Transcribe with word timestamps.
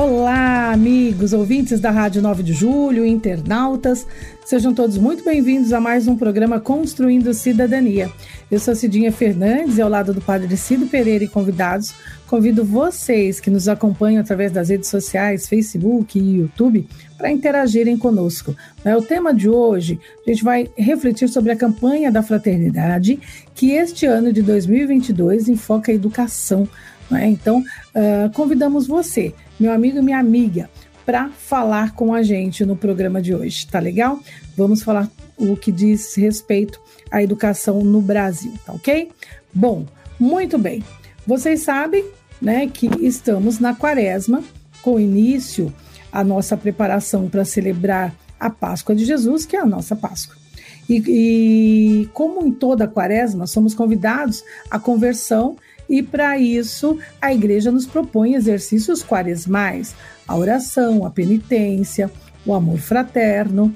Olá, 0.00 0.70
amigos, 0.70 1.32
ouvintes 1.32 1.80
da 1.80 1.90
Rádio 1.90 2.22
9 2.22 2.44
de 2.44 2.52
Julho, 2.52 3.04
internautas. 3.04 4.06
Sejam 4.46 4.72
todos 4.72 4.96
muito 4.96 5.24
bem-vindos 5.24 5.72
a 5.72 5.80
mais 5.80 6.06
um 6.06 6.16
programa 6.16 6.60
Construindo 6.60 7.34
Cidadania. 7.34 8.08
Eu 8.48 8.60
sou 8.60 8.76
Cidinha 8.76 9.10
Fernandes 9.10 9.76
e 9.76 9.82
ao 9.82 9.88
lado 9.88 10.14
do 10.14 10.20
Padre 10.20 10.56
Cido 10.56 10.86
Pereira 10.86 11.24
e 11.24 11.28
convidados, 11.28 11.96
convido 12.28 12.64
vocês 12.64 13.40
que 13.40 13.50
nos 13.50 13.66
acompanham 13.66 14.20
através 14.20 14.52
das 14.52 14.68
redes 14.68 14.88
sociais, 14.88 15.48
Facebook 15.48 16.16
e 16.16 16.36
YouTube, 16.36 16.86
para 17.16 17.32
interagirem 17.32 17.98
conosco. 17.98 18.54
É 18.84 18.96
o 18.96 19.02
tema 19.02 19.34
de 19.34 19.48
hoje, 19.48 19.98
a 20.24 20.30
gente 20.30 20.44
vai 20.44 20.70
refletir 20.76 21.28
sobre 21.28 21.50
a 21.50 21.56
campanha 21.56 22.12
da 22.12 22.22
fraternidade, 22.22 23.18
que 23.52 23.72
este 23.72 24.06
ano 24.06 24.32
de 24.32 24.42
2022 24.42 25.48
enfoca 25.48 25.90
a 25.90 25.94
educação. 25.94 26.68
Né? 27.10 27.26
Então, 27.26 27.58
uh, 27.58 28.32
convidamos 28.32 28.86
você 28.86 29.34
meu 29.58 29.72
amigo 29.72 29.98
e 29.98 30.02
minha 30.02 30.18
amiga, 30.18 30.70
para 31.04 31.30
falar 31.30 31.94
com 31.94 32.12
a 32.12 32.22
gente 32.22 32.64
no 32.64 32.76
programa 32.76 33.20
de 33.20 33.34
hoje, 33.34 33.66
tá 33.66 33.78
legal? 33.78 34.20
Vamos 34.56 34.82
falar 34.82 35.10
o 35.36 35.56
que 35.56 35.72
diz 35.72 36.14
respeito 36.14 36.80
à 37.10 37.22
educação 37.22 37.80
no 37.82 38.00
Brasil, 38.00 38.52
tá 38.64 38.72
ok? 38.72 39.10
Bom, 39.52 39.86
muito 40.18 40.58
bem. 40.58 40.84
Vocês 41.26 41.60
sabem, 41.60 42.04
né, 42.40 42.68
que 42.68 42.88
estamos 43.00 43.58
na 43.58 43.74
quaresma, 43.74 44.42
com 44.82 45.00
início 45.00 45.72
a 46.12 46.22
nossa 46.22 46.56
preparação 46.56 47.28
para 47.28 47.44
celebrar 47.44 48.14
a 48.38 48.50
Páscoa 48.50 48.94
de 48.94 49.04
Jesus, 49.04 49.44
que 49.44 49.56
é 49.56 49.60
a 49.60 49.66
nossa 49.66 49.96
Páscoa. 49.96 50.36
E, 50.88 51.02
e, 52.02 52.06
como 52.12 52.46
em 52.46 52.52
toda 52.52 52.84
a 52.84 52.88
quaresma, 52.88 53.46
somos 53.46 53.74
convidados 53.74 54.42
à 54.70 54.78
conversão 54.78 55.56
e 55.88 56.02
para 56.02 56.38
isso, 56.38 56.98
a 57.20 57.32
igreja 57.32 57.70
nos 57.70 57.86
propõe 57.86 58.34
exercícios 58.34 59.02
quaresmais, 59.02 59.94
a 60.26 60.36
oração, 60.36 61.06
a 61.06 61.10
penitência, 61.10 62.10
o 62.44 62.52
amor 62.52 62.78
fraterno. 62.78 63.74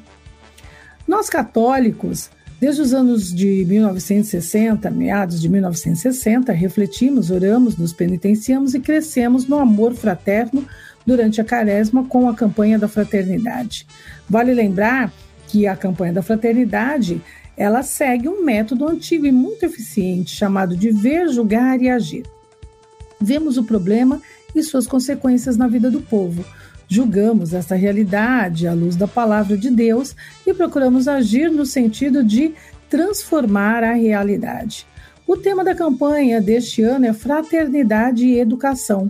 Nós 1.09 1.31
católicos, 1.31 2.31
desde 2.61 2.83
os 2.83 2.93
anos 2.93 3.33
de 3.33 3.65
1960, 3.65 4.91
meados 4.91 5.41
de 5.41 5.49
1960, 5.49 6.53
refletimos, 6.53 7.31
oramos, 7.31 7.77
nos 7.77 7.93
penitenciamos 7.93 8.75
e 8.75 8.81
crescemos 8.81 9.47
no 9.49 9.59
amor 9.59 9.95
fraterno 9.95 10.67
durante 11.07 11.41
a 11.41 11.45
quaresma 11.45 12.05
com 12.05 12.29
a 12.29 12.35
campanha 12.35 12.79
da 12.79 12.89
fraternidade. 12.89 13.87
Vale 14.29 14.53
lembrar 14.53 15.13
que 15.49 15.67
a 15.67 15.75
campanha 15.75 16.13
da 16.13 16.23
fraternidade 16.23 17.21
ela 17.57 17.83
segue 17.83 18.29
um 18.29 18.45
método 18.45 18.89
antigo 18.89 19.27
e 19.27 19.33
muito 19.33 19.65
eficiente 19.65 20.35
chamado 20.35 20.77
de 20.77 20.91
ver, 20.91 21.29
julgar 21.29 21.81
e 21.81 21.89
agir. 21.89 22.25
Vemos 23.21 23.57
o 23.57 23.65
problema 23.65 24.21
e 24.55 24.63
suas 24.63 24.87
consequências 24.87 25.57
na 25.57 25.69
vida 25.69 25.91
do 25.91 26.01
povo. 26.01 26.45
Julgamos 26.89 27.55
essa 27.55 27.75
realidade 27.75 28.67
à 28.67 28.75
luz 28.75 28.97
da 28.97 29.09
palavra 29.09 29.57
de 29.57 29.71
Deus 29.71 30.15
e 30.47 30.53
procuramos 30.53 31.09
agir 31.09 31.51
no 31.51 31.65
sentido 31.65 32.23
de 32.23 32.55
transformar 32.91 33.83
a 33.83 33.93
realidade. 33.93 34.87
O 35.27 35.37
tema 35.37 35.65
da 35.65 35.75
campanha 35.75 36.41
deste 36.41 36.83
ano 36.83 37.07
é 37.07 37.13
Fraternidade 37.13 38.27
e 38.27 38.39
Educação. 38.39 39.09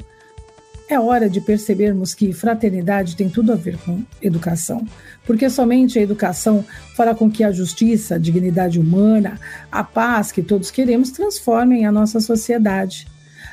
É 0.92 1.00
hora 1.00 1.26
de 1.26 1.40
percebermos 1.40 2.12
que 2.12 2.34
fraternidade 2.34 3.16
tem 3.16 3.26
tudo 3.26 3.50
a 3.50 3.56
ver 3.56 3.78
com 3.78 4.02
educação 4.20 4.86
porque 5.24 5.48
somente 5.48 5.98
a 5.98 6.02
educação 6.02 6.62
fará 6.94 7.14
com 7.14 7.30
que 7.30 7.42
a 7.42 7.50
justiça, 7.50 8.16
a 8.16 8.18
dignidade 8.18 8.78
humana, 8.78 9.40
a 9.70 9.82
paz 9.82 10.30
que 10.30 10.42
todos 10.42 10.70
queremos 10.70 11.10
transformem 11.10 11.86
a 11.86 11.92
nossa 11.92 12.20
sociedade. 12.20 13.06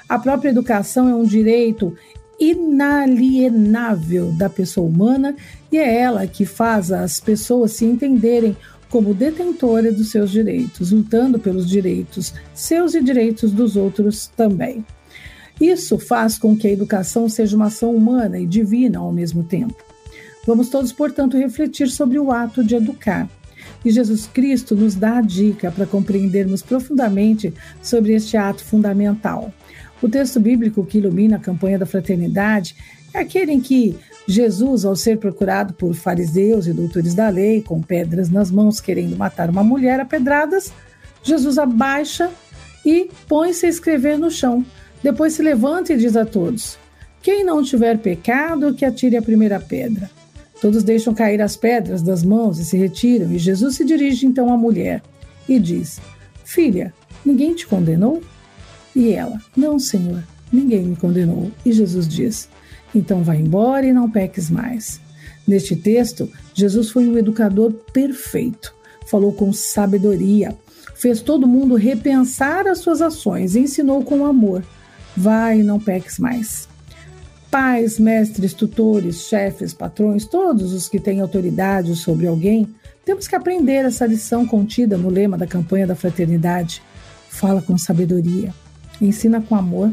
A 0.10 0.20
própria 0.20 0.50
educação 0.50 1.08
é 1.08 1.16
um 1.16 1.24
direito 1.24 1.96
inalienável 2.38 4.34
da 4.34 4.50
pessoa 4.50 4.86
humana 4.86 5.34
e 5.72 5.78
é 5.78 5.98
ela 5.98 6.28
que 6.28 6.46
faz 6.46 6.92
as 6.92 7.22
pessoas 7.22 7.72
se 7.72 7.86
entenderem 7.86 8.58
como 8.90 9.14
detentora 9.14 9.94
dos 9.94 10.12
seus 10.12 10.30
direitos, 10.30 10.92
lutando 10.92 11.40
pelos 11.40 11.70
direitos 11.70 12.34
seus 12.54 12.96
e 12.96 13.02
direitos 13.02 13.54
dos 13.54 13.78
outros 13.78 14.28
também. 14.28 14.84
Isso 15.60 16.00
faz 16.00 16.38
com 16.38 16.56
que 16.56 16.68
a 16.68 16.72
educação 16.72 17.28
seja 17.28 17.56
uma 17.56 17.66
ação 17.66 17.94
humana 17.94 18.40
e 18.40 18.46
divina 18.46 19.00
ao 19.00 19.12
mesmo 19.12 19.44
tempo. 19.44 19.76
Vamos 20.48 20.70
todos, 20.70 20.92
portanto, 20.92 21.38
refletir 21.38 21.90
sobre 21.90 22.18
o 22.18 22.32
ato 22.32 22.64
de 22.64 22.76
educar. 22.76 23.30
E 23.84 23.92
Jesus 23.92 24.26
Cristo 24.26 24.76
nos 24.76 24.96
dá 24.96 25.18
a 25.18 25.22
dica 25.22 25.72
para 25.72 25.86
compreendermos 25.86 26.62
profundamente 26.62 27.54
sobre 27.82 28.14
este 28.14 28.36
ato 28.38 28.64
fundamental. 28.64 29.54
O 30.02 30.08
texto 30.08 30.40
bíblico 30.40 30.86
que 30.86 30.98
ilumina 30.98 31.36
a 31.36 31.40
campanha 31.40 31.78
da 31.78 31.86
fraternidade 31.86 32.76
é 33.14 33.20
aquele 33.20 33.52
em 33.52 33.60
que 33.60 33.98
Jesus, 34.28 34.86
ao 34.86 34.96
ser 34.96 35.18
procurado 35.18 35.74
por 35.74 35.94
fariseus 35.94 36.68
e 36.68 36.74
doutores 36.74 37.14
da 37.14 37.30
lei, 37.30 37.62
com 37.62 37.82
pedras 37.82 38.30
nas 38.30 38.52
mãos, 38.52 38.80
querendo 38.80 39.18
matar 39.18 39.50
uma 39.50 39.64
mulher 39.64 40.00
a 40.00 40.06
pedradas, 40.06 40.72
Jesus 41.24 41.58
abaixa 41.58 42.30
e 42.86 43.10
põe-se 43.28 43.66
a 43.66 43.70
escrever 43.70 44.18
no 44.18 44.30
chão. 44.30 44.64
Depois 45.02 45.34
se 45.34 45.42
levanta 45.42 45.94
e 45.94 45.98
diz 45.98 46.16
a 46.16 46.26
todos: 46.26 46.78
Quem 47.22 47.44
não 47.44 47.64
tiver 47.64 47.98
pecado, 47.98 48.74
que 48.74 48.86
atire 48.86 49.18
a 49.18 49.22
primeira 49.22 49.60
pedra. 49.60 50.10
Todos 50.62 50.84
deixam 50.84 51.14
cair 51.14 51.42
as 51.42 51.56
pedras 51.56 52.02
das 52.02 52.22
mãos 52.22 52.60
e 52.60 52.66
se 52.66 52.78
retiram, 52.78 53.32
e 53.32 53.38
Jesus 53.38 53.76
se 53.76 53.86
dirige 53.86 54.26
então 54.26 54.52
à 54.52 54.58
mulher 54.58 55.02
e 55.48 55.58
diz: 55.58 56.00
Filha, 56.44 56.94
ninguém 57.26 57.54
te 57.54 57.66
condenou? 57.66 58.22
E 58.96 59.12
ela: 59.12 59.40
Não, 59.56 59.80
Senhor, 59.80 60.24
ninguém 60.52 60.84
me 60.84 60.96
condenou. 60.96 61.52
E 61.66 61.72
Jesus 61.72 62.08
diz: 62.08 62.50
Então 62.94 63.24
vá 63.24 63.36
embora 63.36 63.86
e 63.86 63.94
não 63.94 64.10
peques 64.10 64.50
mais. 64.50 65.00
Neste 65.48 65.76
texto, 65.76 66.30
Jesus 66.54 66.92
foi 66.92 67.08
um 67.08 67.18
educador 67.18 67.72
perfeito. 67.94 68.76
Falou 69.08 69.34
com 69.34 69.52
sabedoria, 69.52 70.56
fez 70.94 71.22
todo 71.22 71.48
mundo 71.48 71.76
repensar 71.76 72.68
as 72.68 72.80
suas 72.80 73.02
ações 73.02 73.56
e 73.56 73.60
ensinou 73.60 74.04
com 74.04 74.26
amor: 74.26 74.64
Vai 75.16 75.60
e 75.60 75.64
não 75.64 75.80
peques 75.80 76.20
mais. 76.20 76.68
Pais, 77.50 77.98
mestres, 77.98 78.54
tutores, 78.54 79.24
chefes, 79.24 79.74
patrões, 79.74 80.26
todos 80.26 80.72
os 80.74 80.88
que 80.88 81.00
têm 81.00 81.20
autoridade 81.20 81.96
sobre 81.96 82.28
alguém, 82.28 82.68
temos 83.04 83.28
que 83.28 83.36
aprender 83.36 83.86
essa 83.86 84.06
lição 84.06 84.46
contida 84.46 84.98
no 84.98 85.10
lema 85.10 85.38
da 85.38 85.48
campanha 85.48 85.88
da 85.88 85.96
fraternidade. 85.96 86.82
Fala 87.28 87.62
com 87.62 87.78
sabedoria, 87.78 88.54
ensina 89.02 89.42
com 89.42 89.56
amor. 89.56 89.92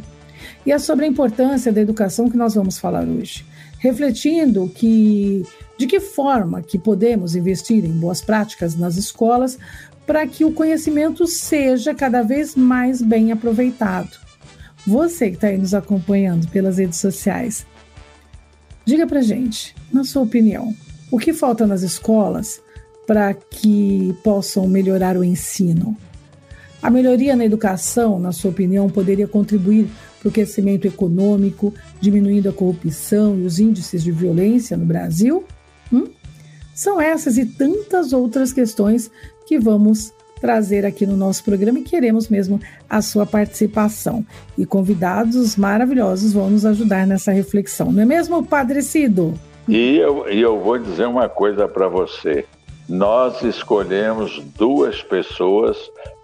E 0.66 0.72
é 0.72 0.78
sobre 0.78 1.06
a 1.06 1.08
importância 1.08 1.72
da 1.72 1.80
educação 1.80 2.28
que 2.28 2.36
nós 2.36 2.54
vamos 2.54 2.78
falar 2.78 3.04
hoje, 3.08 3.44
refletindo 3.78 4.68
que 4.68 5.44
de 5.78 5.86
que 5.86 6.00
forma 6.00 6.62
que 6.62 6.78
podemos 6.78 7.34
investir 7.34 7.84
em 7.84 7.92
boas 7.92 8.20
práticas 8.20 8.76
nas 8.76 8.96
escolas 8.96 9.58
para 10.06 10.26
que 10.26 10.44
o 10.44 10.52
conhecimento 10.52 11.26
seja 11.26 11.94
cada 11.94 12.22
vez 12.22 12.54
mais 12.54 13.02
bem 13.02 13.32
aproveitado. 13.32 14.25
Você 14.86 15.30
que 15.30 15.36
está 15.36 15.48
aí 15.48 15.58
nos 15.58 15.74
acompanhando 15.74 16.46
pelas 16.48 16.78
redes 16.78 16.98
sociais, 16.98 17.66
diga 18.84 19.06
para 19.06 19.20
gente, 19.20 19.74
na 19.92 20.04
sua 20.04 20.22
opinião, 20.22 20.72
o 21.10 21.18
que 21.18 21.32
falta 21.32 21.66
nas 21.66 21.82
escolas 21.82 22.60
para 23.06 23.34
que 23.34 24.16
possam 24.22 24.68
melhorar 24.68 25.16
o 25.16 25.24
ensino? 25.24 25.96
A 26.80 26.88
melhoria 26.88 27.34
na 27.34 27.44
educação, 27.44 28.20
na 28.20 28.30
sua 28.30 28.52
opinião, 28.52 28.88
poderia 28.88 29.26
contribuir 29.26 29.88
para 30.20 30.28
o 30.28 30.32
crescimento 30.32 30.86
econômico, 30.86 31.74
diminuindo 32.00 32.48
a 32.48 32.52
corrupção 32.52 33.36
e 33.36 33.44
os 33.44 33.58
índices 33.58 34.04
de 34.04 34.12
violência 34.12 34.76
no 34.76 34.86
Brasil? 34.86 35.44
Hum? 35.92 36.06
São 36.72 37.00
essas 37.00 37.38
e 37.38 37.46
tantas 37.46 38.12
outras 38.12 38.52
questões 38.52 39.10
que 39.46 39.58
vamos 39.58 40.12
trazer 40.40 40.84
aqui 40.84 41.06
no 41.06 41.16
nosso 41.16 41.42
programa 41.44 41.78
e 41.78 41.82
queremos 41.82 42.28
mesmo 42.28 42.60
a 42.88 43.02
sua 43.02 43.26
participação. 43.26 44.24
E 44.56 44.64
convidados 44.64 45.56
maravilhosos 45.56 46.32
vão 46.32 46.50
nos 46.50 46.64
ajudar 46.64 47.06
nessa 47.06 47.32
reflexão, 47.32 47.90
não 47.92 48.02
é 48.02 48.06
mesmo, 48.06 48.44
Padre 48.44 48.82
Cido? 48.82 49.34
E 49.68 49.96
eu, 49.96 50.30
e 50.30 50.40
eu 50.40 50.60
vou 50.60 50.78
dizer 50.78 51.06
uma 51.06 51.28
coisa 51.28 51.66
para 51.66 51.88
você. 51.88 52.44
Nós 52.88 53.42
escolhemos 53.42 54.40
duas 54.56 55.02
pessoas 55.02 55.76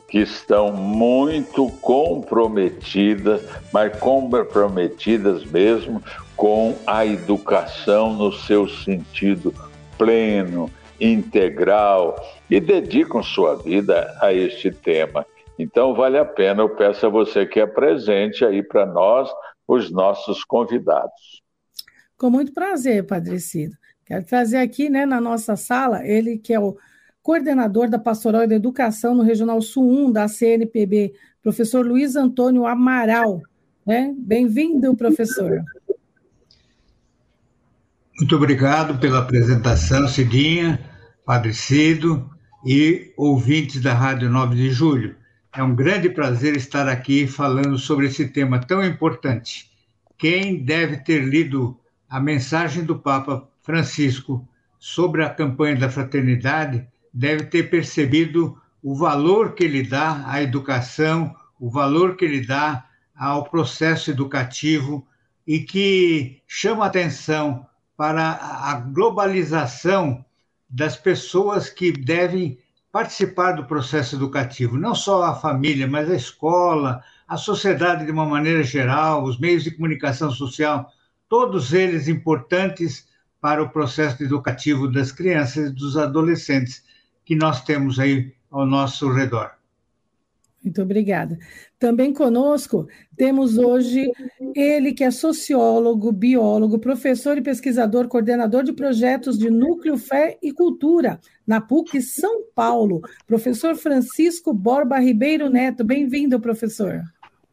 que 0.08 0.18
estão 0.18 0.72
muito 0.72 1.68
comprometidas, 1.80 3.40
mas 3.72 3.98
comprometidas 3.98 5.44
mesmo 5.44 6.02
com 6.36 6.76
a 6.86 7.04
educação 7.06 8.12
no 8.12 8.30
seu 8.30 8.68
sentido 8.68 9.54
pleno, 9.96 10.70
integral 11.02 12.14
e 12.48 12.60
dedicam 12.60 13.22
sua 13.22 13.56
vida 13.56 14.16
a 14.20 14.32
este 14.32 14.70
tema. 14.70 15.26
Então, 15.58 15.94
vale 15.94 16.16
a 16.16 16.24
pena, 16.24 16.62
eu 16.62 16.70
peço 16.70 17.06
a 17.06 17.08
você 17.08 17.44
que 17.44 17.60
apresente 17.60 18.44
aí 18.44 18.62
para 18.62 18.86
nós 18.86 19.28
os 19.66 19.90
nossos 19.90 20.44
convidados. 20.44 21.42
Com 22.16 22.30
muito 22.30 22.52
prazer, 22.52 23.04
Padre 23.04 23.40
Cido. 23.40 23.74
Quero 24.04 24.24
trazer 24.24 24.58
aqui 24.58 24.88
né, 24.88 25.04
na 25.04 25.20
nossa 25.20 25.56
sala 25.56 26.06
ele 26.06 26.38
que 26.38 26.54
é 26.54 26.60
o 26.60 26.76
coordenador 27.22 27.88
da 27.88 27.98
Pastoral 27.98 28.46
da 28.46 28.54
Educação 28.54 29.14
no 29.14 29.22
Regional 29.22 29.60
Sul 29.60 29.88
1 30.06 30.12
da 30.12 30.28
CNPB, 30.28 31.14
professor 31.42 31.84
Luiz 31.84 32.16
Antônio 32.16 32.66
Amaral. 32.66 33.40
Né? 33.86 34.14
Bem-vindo, 34.16 34.94
professor. 34.96 35.64
Muito 38.18 38.36
obrigado 38.36 38.98
pela 39.00 39.20
apresentação, 39.20 40.06
Cidinha, 40.06 40.78
Padre 41.24 41.54
Cido 41.54 42.28
e 42.66 43.12
ouvintes 43.16 43.80
da 43.80 43.94
Rádio 43.94 44.28
9 44.28 44.56
de 44.56 44.70
Julho. 44.70 45.14
É 45.54 45.62
um 45.62 45.72
grande 45.72 46.08
prazer 46.10 46.56
estar 46.56 46.88
aqui 46.88 47.28
falando 47.28 47.78
sobre 47.78 48.06
esse 48.06 48.26
tema 48.26 48.58
tão 48.58 48.84
importante. 48.84 49.70
Quem 50.18 50.64
deve 50.64 50.96
ter 50.96 51.20
lido 51.20 51.78
a 52.10 52.18
mensagem 52.18 52.84
do 52.84 52.98
Papa 52.98 53.48
Francisco 53.62 54.46
sobre 54.80 55.24
a 55.24 55.30
campanha 55.30 55.76
da 55.76 55.88
fraternidade 55.88 56.84
deve 57.14 57.44
ter 57.44 57.70
percebido 57.70 58.60
o 58.82 58.96
valor 58.96 59.54
que 59.54 59.62
ele 59.62 59.84
dá 59.84 60.24
à 60.26 60.42
educação, 60.42 61.32
o 61.60 61.70
valor 61.70 62.16
que 62.16 62.24
ele 62.24 62.44
dá 62.44 62.84
ao 63.14 63.44
processo 63.44 64.10
educativo 64.10 65.06
e 65.46 65.60
que 65.60 66.42
chama 66.48 66.84
atenção 66.84 67.64
para 67.96 68.32
a 68.32 68.74
globalização 68.74 70.24
das 70.72 70.96
pessoas 70.96 71.68
que 71.68 71.92
devem 71.92 72.58
participar 72.90 73.52
do 73.52 73.66
processo 73.66 74.16
educativo, 74.16 74.78
não 74.78 74.94
só 74.94 75.22
a 75.24 75.34
família, 75.34 75.86
mas 75.86 76.10
a 76.10 76.14
escola, 76.14 77.02
a 77.28 77.36
sociedade 77.36 78.06
de 78.06 78.10
uma 78.10 78.24
maneira 78.24 78.62
geral, 78.62 79.22
os 79.24 79.38
meios 79.38 79.64
de 79.64 79.70
comunicação 79.70 80.30
social, 80.30 80.90
todos 81.28 81.74
eles 81.74 82.08
importantes 82.08 83.06
para 83.40 83.62
o 83.62 83.68
processo 83.68 84.22
educativo 84.22 84.90
das 84.90 85.12
crianças 85.12 85.68
e 85.68 85.74
dos 85.74 85.96
adolescentes 85.96 86.82
que 87.24 87.36
nós 87.36 87.62
temos 87.64 87.98
aí 87.98 88.32
ao 88.50 88.66
nosso 88.66 89.10
redor. 89.12 89.61
Muito 90.62 90.80
obrigada. 90.80 91.38
Também 91.78 92.12
conosco 92.12 92.86
temos 93.16 93.58
hoje 93.58 94.08
ele 94.54 94.92
que 94.92 95.02
é 95.02 95.10
sociólogo, 95.10 96.12
biólogo, 96.12 96.78
professor 96.78 97.36
e 97.36 97.42
pesquisador, 97.42 98.06
coordenador 98.06 98.62
de 98.62 98.72
projetos 98.72 99.36
de 99.36 99.50
Núcleo 99.50 99.98
Fé 99.98 100.38
e 100.40 100.52
Cultura 100.52 101.18
na 101.44 101.60
PUC 101.60 102.00
São 102.00 102.44
Paulo, 102.54 103.02
professor 103.26 103.74
Francisco 103.74 104.52
Borba 104.54 105.00
Ribeiro 105.00 105.50
Neto. 105.50 105.82
Bem-vindo, 105.82 106.38
professor. 106.38 107.02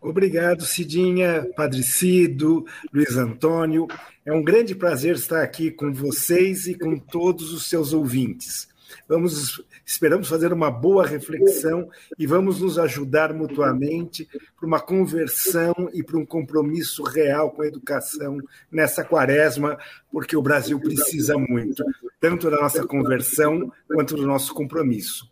Obrigado, 0.02 0.64
Cidinha, 0.64 1.46
Padre 1.56 1.84
Cido, 1.84 2.66
Luiz 2.94 3.18
Antônio. 3.18 3.88
É 4.24 4.32
um 4.32 4.44
grande 4.44 4.76
prazer 4.76 5.16
estar 5.16 5.42
aqui 5.42 5.72
com 5.72 5.92
vocês 5.92 6.68
e 6.68 6.76
com 6.76 6.98
todos 6.98 7.52
os 7.52 7.68
seus 7.68 7.92
ouvintes. 7.92 8.70
Vamos, 9.08 9.64
esperamos 9.86 10.28
fazer 10.28 10.54
uma 10.54 10.72
boa 10.72 11.06
reflexão 11.06 11.90
e 12.18 12.26
vamos 12.26 12.62
nos 12.62 12.78
ajudar 12.80 13.34
mutuamente 13.34 14.28
para 14.58 14.68
uma 14.68 14.80
conversão 14.80 15.74
e 15.94 16.04
para 16.04 16.18
um 16.18 16.26
compromisso 16.26 17.04
real 17.04 17.52
com 17.52 17.62
a 17.62 17.68
educação 17.68 18.38
nessa 18.72 19.04
quaresma, 19.04 19.78
porque 20.12 20.36
o 20.36 20.42
Brasil 20.42 20.80
precisa 20.80 21.38
muito, 21.38 21.84
tanto 22.20 22.50
da 22.50 22.62
nossa 22.62 22.86
conversão 22.86 23.72
quanto 23.88 24.16
do 24.16 24.26
nosso 24.26 24.54
compromisso. 24.54 25.30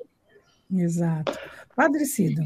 Exato. 0.71 1.37
Padre 1.75 2.05
Cido. 2.05 2.41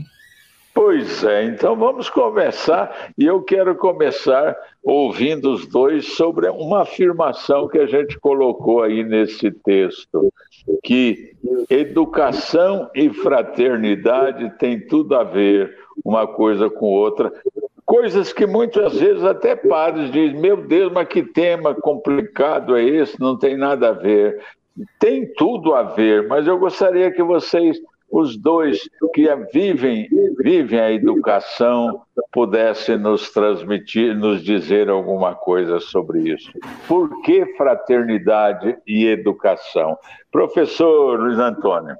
Pois 0.73 1.21
é, 1.25 1.43
então 1.45 1.75
vamos 1.75 2.09
começar, 2.09 3.11
e 3.17 3.25
eu 3.25 3.43
quero 3.43 3.75
começar 3.75 4.55
ouvindo 4.81 5.51
os 5.51 5.67
dois 5.67 6.13
sobre 6.13 6.47
uma 6.47 6.83
afirmação 6.83 7.67
que 7.67 7.77
a 7.77 7.85
gente 7.85 8.17
colocou 8.17 8.81
aí 8.81 9.03
nesse 9.03 9.51
texto, 9.51 10.31
que 10.83 11.31
educação 11.69 12.89
e 12.95 13.09
fraternidade 13.09 14.57
têm 14.57 14.79
tudo 14.79 15.15
a 15.15 15.23
ver 15.23 15.75
uma 16.03 16.27
coisa 16.27 16.69
com 16.69 16.85
outra, 16.85 17.31
coisas 17.85 18.31
que 18.31 18.45
muitas 18.45 18.99
vezes 18.99 19.23
até 19.23 19.55
padres 19.55 20.11
dizem, 20.11 20.39
meu 20.39 20.57
Deus, 20.57 20.91
mas 20.91 21.07
que 21.07 21.23
tema 21.23 21.75
complicado 21.75 22.75
é 22.75 22.83
esse, 22.83 23.19
não 23.19 23.37
tem 23.37 23.57
nada 23.57 23.89
a 23.89 23.93
ver. 23.93 24.41
Tem 24.97 25.25
tudo 25.33 25.75
a 25.75 25.83
ver, 25.83 26.27
mas 26.27 26.47
eu 26.47 26.57
gostaria 26.57 27.11
que 27.11 27.21
vocês 27.21 27.77
os 28.11 28.37
dois 28.37 28.79
que 29.13 29.33
vivem, 29.53 30.07
vivem 30.37 30.79
a 30.79 30.91
educação 30.91 32.01
pudessem 32.31 32.97
nos 32.97 33.29
transmitir, 33.31 34.15
nos 34.15 34.43
dizer 34.43 34.89
alguma 34.89 35.35
coisa 35.35 35.79
sobre 35.79 36.33
isso. 36.33 36.51
Por 36.87 37.21
que 37.21 37.45
fraternidade 37.57 38.77
e 38.87 39.05
educação? 39.05 39.97
Professor 40.31 41.19
Luiz 41.19 41.37
Antônio. 41.37 41.95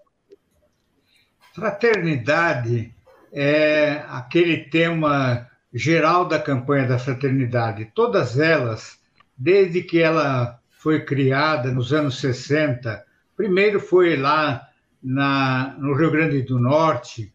Fraternidade 1.53 2.93
é 3.33 4.03
aquele 4.07 4.57
tema 4.69 5.47
geral 5.73 6.25
da 6.25 6.39
campanha 6.39 6.87
da 6.87 6.99
fraternidade. 6.99 7.91
Todas 7.93 8.39
elas, 8.39 8.99
desde 9.37 9.81
que 9.81 10.01
ela 10.01 10.59
foi 10.71 11.03
criada 11.03 11.71
nos 11.71 11.93
anos 11.93 12.19
60, 12.19 13.03
primeiro 13.35 13.79
foi 13.79 14.15
lá 14.15 14.67
na, 15.01 15.75
no 15.79 15.93
Rio 15.95 16.11
Grande 16.11 16.41
do 16.41 16.59
Norte, 16.59 17.33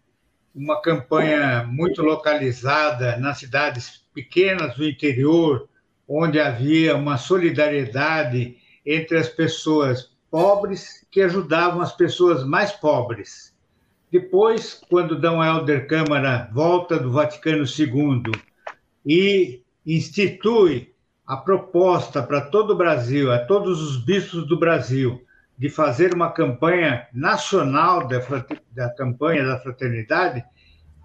uma 0.55 0.81
campanha 0.81 1.65
muito 1.69 2.03
localizada 2.03 3.17
nas 3.19 3.39
cidades 3.39 4.05
pequenas 4.15 4.77
do 4.77 4.89
interior, 4.89 5.69
onde 6.09 6.41
havia 6.41 6.97
uma 6.97 7.19
solidariedade 7.19 8.57
entre 8.85 9.19
as 9.19 9.29
pessoas 9.29 10.11
pobres 10.31 11.07
que 11.11 11.21
ajudavam 11.21 11.81
as 11.81 11.93
pessoas 11.93 12.45
mais 12.45 12.73
pobres. 12.73 13.55
Depois, 14.11 14.81
quando 14.89 15.21
D. 15.21 15.27
Helder 15.27 15.87
Câmara 15.89 16.49
volta 16.53 16.99
do 16.99 17.11
Vaticano 17.11 17.65
II 17.65 18.33
e 19.05 19.63
institui 19.85 20.95
a 21.27 21.37
proposta 21.37 22.23
para 22.23 22.41
todo 22.41 22.73
o 22.73 22.77
Brasil, 22.77 23.33
a 23.33 23.39
todos 23.39 23.83
os 23.83 23.97
bispos 23.97 24.47
do 24.47 24.59
Brasil, 24.59 25.26
de 25.59 25.69
fazer 25.69 26.15
uma 26.15 26.31
campanha 26.31 27.07
nacional 27.13 28.07
da, 28.07 28.21
da 28.73 28.91
campanha 28.91 29.45
da 29.45 29.59
fraternidade, 29.59 30.45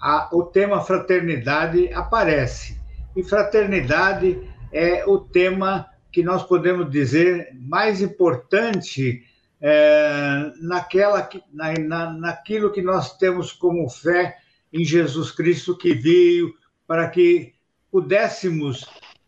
a, 0.02 0.30
o 0.34 0.44
tema 0.44 0.82
fraternidade 0.82 1.92
aparece. 1.94 2.80
E 3.16 3.24
fraternidade 3.24 4.42
é 4.72 5.06
o 5.06 5.20
tema 5.20 5.88
que 6.12 6.24
nós 6.24 6.44
podemos 6.44 6.90
dizer 6.90 7.50
mais 7.54 8.02
importante 8.02 9.24
é, 9.62 10.52
naquela, 10.62 11.30
na, 11.54 11.74
na, 11.74 12.14
naquilo 12.14 12.72
que 12.72 12.82
nós 12.82 13.18
temos 13.18 13.52
como 13.52 13.90
fé 13.90 14.38
em 14.74 14.84
Jesus 14.84 15.32
Cristo 15.32 15.78
que 15.78 15.94
veio 15.94 16.54
para 16.88 17.10
que 17.10 17.54
pudéssemos, 17.92 18.86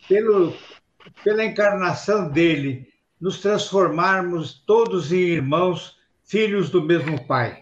pelo, 0.08 0.54
pela 1.24 1.46
encarnação 1.46 2.30
dele, 2.30 2.88
nos 3.24 3.40
transformarmos 3.40 4.62
todos 4.68 5.14
em 5.14 5.16
irmãos, 5.16 5.98
filhos 6.26 6.70
do 6.70 6.84
mesmo 6.84 7.26
Pai. 7.26 7.62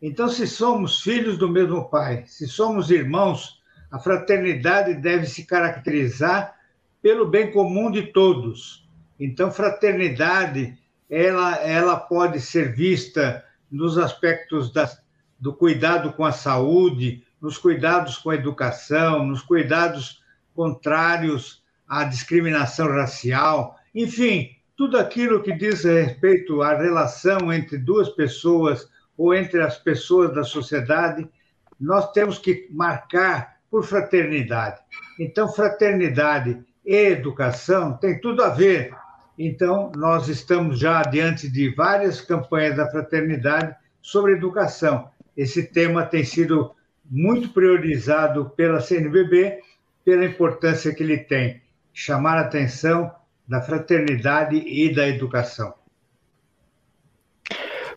Então, 0.00 0.26
se 0.26 0.46
somos 0.46 1.02
filhos 1.02 1.36
do 1.36 1.50
mesmo 1.50 1.86
Pai, 1.90 2.24
se 2.26 2.48
somos 2.48 2.90
irmãos, 2.90 3.60
a 3.90 3.98
fraternidade 3.98 4.94
deve 4.94 5.26
se 5.26 5.44
caracterizar 5.44 6.54
pelo 7.02 7.26
bem 7.26 7.52
comum 7.52 7.90
de 7.90 8.04
todos. 8.04 8.88
Então, 9.20 9.50
fraternidade, 9.50 10.78
ela, 11.10 11.56
ela 11.56 11.96
pode 11.96 12.40
ser 12.40 12.74
vista 12.74 13.44
nos 13.70 13.98
aspectos 13.98 14.72
da, 14.72 14.90
do 15.38 15.52
cuidado 15.52 16.14
com 16.14 16.24
a 16.24 16.32
saúde, 16.32 17.22
nos 17.38 17.58
cuidados 17.58 18.16
com 18.16 18.30
a 18.30 18.34
educação, 18.34 19.26
nos 19.26 19.42
cuidados 19.42 20.22
contrários 20.54 21.62
à 21.86 22.02
discriminação 22.02 22.88
racial, 22.88 23.78
enfim, 23.94 24.56
tudo 24.76 24.98
aquilo 24.98 25.42
que 25.42 25.52
diz 25.52 25.84
respeito 25.84 26.62
à 26.62 26.76
relação 26.76 27.52
entre 27.52 27.78
duas 27.78 28.08
pessoas 28.08 28.88
ou 29.16 29.34
entre 29.34 29.60
as 29.60 29.78
pessoas 29.78 30.34
da 30.34 30.42
sociedade, 30.42 31.28
nós 31.78 32.10
temos 32.12 32.38
que 32.38 32.68
marcar 32.70 33.56
por 33.70 33.84
fraternidade. 33.84 34.80
Então, 35.18 35.48
fraternidade 35.48 36.62
e 36.84 36.94
educação 36.94 37.96
tem 37.96 38.20
tudo 38.20 38.42
a 38.42 38.50
ver. 38.50 38.94
Então, 39.38 39.90
nós 39.96 40.28
estamos 40.28 40.78
já 40.78 41.02
diante 41.02 41.50
de 41.50 41.74
várias 41.74 42.20
campanhas 42.20 42.76
da 42.76 42.90
fraternidade 42.90 43.74
sobre 44.00 44.32
educação. 44.32 45.10
Esse 45.36 45.64
tema 45.64 46.04
tem 46.04 46.24
sido 46.24 46.72
muito 47.04 47.48
priorizado 47.50 48.50
pela 48.50 48.80
CNBB, 48.80 49.60
pela 50.04 50.24
importância 50.24 50.94
que 50.94 51.02
ele 51.02 51.18
tem. 51.18 51.62
Chamar 51.92 52.38
a 52.38 52.42
atenção 52.42 53.10
da 53.46 53.60
fraternidade 53.60 54.56
e 54.56 54.94
da 54.94 55.08
educação. 55.08 55.74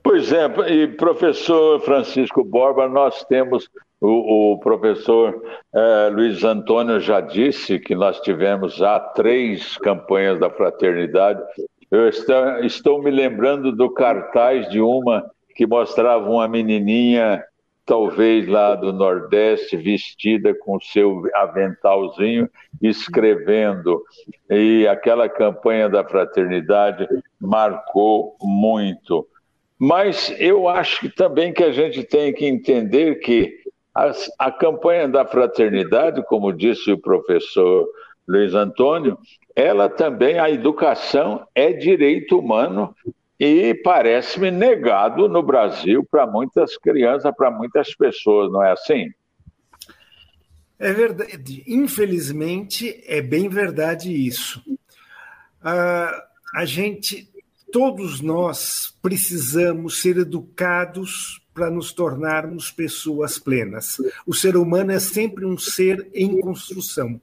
Pois 0.03 0.31
é, 0.31 0.45
e 0.71 0.87
professor 0.87 1.79
Francisco 1.81 2.43
Borba, 2.43 2.87
nós 2.87 3.23
temos 3.25 3.69
o, 3.99 4.53
o 4.53 4.59
professor 4.59 5.41
eh, 5.73 6.09
Luiz 6.13 6.43
Antônio 6.43 6.99
já 6.99 7.21
disse 7.21 7.79
que 7.79 7.95
nós 7.95 8.19
tivemos 8.19 8.75
já 8.75 8.99
três 8.99 9.77
campanhas 9.77 10.39
da 10.39 10.49
fraternidade. 10.49 11.41
Eu 11.89 12.07
estou, 12.07 12.59
estou 12.59 13.01
me 13.01 13.09
lembrando 13.09 13.71
do 13.71 13.89
cartaz 13.89 14.69
de 14.69 14.79
uma 14.79 15.25
que 15.55 15.65
mostrava 15.65 16.29
uma 16.29 16.47
menininha, 16.47 17.43
talvez 17.85 18.47
lá 18.47 18.75
do 18.75 18.91
Nordeste, 18.91 19.77
vestida 19.77 20.53
com 20.53 20.79
seu 20.79 21.23
aventalzinho, 21.35 22.49
escrevendo. 22.81 24.01
E 24.49 24.87
aquela 24.87 25.29
campanha 25.29 25.87
da 25.87 26.03
fraternidade 26.03 27.07
marcou 27.39 28.35
muito. 28.41 29.27
Mas 29.77 30.33
eu 30.39 30.67
acho 30.67 31.09
também 31.11 31.53
que 31.53 31.63
a 31.63 31.71
gente 31.71 32.03
tem 32.03 32.33
que 32.33 32.45
entender 32.45 33.15
que 33.15 33.53
a 34.39 34.51
campanha 34.51 35.07
da 35.07 35.25
fraternidade, 35.25 36.23
como 36.25 36.51
disse 36.51 36.91
o 36.91 36.97
professor 36.97 37.87
Luiz 38.27 38.53
Antônio, 38.53 39.17
ela 39.55 39.87
também, 39.87 40.37
a 40.37 40.49
educação 40.49 41.47
é 41.53 41.71
direito 41.71 42.37
humano 42.37 42.93
e 43.39 43.73
parece-me 43.75 44.49
negado 44.49 45.27
no 45.27 45.43
Brasil 45.43 46.05
para 46.09 46.25
muitas 46.25 46.77
crianças, 46.77 47.33
para 47.35 47.51
muitas 47.51 47.93
pessoas, 47.93 48.51
não 48.51 48.63
é 48.63 48.71
assim? 48.71 49.11
É 50.79 50.91
verdade. 50.93 51.63
Infelizmente, 51.67 53.01
é 53.05 53.21
bem 53.21 53.49
verdade 53.49 54.11
isso. 54.11 54.61
Ah, 55.61 56.23
a 56.53 56.65
gente, 56.65 57.29
todos 57.71 58.21
nós, 58.21 58.97
precisamos 59.01 60.01
ser 60.01 60.17
educados 60.17 61.41
para 61.53 61.69
nos 61.69 61.93
tornarmos 61.93 62.71
pessoas 62.71 63.39
plenas. 63.39 63.97
O 64.25 64.33
ser 64.33 64.57
humano 64.57 64.91
é 64.91 64.99
sempre 64.99 65.45
um 65.45 65.57
ser 65.57 66.09
em 66.13 66.39
construção. 66.41 67.19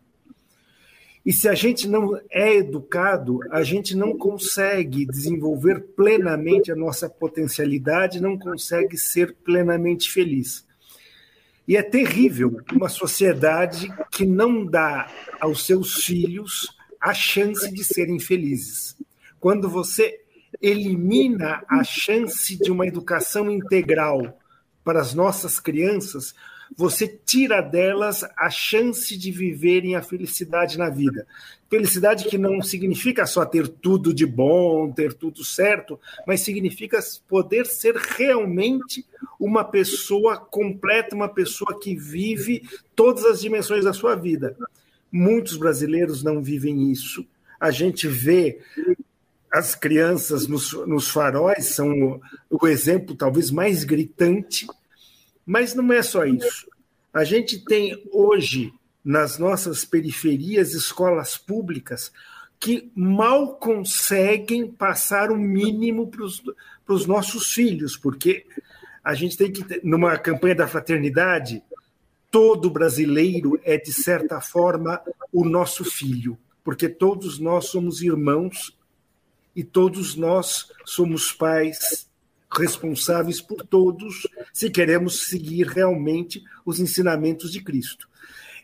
E 1.24 1.32
se 1.32 1.48
a 1.48 1.54
gente 1.54 1.86
não 1.86 2.20
é 2.30 2.56
educado, 2.56 3.40
a 3.50 3.62
gente 3.62 3.96
não 3.96 4.16
consegue 4.16 5.06
desenvolver 5.06 5.80
plenamente 5.94 6.72
a 6.72 6.76
nossa 6.76 7.08
potencialidade, 7.08 8.20
não 8.20 8.36
consegue 8.36 8.96
ser 8.96 9.32
plenamente 9.44 10.10
feliz. 10.10 10.66
E 11.66 11.76
é 11.76 11.82
terrível 11.82 12.60
uma 12.72 12.88
sociedade 12.88 13.88
que 14.10 14.26
não 14.26 14.66
dá 14.66 15.08
aos 15.40 15.64
seus 15.64 16.04
filhos 16.04 16.76
a 17.00 17.14
chance 17.14 17.72
de 17.72 17.84
serem 17.84 18.18
felizes. 18.18 18.96
Quando 19.38 19.68
você 19.68 20.20
elimina 20.60 21.62
a 21.68 21.84
chance 21.84 22.56
de 22.56 22.70
uma 22.70 22.86
educação 22.86 23.50
integral 23.50 24.38
para 24.84 25.00
as 25.00 25.14
nossas 25.14 25.60
crianças, 25.60 26.34
você 26.76 27.06
tira 27.06 27.60
delas 27.60 28.24
a 28.36 28.48
chance 28.50 29.16
de 29.16 29.30
viverem 29.30 29.94
a 29.94 30.02
felicidade 30.02 30.78
na 30.78 30.88
vida. 30.88 31.26
Felicidade 31.68 32.24
que 32.24 32.36
não 32.36 32.60
significa 32.60 33.26
só 33.26 33.44
ter 33.44 33.66
tudo 33.68 34.12
de 34.12 34.26
bom, 34.26 34.92
ter 34.92 35.14
tudo 35.14 35.44
certo, 35.44 35.98
mas 36.26 36.42
significa 36.42 37.00
poder 37.28 37.66
ser 37.66 37.96
realmente 37.96 39.06
uma 39.40 39.64
pessoa 39.64 40.36
completa, 40.36 41.16
uma 41.16 41.28
pessoa 41.28 41.78
que 41.80 41.96
vive 41.96 42.62
todas 42.94 43.24
as 43.24 43.40
dimensões 43.40 43.84
da 43.84 43.92
sua 43.92 44.14
vida. 44.14 44.56
Muitos 45.10 45.56
brasileiros 45.56 46.22
não 46.22 46.42
vivem 46.42 46.90
isso. 46.90 47.26
A 47.58 47.70
gente 47.70 48.06
vê 48.08 48.60
as 49.52 49.74
crianças 49.74 50.46
nos, 50.46 50.72
nos 50.86 51.08
faróis 51.08 51.66
são 51.66 52.20
o, 52.50 52.58
o 52.62 52.66
exemplo 52.66 53.14
talvez 53.14 53.50
mais 53.50 53.84
gritante, 53.84 54.66
mas 55.44 55.74
não 55.74 55.92
é 55.92 56.02
só 56.02 56.24
isso. 56.24 56.66
A 57.12 57.24
gente 57.24 57.64
tem 57.64 58.02
hoje 58.10 58.72
nas 59.04 59.38
nossas 59.38 59.84
periferias 59.84 60.74
escolas 60.74 61.36
públicas 61.36 62.12
que 62.58 62.90
mal 62.94 63.56
conseguem 63.56 64.70
passar 64.70 65.32
o 65.32 65.36
mínimo 65.36 66.08
para 66.08 66.94
os 66.94 67.06
nossos 67.06 67.52
filhos, 67.52 67.96
porque 67.96 68.46
a 69.02 69.14
gente 69.14 69.36
tem 69.36 69.50
que, 69.50 69.80
numa 69.82 70.16
campanha 70.16 70.54
da 70.54 70.68
fraternidade, 70.68 71.62
todo 72.30 72.70
brasileiro 72.70 73.60
é, 73.64 73.76
de 73.76 73.92
certa 73.92 74.40
forma, 74.40 75.02
o 75.32 75.44
nosso 75.44 75.84
filho, 75.84 76.38
porque 76.62 76.88
todos 76.88 77.38
nós 77.40 77.66
somos 77.66 78.00
irmãos 78.00 78.78
e 79.54 79.64
todos 79.64 80.14
nós 80.14 80.70
somos 80.84 81.32
pais 81.32 82.08
responsáveis 82.56 83.40
por 83.40 83.66
todos 83.66 84.26
se 84.52 84.70
queremos 84.70 85.28
seguir 85.28 85.66
realmente 85.66 86.42
os 86.64 86.78
ensinamentos 86.78 87.50
de 87.50 87.62
Cristo. 87.62 88.08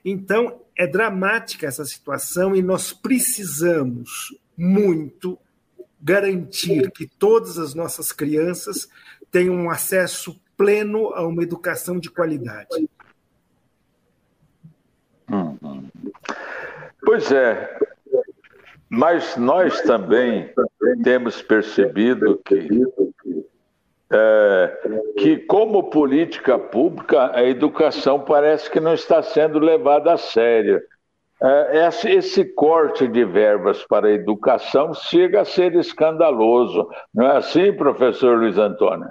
Então, 0.04 0.60
é 0.76 0.86
dramática 0.86 1.66
essa 1.66 1.84
situação 1.84 2.54
e 2.54 2.62
nós 2.62 2.92
precisamos 2.92 4.36
muito 4.56 5.38
garantir 6.00 6.90
que 6.92 7.06
todas 7.06 7.58
as 7.58 7.74
nossas 7.74 8.12
crianças 8.12 8.88
tenham 9.30 9.54
um 9.54 9.70
acesso 9.70 10.40
pleno 10.56 11.12
a 11.14 11.26
uma 11.26 11.42
educação 11.42 11.98
de 11.98 12.10
qualidade. 12.10 12.88
Hum. 15.30 15.88
Pois 17.04 17.30
é, 17.30 17.78
mas 18.88 19.36
nós 19.36 19.80
também 19.82 20.52
temos 21.02 21.42
percebido 21.42 22.40
que, 22.44 22.68
é, 24.10 24.78
que, 25.18 25.36
como 25.36 25.90
política 25.90 26.58
pública, 26.58 27.30
a 27.34 27.44
educação 27.44 28.20
parece 28.20 28.70
que 28.70 28.80
não 28.80 28.94
está 28.94 29.22
sendo 29.22 29.58
levada 29.58 30.12
a 30.12 30.16
sério. 30.16 30.80
É, 31.40 31.88
esse, 32.06 32.44
corte 32.44 33.06
de 33.06 33.24
verbas 33.24 33.84
para 33.84 34.08
a 34.08 34.12
educação 34.12 34.92
chega 34.94 35.42
a 35.42 35.44
ser 35.44 35.74
escandaloso. 35.76 36.88
Não 37.14 37.26
é 37.26 37.36
assim, 37.36 37.72
professor 37.72 38.38
Luiz 38.38 38.58
Antônio? 38.58 39.08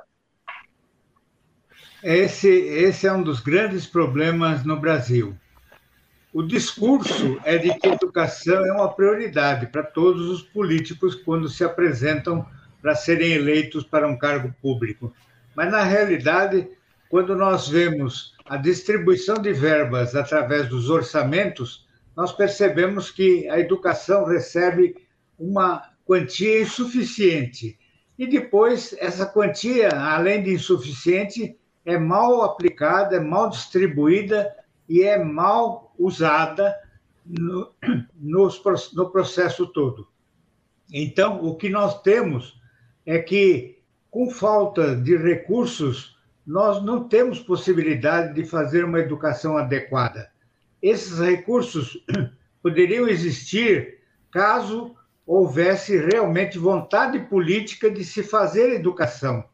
Esse, 2.04 2.50
esse 2.50 3.08
é 3.08 3.14
um 3.14 3.24
dos 3.24 3.40
grandes 3.40 3.86
problemas 3.86 4.64
no 4.66 4.78
Brasil. 4.78 5.36
O 6.34 6.44
discurso 6.44 7.40
é 7.44 7.58
de 7.58 7.74
que 7.80 7.88
a 7.88 7.94
educação 7.94 8.66
é 8.66 8.72
uma 8.72 8.94
prioridade 8.94 9.68
para 9.68 9.84
todos 9.84 10.30
os 10.30 10.42
políticos 10.42 11.16
quando 11.16 11.48
se 11.48 11.64
apresentam 11.64 12.46
para 12.88 12.96
serem 12.96 13.34
eleitos 13.34 13.84
para 13.84 14.08
um 14.08 14.18
cargo 14.18 14.56
público. 14.62 15.14
Mas, 15.54 15.70
na 15.70 15.84
realidade, 15.84 16.70
quando 17.10 17.36
nós 17.36 17.68
vemos 17.68 18.34
a 18.46 18.56
distribuição 18.56 19.36
de 19.36 19.52
verbas 19.52 20.16
através 20.16 20.70
dos 20.70 20.90
orçamentos, 20.90 21.86
nós 22.16 22.32
percebemos 22.32 23.12
que 23.12 23.46
a 23.50 23.60
educação 23.60 24.24
recebe 24.24 24.96
uma 25.38 25.84
quantia 26.06 26.62
insuficiente. 26.62 27.78
E 28.18 28.26
depois, 28.26 28.96
essa 29.00 29.26
quantia, 29.26 29.90
além 29.90 30.42
de 30.42 30.54
insuficiente, 30.54 31.60
é 31.84 31.98
mal 31.98 32.42
aplicada, 32.42 33.18
é 33.18 33.20
mal 33.20 33.50
distribuída 33.50 34.50
e 34.88 35.04
é 35.04 35.22
mal 35.22 35.94
usada 36.00 36.74
no, 37.26 37.70
no 38.16 39.10
processo 39.12 39.68
todo. 39.68 40.08
Então, 40.90 41.44
o 41.44 41.54
que 41.54 41.68
nós 41.68 42.02
temos 42.02 42.57
é 43.08 43.20
que, 43.20 43.80
com 44.12 44.30
falta 44.30 44.94
de 44.94 45.16
recursos, 45.16 46.18
nós 46.46 46.84
não 46.84 47.08
temos 47.08 47.40
possibilidade 47.40 48.34
de 48.34 48.44
fazer 48.44 48.84
uma 48.84 49.00
educação 49.00 49.58
adequada. 49.58 50.30
Esses 50.82 51.18
recursos 51.18 52.04
poderiam 52.62 53.08
existir 53.08 54.00
caso 54.30 54.94
houvesse 55.26 55.98
realmente 55.98 56.58
vontade 56.58 57.20
política 57.28 57.90
de 57.90 58.04
se 58.04 58.22
fazer 58.24 58.74
educação. 58.74 59.46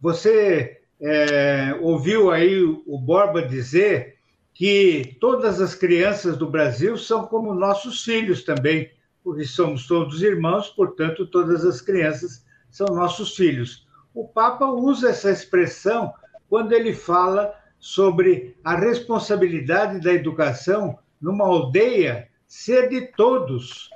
Você 0.00 0.80
é, 0.98 1.76
ouviu 1.80 2.30
aí 2.30 2.62
o 2.62 2.98
Borba 2.98 3.42
dizer 3.42 4.16
que 4.54 5.16
todas 5.20 5.60
as 5.60 5.74
crianças 5.74 6.38
do 6.38 6.48
Brasil 6.48 6.96
são 6.96 7.26
como 7.26 7.54
nossos 7.54 8.02
filhos 8.02 8.44
também, 8.44 8.90
porque 9.22 9.44
somos 9.44 9.86
todos 9.86 10.22
irmãos, 10.22 10.68
portanto, 10.68 11.26
todas 11.26 11.64
as 11.66 11.82
crianças 11.82 12.47
são 12.78 12.94
nossos 12.94 13.34
filhos. 13.34 13.84
O 14.14 14.28
Papa 14.28 14.66
usa 14.66 15.10
essa 15.10 15.32
expressão 15.32 16.14
quando 16.48 16.72
ele 16.72 16.94
fala 16.94 17.52
sobre 17.80 18.56
a 18.62 18.76
responsabilidade 18.76 20.00
da 20.00 20.12
educação 20.12 20.96
numa 21.20 21.44
aldeia 21.44 22.28
ser 22.46 22.88
de 22.88 23.00
todos. 23.16 23.90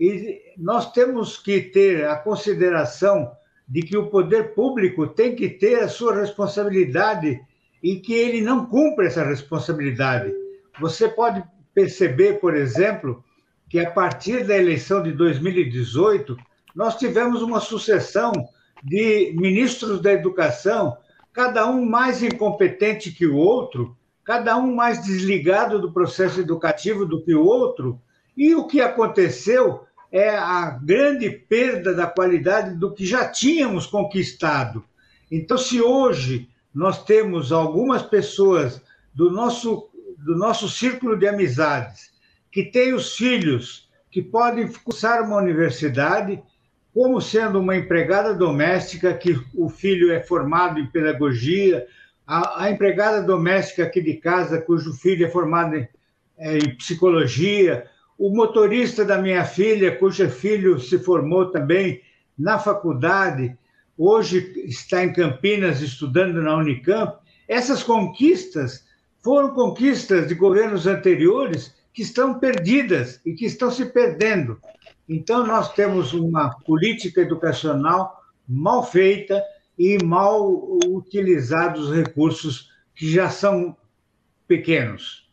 E 0.00 0.40
nós 0.56 0.90
temos 0.92 1.36
que 1.36 1.60
ter 1.60 2.06
a 2.06 2.16
consideração 2.16 3.30
de 3.68 3.82
que 3.82 3.98
o 3.98 4.06
poder 4.06 4.54
público 4.54 5.06
tem 5.06 5.36
que 5.36 5.50
ter 5.50 5.80
a 5.80 5.88
sua 5.88 6.14
responsabilidade 6.14 7.38
e 7.82 7.96
que 7.96 8.14
ele 8.14 8.40
não 8.40 8.64
cumpre 8.64 9.08
essa 9.08 9.22
responsabilidade. 9.22 10.32
Você 10.80 11.06
pode 11.06 11.44
perceber, 11.74 12.40
por 12.40 12.56
exemplo, 12.56 13.22
que 13.68 13.78
a 13.78 13.90
partir 13.90 14.46
da 14.46 14.56
eleição 14.56 15.02
de 15.02 15.12
2018, 15.12 16.34
nós 16.74 16.96
tivemos 16.96 17.42
uma 17.42 17.60
sucessão 17.60 18.32
de 18.82 19.32
ministros 19.36 20.00
da 20.00 20.12
educação, 20.12 20.96
cada 21.32 21.68
um 21.68 21.84
mais 21.84 22.22
incompetente 22.22 23.12
que 23.12 23.26
o 23.26 23.36
outro, 23.36 23.96
cada 24.24 24.56
um 24.56 24.74
mais 24.74 25.02
desligado 25.02 25.80
do 25.80 25.92
processo 25.92 26.40
educativo 26.40 27.06
do 27.06 27.22
que 27.22 27.34
o 27.34 27.44
outro, 27.44 28.00
e 28.36 28.54
o 28.54 28.66
que 28.66 28.80
aconteceu 28.80 29.84
é 30.10 30.30
a 30.30 30.70
grande 30.70 31.30
perda 31.30 31.94
da 31.94 32.06
qualidade 32.06 32.76
do 32.76 32.92
que 32.92 33.06
já 33.06 33.28
tínhamos 33.28 33.86
conquistado. 33.86 34.84
Então, 35.30 35.56
se 35.56 35.80
hoje 35.80 36.48
nós 36.74 37.02
temos 37.04 37.52
algumas 37.52 38.02
pessoas 38.02 38.82
do 39.14 39.30
nosso, 39.30 39.88
do 40.18 40.36
nosso 40.36 40.68
círculo 40.68 41.16
de 41.16 41.26
amizades 41.26 42.10
que 42.50 42.64
têm 42.64 42.92
os 42.92 43.16
filhos 43.16 43.88
que 44.10 44.20
podem 44.20 44.70
cursar 44.70 45.22
uma 45.22 45.38
universidade, 45.38 46.42
como 46.94 47.20
sendo 47.20 47.58
uma 47.58 47.76
empregada 47.76 48.34
doméstica, 48.34 49.14
que 49.14 49.38
o 49.54 49.68
filho 49.68 50.12
é 50.12 50.20
formado 50.20 50.78
em 50.78 50.86
pedagogia, 50.86 51.86
a, 52.26 52.64
a 52.64 52.70
empregada 52.70 53.22
doméstica 53.22 53.84
aqui 53.84 54.00
de 54.00 54.14
casa, 54.14 54.60
cujo 54.60 54.92
filho 54.92 55.26
é 55.26 55.30
formado 55.30 55.76
em, 55.76 55.88
é, 56.38 56.58
em 56.58 56.76
psicologia, 56.76 57.86
o 58.18 58.30
motorista 58.30 59.04
da 59.04 59.18
minha 59.18 59.44
filha, 59.44 59.96
cujo 59.96 60.28
filho 60.28 60.78
se 60.78 60.98
formou 60.98 61.50
também 61.50 62.00
na 62.38 62.58
faculdade, 62.58 63.56
hoje 63.96 64.52
está 64.66 65.02
em 65.02 65.12
Campinas 65.12 65.80
estudando 65.80 66.42
na 66.42 66.56
Unicamp. 66.56 67.18
Essas 67.48 67.82
conquistas 67.82 68.84
foram 69.22 69.54
conquistas 69.54 70.28
de 70.28 70.34
governos 70.34 70.86
anteriores 70.86 71.74
que 71.92 72.02
estão 72.02 72.38
perdidas 72.38 73.20
e 73.24 73.34
que 73.34 73.44
estão 73.44 73.70
se 73.70 73.86
perdendo. 73.86 74.58
Então, 75.08 75.46
nós 75.46 75.72
temos 75.72 76.12
uma 76.12 76.50
política 76.60 77.20
educacional 77.20 78.20
mal 78.48 78.82
feita 78.82 79.42
e 79.78 80.02
mal 80.04 80.50
utilizados 80.86 81.88
os 81.88 81.96
recursos 81.96 82.70
que 82.94 83.10
já 83.10 83.28
são 83.28 83.76
pequenos. 84.46 85.28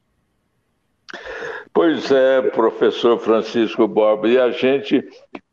Pois 1.74 2.12
é, 2.12 2.42
professor 2.42 3.20
Francisco 3.20 3.88
Borba, 3.88 4.28
e 4.28 4.40
a 4.40 4.52
gente 4.52 5.08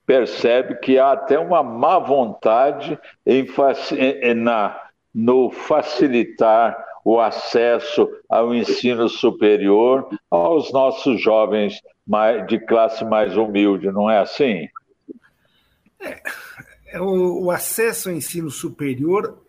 percebe 0.06 0.76
que 0.76 0.98
há 0.98 1.12
até 1.12 1.38
uma 1.38 1.62
má 1.62 1.98
vontade 1.98 2.98
em, 3.24 3.44
na, 4.34 4.80
no 5.14 5.50
facilitar 5.50 6.76
o 7.04 7.20
acesso 7.20 8.08
ao 8.28 8.54
ensino 8.54 9.08
superior 9.08 10.08
aos 10.30 10.72
nossos 10.72 11.20
jovens 11.20 11.80
mais, 12.06 12.46
de 12.46 12.58
classe 12.58 13.04
mais 13.04 13.36
humilde, 13.36 13.90
não 13.90 14.08
é 14.08 14.18
assim? 14.18 14.68
É, 16.00 16.22
é, 16.88 17.00
o, 17.00 17.44
o 17.44 17.50
acesso 17.50 18.08
ao 18.08 18.14
ensino 18.14 18.50
superior 18.50 19.42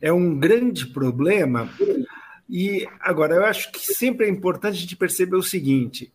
é 0.00 0.12
um 0.12 0.38
grande 0.38 0.86
problema. 0.86 1.68
E 2.48 2.88
agora, 3.00 3.34
eu 3.34 3.44
acho 3.44 3.70
que 3.70 3.80
sempre 3.80 4.26
é 4.26 4.30
importante 4.30 4.76
a 4.76 4.80
gente 4.80 4.96
perceber 4.96 5.36
o 5.36 5.42
seguinte: 5.42 6.12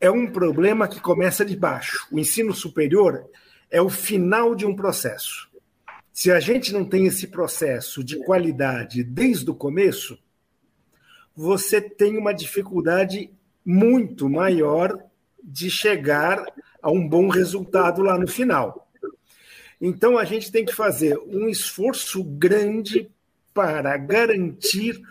é 0.00 0.10
um 0.10 0.30
problema 0.30 0.86
que 0.86 1.00
começa 1.00 1.44
de 1.44 1.56
baixo. 1.56 2.06
O 2.12 2.18
ensino 2.18 2.52
superior 2.52 3.24
é 3.70 3.80
o 3.80 3.88
final 3.88 4.54
de 4.54 4.66
um 4.66 4.76
processo. 4.76 5.50
Se 6.12 6.30
a 6.30 6.38
gente 6.38 6.74
não 6.74 6.84
tem 6.84 7.06
esse 7.06 7.28
processo 7.28 8.04
de 8.04 8.22
qualidade 8.22 9.02
desde 9.02 9.50
o 9.50 9.54
começo, 9.54 10.18
você 11.34 11.80
tem 11.80 12.18
uma 12.18 12.34
dificuldade 12.34 13.30
muito 13.64 14.28
maior 14.28 15.02
de 15.42 15.70
chegar 15.70 16.44
a 16.80 16.90
um 16.90 17.06
bom 17.06 17.28
resultado 17.28 18.02
lá 18.02 18.18
no 18.18 18.26
final. 18.26 18.88
Então, 19.80 20.16
a 20.16 20.24
gente 20.24 20.52
tem 20.52 20.64
que 20.64 20.74
fazer 20.74 21.18
um 21.26 21.48
esforço 21.48 22.22
grande 22.22 23.10
para 23.52 23.96
garantir 23.96 25.02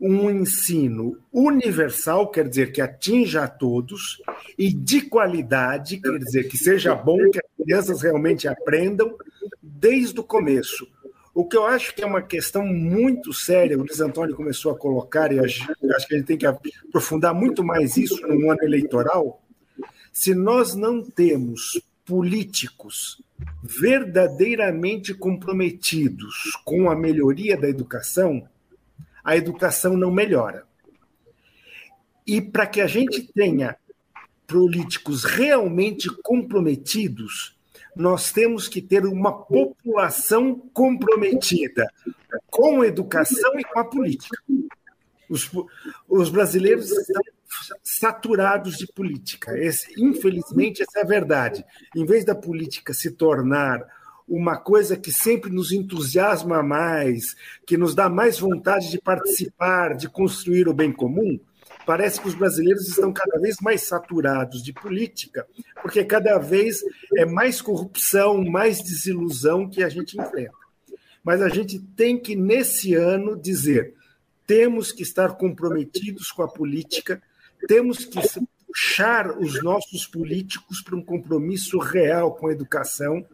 um 0.00 0.30
ensino 0.30 1.18
universal, 1.30 2.30
quer 2.30 2.48
dizer, 2.48 2.72
que 2.72 2.80
atinja 2.80 3.44
a 3.44 3.48
todos, 3.48 4.22
e 4.56 4.72
de 4.72 5.02
qualidade, 5.02 5.98
quer 5.98 6.18
dizer, 6.18 6.48
que 6.48 6.56
seja 6.56 6.94
bom, 6.94 7.18
que 7.30 7.38
as 7.38 7.64
crianças 7.64 8.00
realmente 8.00 8.48
aprendam 8.48 9.14
desde 9.60 10.18
o 10.18 10.24
começo. 10.24 10.88
O 11.34 11.44
que 11.44 11.56
eu 11.56 11.66
acho 11.66 11.94
que 11.94 12.02
é 12.02 12.06
uma 12.06 12.22
questão 12.22 12.64
muito 12.64 13.32
séria, 13.32 13.76
o 13.76 13.80
Luiz 13.80 14.00
Antônio 14.00 14.34
começou 14.34 14.72
a 14.72 14.78
colocar, 14.78 15.32
e 15.32 15.38
acho, 15.38 15.66
que 15.66 16.14
a 16.14 16.16
gente 16.16 16.26
tem 16.26 16.38
que 16.38 16.46
aprofundar 16.46 17.34
muito 17.34 17.62
mais 17.62 17.96
isso 17.96 18.26
no 18.26 18.50
ano 18.50 18.62
eleitoral. 18.62 19.42
Se 20.12 20.34
nós 20.34 20.74
não 20.74 21.02
temos 21.02 21.80
políticos 22.04 23.22
verdadeiramente 23.62 25.14
comprometidos 25.14 26.58
com 26.64 26.90
a 26.90 26.96
melhoria 26.96 27.56
da 27.56 27.68
educação, 27.68 28.48
a 29.22 29.36
educação 29.36 29.96
não 29.96 30.10
melhora. 30.10 30.64
E 32.26 32.40
para 32.40 32.66
que 32.66 32.80
a 32.80 32.86
gente 32.86 33.22
tenha 33.32 33.76
políticos 34.46 35.24
realmente 35.24 36.10
comprometidos, 36.22 37.56
nós 37.94 38.32
temos 38.32 38.68
que 38.68 38.82
ter 38.82 39.04
uma 39.06 39.32
população 39.32 40.56
comprometida 40.72 41.86
com 42.48 42.82
a 42.82 42.86
educação 42.86 43.58
e 43.58 43.64
com 43.64 43.78
a 43.78 43.84
política. 43.84 44.36
Os, 45.28 45.50
os 46.08 46.30
brasileiros 46.30 46.90
estão 46.90 47.22
saturados 47.82 48.76
de 48.76 48.86
política. 48.86 49.58
Esse, 49.58 49.92
infelizmente, 50.00 50.82
essa 50.82 51.00
é 51.00 51.02
a 51.02 51.06
verdade. 51.06 51.64
Em 51.94 52.04
vez 52.04 52.24
da 52.24 52.34
política 52.34 52.94
se 52.94 53.10
tornar 53.10 53.84
uma 54.28 54.56
coisa 54.56 54.96
que 54.96 55.12
sempre 55.12 55.50
nos 55.50 55.72
entusiasma 55.72 56.62
mais, 56.62 57.34
que 57.66 57.76
nos 57.76 57.94
dá 57.94 58.08
mais 58.08 58.38
vontade 58.38 58.88
de 58.88 59.00
participar, 59.00 59.96
de 59.96 60.08
construir 60.08 60.68
o 60.68 60.74
bem 60.74 60.92
comum, 60.92 61.38
parece 61.84 62.20
que 62.20 62.28
os 62.28 62.34
brasileiros 62.34 62.88
estão 62.88 63.12
cada 63.12 63.40
vez 63.40 63.56
mais 63.60 63.82
saturados 63.82 64.62
de 64.62 64.72
política, 64.72 65.44
porque 65.82 66.04
cada 66.04 66.38
vez 66.38 66.80
é 67.16 67.26
mais 67.26 67.60
corrupção, 67.60 68.44
mais 68.44 68.80
desilusão 68.80 69.68
que 69.68 69.82
a 69.82 69.88
gente 69.88 70.16
enfrenta. 70.16 70.54
Mas 71.24 71.42
a 71.42 71.48
gente 71.48 71.78
tem 71.78 72.16
que, 72.16 72.36
nesse 72.36 72.94
ano, 72.94 73.36
dizer: 73.36 73.94
temos 74.46 74.92
que 74.92 75.02
estar 75.02 75.36
comprometidos 75.36 76.30
com 76.30 76.42
a 76.42 76.48
política, 76.48 77.20
temos 77.66 78.04
que 78.04 78.20
puxar 78.66 79.38
os 79.38 79.62
nossos 79.62 80.06
políticos 80.06 80.80
para 80.82 80.96
um 80.96 81.02
compromisso 81.02 81.78
real 81.78 82.34
com 82.34 82.46
a 82.46 82.52
educação 82.52 83.24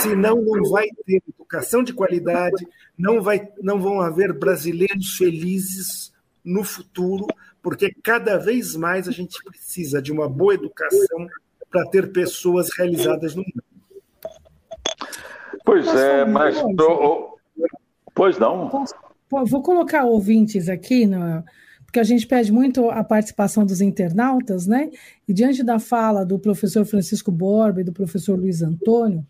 Senão, 0.00 0.40
não 0.40 0.70
vai 0.70 0.88
ter 1.06 1.22
educação 1.28 1.82
de 1.82 1.92
qualidade, 1.92 2.66
não, 2.96 3.20
vai, 3.20 3.48
não 3.60 3.80
vão 3.80 4.00
haver 4.00 4.32
brasileiros 4.32 5.16
felizes 5.16 6.12
no 6.44 6.64
futuro, 6.64 7.26
porque 7.62 7.94
cada 8.02 8.38
vez 8.38 8.74
mais 8.74 9.06
a 9.06 9.12
gente 9.12 9.42
precisa 9.44 10.00
de 10.00 10.10
uma 10.10 10.28
boa 10.28 10.54
educação 10.54 11.28
para 11.70 11.86
ter 11.86 12.12
pessoas 12.12 12.68
realizadas 12.76 13.34
no 13.34 13.42
mundo. 13.42 13.64
Pois 15.64 15.86
é, 15.94 16.24
mas. 16.24 16.60
Tô... 16.76 17.38
Pois 18.14 18.38
não. 18.38 18.84
Vou 19.30 19.62
colocar 19.62 20.04
ouvintes 20.04 20.68
aqui 20.68 21.06
no, 21.06 21.42
porque 21.92 22.00
a 22.00 22.04
gente 22.04 22.26
pede 22.26 22.50
muito 22.50 22.88
a 22.88 23.04
participação 23.04 23.66
dos 23.66 23.82
internautas, 23.82 24.66
né? 24.66 24.88
E 25.28 25.34
diante 25.34 25.62
da 25.62 25.78
fala 25.78 26.24
do 26.24 26.38
professor 26.38 26.86
Francisco 26.86 27.30
Borba 27.30 27.82
e 27.82 27.84
do 27.84 27.92
professor 27.92 28.34
Luiz 28.38 28.62
Antônio, 28.62 29.26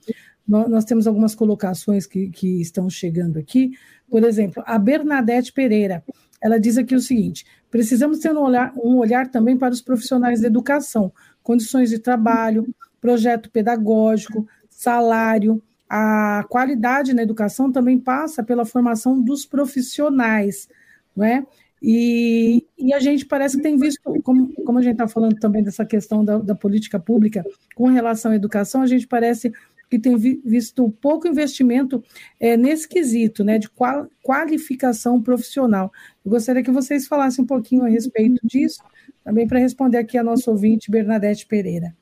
nós 0.47 0.85
temos 0.85 1.09
algumas 1.09 1.35
colocações 1.35 2.07
que, 2.07 2.31
que 2.31 2.61
estão 2.61 2.89
chegando 2.89 3.37
aqui. 3.37 3.73
Por 4.09 4.23
exemplo, 4.23 4.63
a 4.65 4.79
Bernadette 4.79 5.53
Pereira, 5.53 6.05
ela 6.41 6.57
diz 6.57 6.79
aqui 6.79 6.95
o 6.95 7.01
seguinte: 7.01 7.45
precisamos 7.69 8.21
ter 8.21 8.33
um 8.33 8.43
olhar, 8.43 8.73
um 8.77 8.97
olhar 8.99 9.29
também 9.29 9.59
para 9.59 9.75
os 9.75 9.83
profissionais 9.83 10.41
da 10.41 10.47
educação, 10.47 11.13
condições 11.43 11.91
de 11.91 11.99
trabalho, 11.99 12.73
projeto 13.01 13.51
pedagógico, 13.51 14.47
salário. 14.71 15.61
A 15.89 16.45
qualidade 16.49 17.13
na 17.13 17.25
educação 17.25 17.73
também 17.73 17.99
passa 17.99 18.41
pela 18.41 18.65
formação 18.65 19.21
dos 19.21 19.45
profissionais, 19.45 20.69
não 21.17 21.25
é? 21.25 21.45
E, 21.83 22.65
e, 22.79 22.95
a 22.95 23.01
gente 23.01 23.27
parece 23.27 23.57
que 23.57 23.63
tem 23.63 23.77
visto, 23.77 24.01
como, 24.23 24.53
como 24.65 24.79
a 24.79 24.83
gente 24.83 24.93
está 24.93 25.09
falando 25.09 25.35
também 25.41 25.65
dessa 25.65 25.85
questão 25.85 26.25
da, 26.25 26.39
da, 26.39 26.55
política 26.55 27.01
pública 27.01 27.45
com 27.75 27.89
relação 27.89 28.31
à 28.31 28.37
educação, 28.37 28.83
a 28.83 28.87
gente 28.87 29.05
parece 29.05 29.53
que 29.91 29.99
tem 29.99 30.17
vi, 30.17 30.41
visto 30.45 30.89
pouco 31.03 31.27
investimento 31.27 32.03
é, 32.39 32.57
nesse 32.57 32.89
quesito, 32.89 33.43
né, 33.43 33.59
de 33.59 33.69
qual, 33.69 34.07
qualificação 34.23 35.21
profissional. 35.21 35.93
Eu 36.25 36.31
gostaria 36.31 36.63
que 36.63 36.71
vocês 36.71 37.09
falassem 37.09 37.43
um 37.43 37.47
pouquinho 37.49 37.85
a 37.85 37.89
respeito 37.89 38.41
disso, 38.45 38.81
também 39.25 39.49
para 39.49 39.59
responder 39.59 39.99
aqui 39.99 40.17
a 40.17 40.23
nossa 40.23 40.53
ouvinte, 40.53 40.89
Bernadette 40.89 41.47
Pereira. 41.47 41.93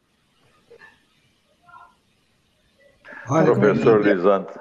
Olha, 3.30 3.54
Professor 3.54 4.04
Lisandro. 4.04 4.60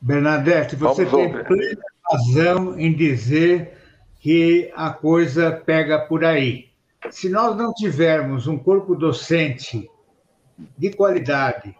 Bernadette, 0.00 0.74
você 0.74 1.04
Vamos 1.04 1.32
tem 1.32 1.44
plena 1.44 1.82
razão 2.10 2.78
em 2.78 2.94
dizer 2.94 3.77
que 4.18 4.70
a 4.74 4.90
coisa 4.90 5.50
pega 5.52 5.98
por 5.98 6.24
aí. 6.24 6.68
Se 7.10 7.28
nós 7.28 7.56
não 7.56 7.72
tivermos 7.72 8.46
um 8.46 8.58
corpo 8.58 8.94
docente 8.94 9.88
de 10.76 10.90
qualidade, 10.90 11.74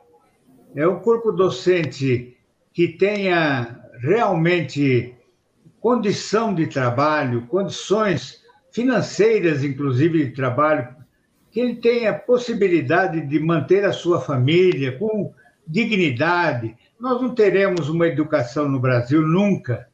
é 0.74 0.86
um 0.86 1.00
corpo 1.00 1.32
docente 1.32 2.36
que 2.72 2.88
tenha 2.88 3.80
realmente 4.00 5.14
condição 5.80 6.54
de 6.54 6.66
trabalho, 6.66 7.46
condições 7.46 8.42
financeiras, 8.70 9.64
inclusive, 9.64 10.26
de 10.26 10.32
trabalho, 10.32 10.94
que 11.50 11.60
ele 11.60 11.76
tenha 11.76 12.12
possibilidade 12.12 13.20
de 13.26 13.40
manter 13.40 13.84
a 13.84 13.92
sua 13.92 14.20
família 14.20 14.96
com 14.96 15.32
dignidade. 15.66 16.76
Nós 17.00 17.20
não 17.20 17.34
teremos 17.34 17.88
uma 17.88 18.06
educação 18.06 18.68
no 18.68 18.78
Brasil 18.78 19.22
nunca. 19.22 19.88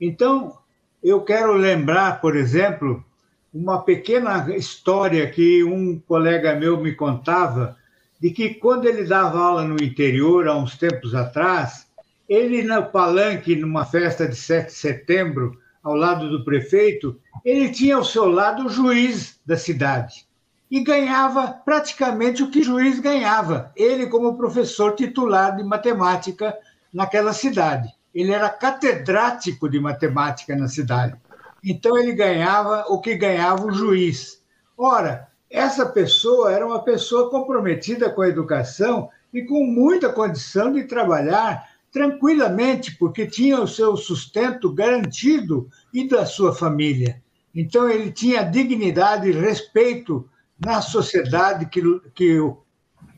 Então, 0.00 0.58
eu 1.02 1.20
quero 1.22 1.52
lembrar, 1.52 2.20
por 2.20 2.36
exemplo, 2.36 3.04
uma 3.52 3.82
pequena 3.82 4.54
história 4.56 5.28
que 5.30 5.64
um 5.64 5.98
colega 5.98 6.54
meu 6.54 6.80
me 6.80 6.94
contava 6.94 7.76
de 8.20 8.30
que 8.30 8.54
quando 8.54 8.86
ele 8.86 9.04
dava 9.04 9.38
aula 9.38 9.64
no 9.64 9.82
interior 9.82 10.48
há 10.48 10.56
uns 10.56 10.76
tempos 10.76 11.14
atrás, 11.14 11.86
ele 12.28 12.62
no 12.62 12.84
palanque 12.84 13.56
numa 13.56 13.84
festa 13.84 14.26
de 14.26 14.36
7 14.36 14.66
de 14.66 14.72
setembro, 14.72 15.58
ao 15.82 15.94
lado 15.94 16.28
do 16.28 16.44
prefeito, 16.44 17.18
ele 17.44 17.70
tinha 17.70 17.96
ao 17.96 18.04
seu 18.04 18.26
lado 18.26 18.66
o 18.66 18.68
juiz 18.68 19.40
da 19.46 19.56
cidade 19.56 20.26
e 20.70 20.80
ganhava 20.80 21.48
praticamente 21.48 22.42
o 22.42 22.50
que 22.50 22.60
o 22.60 22.64
juiz 22.64 23.00
ganhava, 23.00 23.72
ele 23.74 24.06
como 24.06 24.36
professor 24.36 24.94
titular 24.94 25.56
de 25.56 25.64
matemática 25.64 26.54
naquela 26.92 27.32
cidade. 27.32 27.88
Ele 28.18 28.32
era 28.32 28.50
catedrático 28.50 29.68
de 29.68 29.78
matemática 29.78 30.56
na 30.56 30.66
cidade. 30.66 31.16
Então 31.62 31.96
ele 31.96 32.12
ganhava 32.12 32.84
o 32.88 33.00
que 33.00 33.14
ganhava 33.14 33.64
o 33.64 33.70
juiz. 33.70 34.42
Ora, 34.76 35.28
essa 35.48 35.86
pessoa 35.86 36.52
era 36.52 36.66
uma 36.66 36.82
pessoa 36.82 37.30
comprometida 37.30 38.10
com 38.10 38.22
a 38.22 38.28
educação 38.28 39.08
e 39.32 39.42
com 39.42 39.64
muita 39.64 40.12
condição 40.12 40.72
de 40.72 40.82
trabalhar 40.82 41.64
tranquilamente, 41.92 42.96
porque 42.96 43.24
tinha 43.24 43.60
o 43.60 43.68
seu 43.68 43.96
sustento 43.96 44.74
garantido 44.74 45.68
e 45.94 46.08
da 46.08 46.26
sua 46.26 46.52
família. 46.52 47.22
Então 47.54 47.88
ele 47.88 48.10
tinha 48.10 48.42
dignidade 48.42 49.28
e 49.28 49.32
respeito 49.32 50.28
na 50.58 50.82
sociedade 50.82 51.66
que, 51.66 51.80
que, 52.16 52.36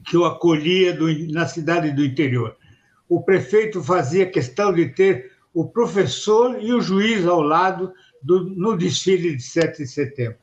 que 0.05 0.17
o 0.19 0.27
acolhia 0.27 0.93
do, 0.93 1.07
na 1.33 1.47
cidade 1.47 1.91
do 1.91 2.05
interior. 2.05 2.60
O 3.11 3.21
prefeito 3.21 3.83
fazia 3.83 4.25
questão 4.25 4.73
de 4.73 4.89
ter 4.89 5.33
o 5.53 5.69
professor 5.69 6.57
e 6.63 6.73
o 6.73 6.81
juiz 6.81 7.27
ao 7.27 7.43
lado 7.43 7.93
do, 8.23 8.45
no 8.45 8.77
desfile 8.77 9.37
de 9.37 9.43
7 9.43 9.79
de 9.79 9.87
setembro. 9.89 10.39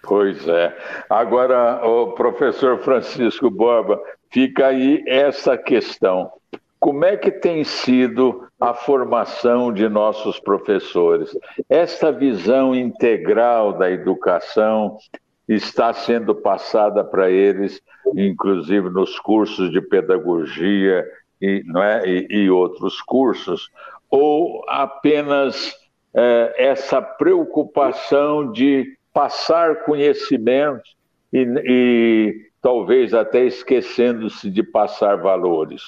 Pois 0.00 0.46
é. 0.46 0.76
Agora, 1.10 1.84
o 1.84 2.12
professor 2.12 2.78
Francisco 2.78 3.50
Borba, 3.50 4.00
fica 4.30 4.68
aí 4.68 5.02
essa 5.08 5.58
questão. 5.58 6.30
Como 6.78 7.04
é 7.04 7.16
que 7.16 7.32
tem 7.32 7.64
sido 7.64 8.46
a 8.60 8.74
formação 8.74 9.72
de 9.72 9.88
nossos 9.88 10.38
professores? 10.38 11.36
Esta 11.68 12.12
visão 12.12 12.74
integral 12.74 13.72
da 13.72 13.90
educação 13.90 14.98
está 15.48 15.92
sendo 15.92 16.34
passada 16.34 17.04
para 17.04 17.30
eles, 17.30 17.80
inclusive 18.16 18.88
nos 18.88 19.18
cursos 19.18 19.70
de 19.70 19.80
pedagogia 19.80 21.04
e, 21.40 21.62
não 21.66 21.82
é, 21.82 22.08
e, 22.08 22.26
e 22.30 22.50
outros 22.50 23.00
cursos, 23.02 23.70
ou 24.08 24.64
apenas 24.68 25.74
é, 26.14 26.54
essa 26.56 27.02
preocupação 27.02 28.52
de 28.52 28.96
passar 29.12 29.84
conhecimento 29.84 30.82
e, 31.32 31.46
e 31.66 32.50
talvez 32.62 33.12
até 33.12 33.44
esquecendo-se 33.44 34.50
de 34.50 34.62
passar 34.62 35.16
valores? 35.16 35.82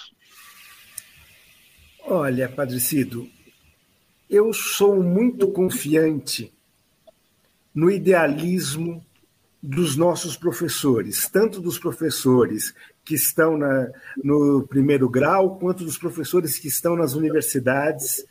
Olha, 2.04 2.48
Padre 2.48 2.78
Cido, 2.78 3.26
eu 4.28 4.52
sou 4.52 5.02
muito 5.02 5.48
confiante 5.48 6.52
no 7.74 7.90
idealismo 7.90 9.05
dos 9.66 9.96
nossos 9.96 10.36
professores, 10.36 11.28
tanto 11.28 11.60
dos 11.60 11.76
professores 11.76 12.72
que 13.04 13.16
estão 13.16 13.58
na, 13.58 13.90
no 14.22 14.64
primeiro 14.64 15.08
grau, 15.08 15.58
quanto 15.58 15.84
dos 15.84 15.98
professores 15.98 16.56
que 16.56 16.68
estão 16.68 16.94
nas 16.94 17.14
universidades 17.14 18.24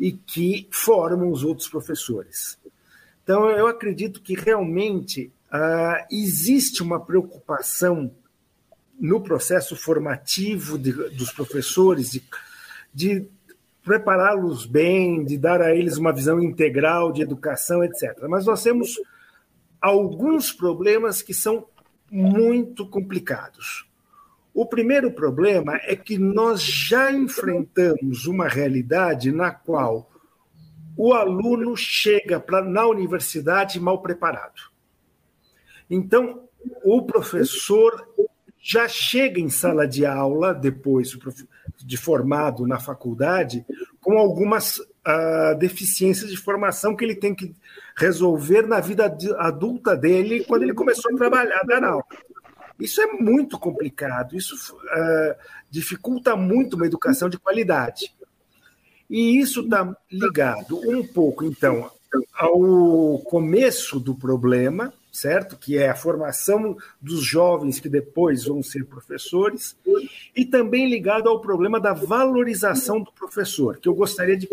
e 0.00 0.10
que 0.10 0.66
formam 0.72 1.30
os 1.30 1.44
outros 1.44 1.68
professores. 1.68 2.58
Então, 3.22 3.48
eu 3.50 3.68
acredito 3.68 4.20
que 4.20 4.34
realmente 4.34 5.32
ah, 5.48 6.08
existe 6.10 6.82
uma 6.82 6.98
preocupação 6.98 8.10
no 8.98 9.20
processo 9.20 9.76
formativo 9.76 10.76
de, 10.76 10.90
dos 10.90 11.30
professores 11.30 12.10
de, 12.10 12.24
de 12.92 13.26
prepará-los 13.84 14.66
bem, 14.66 15.24
de 15.24 15.38
dar 15.38 15.62
a 15.62 15.72
eles 15.72 15.96
uma 15.96 16.12
visão 16.12 16.42
integral 16.42 17.12
de 17.12 17.22
educação, 17.22 17.84
etc. 17.84 18.18
Mas 18.28 18.44
nós 18.44 18.60
temos 18.60 18.96
alguns 19.80 20.52
problemas 20.52 21.22
que 21.22 21.32
são 21.32 21.66
muito 22.10 22.86
complicados. 22.88 23.88
O 24.52 24.66
primeiro 24.66 25.12
problema 25.12 25.76
é 25.84 25.94
que 25.94 26.18
nós 26.18 26.62
já 26.62 27.12
enfrentamos 27.12 28.26
uma 28.26 28.48
realidade 28.48 29.30
na 29.30 29.50
qual 29.50 30.10
o 30.96 31.14
aluno 31.14 31.76
chega 31.76 32.40
pra, 32.40 32.60
na 32.60 32.86
universidade 32.86 33.80
mal 33.80 34.02
preparado. 34.02 34.70
Então, 35.88 36.48
o 36.84 37.02
professor 37.02 38.06
já 38.58 38.86
chega 38.86 39.40
em 39.40 39.48
sala 39.48 39.86
de 39.88 40.04
aula, 40.04 40.52
depois 40.52 41.16
de 41.78 41.96
formado 41.96 42.66
na 42.66 42.78
faculdade, 42.78 43.64
com 44.00 44.18
algumas 44.18 44.78
uh, 44.78 45.58
deficiências 45.58 46.30
de 46.30 46.36
formação 46.36 46.94
que 46.94 47.04
ele 47.04 47.14
tem 47.14 47.34
que 47.34 47.54
resolver 48.00 48.66
na 48.66 48.80
vida 48.80 49.14
adulta 49.38 49.94
dele 49.94 50.42
quando 50.44 50.62
ele 50.62 50.72
começou 50.72 51.12
a 51.12 51.16
trabalhar, 51.16 51.62
dar 51.66 51.84
aula. 51.84 52.04
Isso 52.78 53.00
é 53.02 53.06
muito 53.12 53.58
complicado, 53.58 54.34
isso 54.34 54.74
uh, 54.74 55.34
dificulta 55.70 56.34
muito 56.34 56.76
uma 56.76 56.86
educação 56.86 57.28
de 57.28 57.38
qualidade. 57.38 58.14
E 59.08 59.38
isso 59.38 59.60
está 59.60 59.94
ligado 60.10 60.80
um 60.88 61.06
pouco, 61.06 61.44
então, 61.44 61.90
ao 62.34 63.18
começo 63.18 64.00
do 64.00 64.14
problema, 64.14 64.94
certo? 65.12 65.58
Que 65.58 65.76
é 65.76 65.90
a 65.90 65.94
formação 65.94 66.78
dos 67.02 67.22
jovens 67.22 67.78
que 67.80 67.88
depois 67.88 68.46
vão 68.46 68.62
ser 68.62 68.86
professores, 68.86 69.76
e 70.34 70.46
também 70.46 70.88
ligado 70.88 71.28
ao 71.28 71.40
problema 71.40 71.78
da 71.78 71.92
valorização 71.92 73.02
do 73.02 73.12
professor, 73.12 73.76
que 73.76 73.88
eu 73.88 73.94
gostaria 73.94 74.38
de 74.38 74.46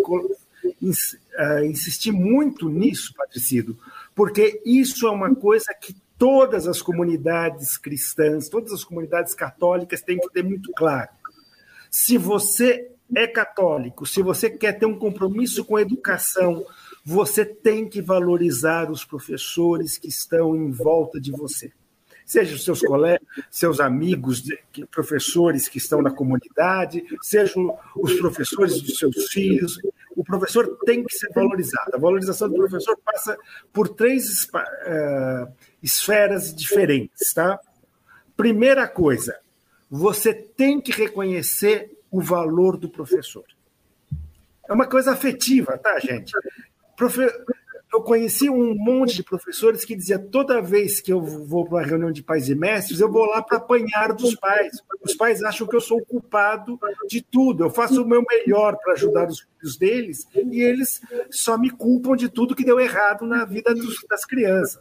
insistir 1.65 2.12
muito 2.12 2.69
nisso, 2.69 3.13
Patricido, 3.15 3.77
porque 4.15 4.62
isso 4.65 5.08
é 5.08 5.12
uma 5.12 5.34
coisa 5.36 5.73
que 5.73 5.95
todas 6.17 6.67
as 6.67 6.82
comunidades 6.82 7.77
cristãs, 7.77 8.49
todas 8.49 8.73
as 8.73 8.84
comunidades 8.84 9.34
católicas 9.34 10.01
têm 10.01 10.19
que 10.19 10.30
ter 10.30 10.43
muito 10.43 10.71
claro. 10.73 11.10
Se 11.91 12.17
você 12.17 12.89
é 13.15 13.27
católico, 13.27 14.06
se 14.06 14.21
você 14.21 14.49
quer 14.49 14.73
ter 14.73 14.86
um 14.86 14.97
compromisso 14.97 15.63
com 15.63 15.75
a 15.75 15.82
educação, 15.82 16.65
você 17.06 17.45
tem 17.45 17.88
que 17.88 18.01
valorizar 18.01 18.91
os 18.91 19.06
professores 19.06 19.97
que 19.97 20.10
estão 20.10 20.56
em 20.56 20.71
volta 20.71 21.21
de 21.21 21.32
você. 21.32 21.71
Seja 22.25 22.56
os 22.56 22.65
seus 22.65 22.82
colegas, 22.82 23.25
seus 23.49 23.80
amigos, 23.80 24.43
professores 24.91 25.69
que 25.69 25.77
estão 25.77 26.01
na 26.01 26.12
comunidade, 26.12 27.01
sejam 27.21 27.77
os 27.95 28.13
professores 28.15 28.82
dos 28.82 28.97
seus 28.97 29.30
filhos. 29.30 29.80
O 30.17 30.23
professor 30.23 30.80
tem 30.84 31.03
que 31.03 31.13
ser 31.13 31.30
valorizado. 31.32 31.91
A 31.93 31.99
valorização 31.99 32.49
do 32.49 32.56
professor 32.56 32.97
passa 33.06 33.38
por 33.71 33.88
três 33.89 34.45
uh, 34.45 35.47
esferas 35.82 36.53
diferentes. 36.53 37.32
Tá? 37.36 37.60
Primeira 38.36 38.88
coisa, 38.88 39.39
você 39.89 40.34
tem 40.34 40.82
que 40.82 40.91
reconhecer 40.91 41.95
o 42.10 42.19
valor 42.19 42.77
do 42.77 42.89
professor. 42.89 43.45
É 44.67 44.73
uma 44.73 44.88
coisa 44.88 45.12
afetiva, 45.12 45.77
tá, 45.77 45.99
gente? 45.99 46.34
Eu 47.97 48.03
conheci 48.03 48.47
um 48.47 48.75
monte 48.75 49.15
de 49.15 49.23
professores 49.23 49.83
que 49.83 49.95
dizia 49.95 50.19
toda 50.19 50.62
vez 50.62 51.01
que 51.01 51.12
eu 51.12 51.19
vou 51.19 51.65
para 51.65 51.77
uma 51.77 51.83
reunião 51.83 52.12
de 52.12 52.21
pais 52.21 52.47
e 52.47 52.53
mestres, 52.53 52.99
eu 52.99 53.12
vou 53.12 53.25
lá 53.25 53.41
para 53.41 53.57
apanhar 53.57 54.13
dos 54.13 54.36
pais. 54.36 54.71
Os 55.01 55.15
pais 55.15 55.43
acham 55.43 55.65
que 55.65 55.75
eu 55.75 55.81
sou 55.81 55.97
o 55.97 56.05
culpado 56.05 56.79
de 57.07 57.23
tudo. 57.23 57.63
Eu 57.63 57.71
faço 57.71 58.03
o 58.03 58.07
meu 58.07 58.23
melhor 58.29 58.77
para 58.77 58.93
ajudar 58.93 59.27
os 59.27 59.39
filhos 59.39 59.77
deles 59.77 60.27
e 60.36 60.62
eles 60.62 61.01
só 61.31 61.57
me 61.57 61.71
culpam 61.71 62.15
de 62.15 62.29
tudo 62.29 62.55
que 62.55 62.63
deu 62.63 62.79
errado 62.79 63.25
na 63.25 63.45
vida 63.45 63.73
dos, 63.73 64.05
das 64.07 64.23
crianças. 64.23 64.77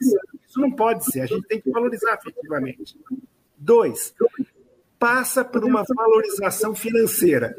Isso 0.47 0.61
não 0.61 0.71
pode 0.71 1.07
ser. 1.07 1.23
A 1.23 1.27
gente 1.27 1.49
tem 1.49 1.59
que 1.59 1.71
valorizar 1.71 2.13
afetivamente. 2.13 2.99
Dois, 3.57 4.15
passa 4.99 5.43
por 5.43 5.65
uma 5.65 5.85
valorização 5.89 6.75
financeira. 6.75 7.57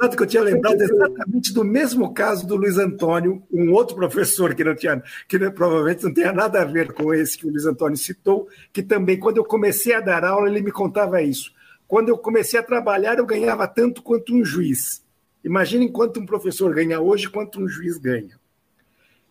Tanto 0.00 0.16
que 0.16 0.22
eu 0.22 0.26
tinha 0.26 0.42
lembrado 0.42 0.80
exatamente 0.80 1.52
do 1.52 1.62
mesmo 1.62 2.14
caso 2.14 2.46
do 2.46 2.56
Luiz 2.56 2.78
Antônio, 2.78 3.42
um 3.52 3.70
outro 3.70 3.94
professor 3.94 4.54
que 4.54 4.64
não 4.64 4.74
tinha, 4.74 5.02
que 5.28 5.38
provavelmente 5.50 6.04
não 6.04 6.14
tenha 6.14 6.32
nada 6.32 6.62
a 6.62 6.64
ver 6.64 6.94
com 6.94 7.12
esse 7.12 7.36
que 7.36 7.46
o 7.46 7.50
Luiz 7.50 7.66
Antônio 7.66 7.98
citou, 7.98 8.48
que 8.72 8.82
também, 8.82 9.20
quando 9.20 9.36
eu 9.36 9.44
comecei 9.44 9.92
a 9.92 10.00
dar 10.00 10.24
aula, 10.24 10.48
ele 10.48 10.62
me 10.62 10.72
contava 10.72 11.20
isso. 11.20 11.52
quando 11.90 12.08
eu 12.08 12.16
comecei 12.16 12.58
a 12.58 12.62
trabalhar, 12.62 13.18
eu 13.18 13.26
ganhava 13.26 13.66
tanto 13.66 14.00
quanto 14.00 14.32
um 14.32 14.44
juiz. 14.44 15.04
Imaginem 15.42 15.90
quanto 15.90 16.20
um 16.20 16.24
professor 16.24 16.72
ganha 16.72 17.00
hoje, 17.00 17.28
quanto 17.28 17.60
um 17.60 17.68
juiz 17.68 17.98
ganha. 17.98 18.38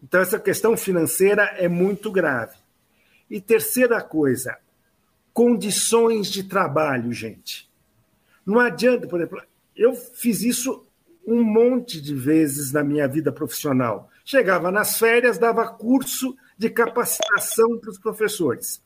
Então, 0.03 0.19
essa 0.19 0.38
questão 0.38 0.75
financeira 0.75 1.43
é 1.58 1.69
muito 1.69 2.12
grave. 2.12 2.58
E 3.29 3.39
terceira 3.39 4.01
coisa, 4.01 4.58
condições 5.34 6.27
de 6.27 6.43
trabalho, 6.43 7.13
gente. 7.13 7.69
Não 8.45 8.60
adianta, 8.60 9.08
por 9.08 9.21
exemplo, 9.21 9.41
eu 9.80 9.96
fiz 9.96 10.42
isso 10.42 10.86
um 11.26 11.42
monte 11.42 12.02
de 12.02 12.13
vezes 12.13 12.74
na 12.74 12.84
minha 12.84 13.08
vida 13.08 13.32
profissional. 13.32 14.10
Chegava 14.26 14.70
nas 14.72 15.00
férias, 15.00 15.38
dava 15.38 15.70
curso 15.70 16.36
de 16.58 16.70
capacitação 16.70 17.78
para 17.78 17.89
os 17.89 17.98
professores. 17.98 18.82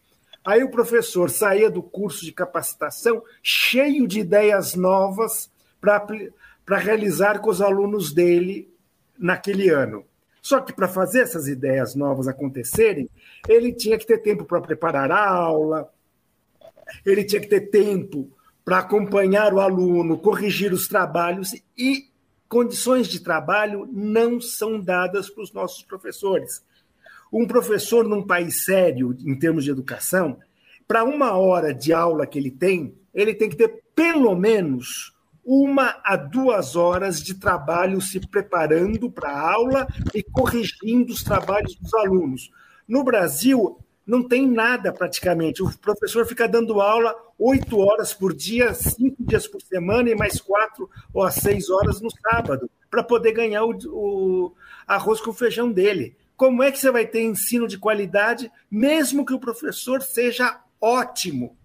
Aí 0.46 0.64
o 0.64 0.70
professor 0.70 1.32
saía 1.32 1.70
do 1.70 1.82
curso 1.82 2.24
de 2.24 2.32
capacitação 2.32 3.24
cheio 3.42 4.08
de 4.08 4.20
ideias 4.20 4.76
novas 4.76 5.50
para 5.82 6.78
realizar 6.78 7.40
com 7.40 7.50
os 7.50 7.62
alunos 7.62 8.14
dele 8.14 8.72
naquele 9.18 9.70
ano. 9.70 10.06
Só 10.44 10.60
que 10.60 10.74
para 10.74 10.88
fazer 10.88 11.22
essas 11.22 11.48
ideias 11.48 11.96
novas 11.96 12.28
acontecerem, 12.28 13.10
ele 13.48 13.74
tinha 13.74 13.98
que 13.98 14.06
ter 14.06 14.20
tempo 14.20 14.46
para 14.46 14.62
preparar 14.62 15.12
a 15.12 15.28
aula, 15.28 15.92
ele 17.04 17.24
tinha 17.24 17.42
que 17.42 17.48
ter 17.48 17.62
tempo 17.72 18.30
para 18.64 18.80
acompanhar 18.80 19.54
o 19.54 19.60
aluno, 19.60 20.18
corrigir 20.18 20.72
os 20.72 20.88
trabalhos 20.88 21.52
e 21.78 22.08
condições 22.48 23.08
de 23.08 23.20
trabalho 23.20 23.88
não 23.92 24.40
são 24.40 24.80
dadas 24.80 25.30
para 25.30 25.44
os 25.44 25.52
nossos 25.52 25.84
professores. 25.84 26.64
Um 27.32 27.48
professor 27.48 28.08
num 28.08 28.26
país 28.26 28.64
sério, 28.64 29.18
em 29.22 29.38
termos 29.38 29.64
de 29.64 29.72
educação, 29.72 30.38
para 30.88 31.04
uma 31.04 31.32
hora 31.32 31.74
de 31.74 31.92
aula 31.92 32.28
que 32.28 32.38
ele 32.38 32.52
tem, 32.52 32.94
ele 33.14 33.34
tem 33.34 33.50
que 33.50 33.56
ter 33.56 33.84
pelo 33.96 34.36
menos 34.36 35.14
uma 35.44 36.00
a 36.04 36.16
duas 36.16 36.76
horas 36.76 37.22
de 37.22 37.34
trabalho 37.34 38.00
se 38.00 38.20
preparando 38.20 39.12
para 39.12 39.30
a 39.30 39.54
aula 39.54 39.88
e 40.14 40.24
corrigindo 40.24 41.12
os 41.12 41.24
trabalhos 41.24 41.76
dos 41.76 41.94
alunos. 41.94 42.50
No 42.88 43.04
Brasil, 43.04 43.78
não 44.06 44.28
tem 44.28 44.48
nada 44.48 44.92
praticamente. 44.92 45.64
O 45.64 45.78
professor 45.78 46.26
fica 46.26 46.48
dando 46.48 46.82
aula 46.82 47.16
oito 47.38 47.80
horas 47.80 48.14
por 48.14 48.34
dia, 48.34 48.74
cinco 48.74 49.18
dias 49.20 49.48
por 49.48 49.62
semana 49.62 50.10
e 50.10 50.16
mais 50.16 50.40
quatro 50.42 50.90
ou 51.14 51.30
seis 51.32 51.70
horas 51.70 52.02
no 52.02 52.10
sábado, 52.10 52.70
para 52.90 53.04
poder 53.04 53.32
ganhar 53.32 53.64
o, 53.64 53.76
o 53.88 54.56
arroz 54.86 55.22
com 55.22 55.34
feijão 55.34 55.72
dele. 55.72 56.16
Como 56.36 56.62
é 56.62 56.72
que 56.72 56.80
você 56.80 56.92
vai 56.92 57.06
ter 57.06 57.22
ensino 57.22 57.68
de 57.68 57.78
qualidade, 57.78 58.52
mesmo 58.70 59.26
que 59.26 59.34
o 59.34 59.40
professor 59.40 60.02
seja 60.02 60.62
ótimo? 60.82 61.56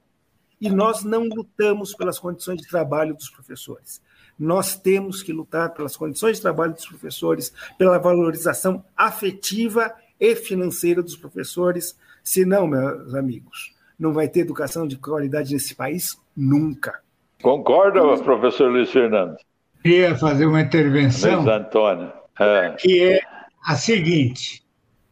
E 0.61 0.68
nós 0.68 1.05
não 1.05 1.24
lutamos 1.24 1.94
pelas 1.94 2.18
condições 2.18 2.61
de 2.61 2.68
trabalho 2.68 3.14
dos 3.14 3.31
professores. 3.31 4.01
Nós 4.38 4.77
temos 4.77 5.22
que 5.22 5.33
lutar 5.33 5.72
pelas 5.74 5.96
condições 5.96 6.37
de 6.37 6.42
trabalho 6.42 6.74
dos 6.74 6.87
professores, 6.87 7.53
pela 7.77 7.98
valorização 7.98 8.85
afetiva 8.96 9.92
e 10.20 10.35
financeira 10.37 11.03
dos 11.03 11.16
professores. 11.16 11.96
Senão, 12.29 12.67
meus 12.67 13.14
amigos, 13.14 13.75
não 13.99 14.12
vai 14.12 14.29
ter 14.29 14.41
educação 14.41 14.87
de 14.87 14.99
qualidade 14.99 15.55
nesse 15.55 15.75
país 15.75 16.14
nunca. 16.37 17.01
Concorda, 17.43 18.03
professor 18.23 18.71
Luiz 18.71 18.91
Fernando? 18.91 19.35
Queria 19.83 20.14
fazer 20.14 20.45
uma 20.45 20.61
intervenção. 20.61 21.37
Luiz 21.37 21.49
Antônio. 21.49 22.12
É. 22.38 22.73
Que 22.73 23.03
é 23.03 23.21
a 23.64 23.75
seguinte: 23.77 24.62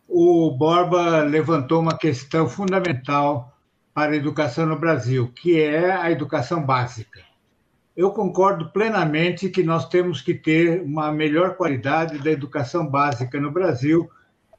o 0.06 0.50
Borba 0.50 1.22
levantou 1.22 1.80
uma 1.80 1.96
questão 1.96 2.46
fundamental 2.46 3.50
para 3.94 4.12
a 4.12 4.16
educação 4.16 4.66
no 4.66 4.78
Brasil, 4.78 5.32
que 5.34 5.58
é 5.58 5.90
a 5.90 6.10
educação 6.10 6.62
básica. 6.62 7.20
Eu 7.96 8.10
concordo 8.10 8.70
plenamente 8.72 9.48
que 9.48 9.62
nós 9.62 9.88
temos 9.88 10.20
que 10.20 10.34
ter 10.34 10.82
uma 10.82 11.10
melhor 11.10 11.56
qualidade 11.56 12.18
da 12.18 12.30
educação 12.30 12.86
básica 12.86 13.40
no 13.40 13.50
Brasil, 13.50 14.06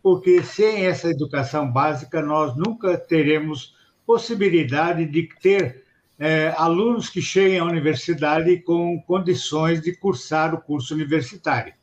porque 0.08 0.42
sem 0.42 0.86
essa 0.86 1.10
educação 1.10 1.70
básica 1.70 2.22
nós 2.22 2.56
nunca 2.56 2.98
teremos 2.98 3.76
possibilidade 4.06 5.06
de 5.06 5.28
ter 5.42 5.84
é, 6.18 6.54
alunos 6.56 7.10
que 7.10 7.22
cheguem 7.22 7.60
à 7.60 7.66
universidade 7.66 8.58
com 8.60 9.02
condições 9.02 9.82
de 9.82 9.94
cursar 9.98 10.56
o 10.56 10.62
curso 10.62 10.94
universitário. 10.94 11.74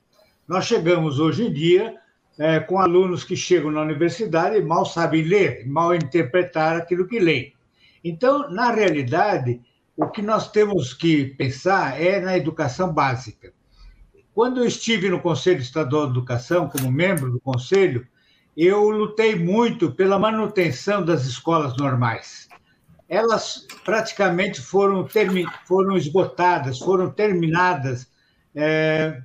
Nós 0.48 0.64
chegamos 0.64 1.20
hoje 1.20 1.48
em 1.48 1.52
dia 1.52 1.96
é, 2.38 2.60
com 2.60 2.78
alunos 2.78 3.24
que 3.24 3.36
chegam 3.36 3.70
na 3.70 3.82
universidade 3.82 4.56
e 4.56 4.62
mal 4.62 4.86
sabem 4.86 5.20
ler, 5.20 5.68
mal 5.68 5.94
interpretar 5.94 6.78
aquilo 6.78 7.06
que 7.06 7.18
leem. 7.18 7.52
Então, 8.02 8.50
na 8.50 8.70
realidade, 8.70 9.60
o 9.94 10.08
que 10.08 10.22
nós 10.22 10.50
temos 10.50 10.94
que 10.94 11.26
pensar 11.26 12.00
é 12.00 12.20
na 12.20 12.38
educação 12.38 12.90
básica. 12.90 13.52
Quando 14.32 14.60
eu 14.60 14.64
estive 14.64 15.10
no 15.10 15.20
Conselho 15.20 15.60
Estadual 15.60 16.06
de 16.06 16.12
Educação, 16.12 16.70
como 16.70 16.90
membro 16.90 17.30
do 17.30 17.38
Conselho, 17.38 18.08
eu 18.56 18.88
lutei 18.90 19.34
muito 19.34 19.90
pela 19.92 20.18
manutenção 20.18 21.04
das 21.04 21.24
escolas 21.24 21.76
normais. 21.76 22.48
Elas 23.08 23.66
praticamente 23.84 24.60
foram, 24.60 25.06
foram 25.66 25.96
esgotadas, 25.96 26.78
foram 26.78 27.10
terminadas 27.10 28.10
é, 28.54 29.20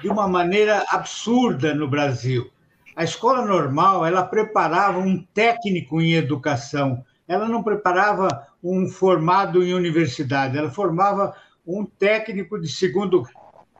de 0.00 0.08
uma 0.08 0.28
maneira 0.28 0.84
absurda 0.88 1.74
no 1.74 1.88
Brasil. 1.88 2.50
A 2.94 3.04
escola 3.04 3.44
normal 3.44 4.04
ela 4.04 4.24
preparava 4.24 4.98
um 4.98 5.22
técnico 5.32 6.00
em 6.00 6.12
educação, 6.14 7.04
ela 7.26 7.48
não 7.48 7.62
preparava 7.62 8.46
um 8.62 8.86
formado 8.88 9.62
em 9.62 9.72
universidade, 9.72 10.58
ela 10.58 10.70
formava 10.70 11.34
um 11.66 11.84
técnico 11.84 12.60
de 12.60 12.68
segundo, 12.68 13.22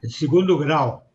de 0.01 0.11
segundo 0.11 0.57
grau. 0.57 1.05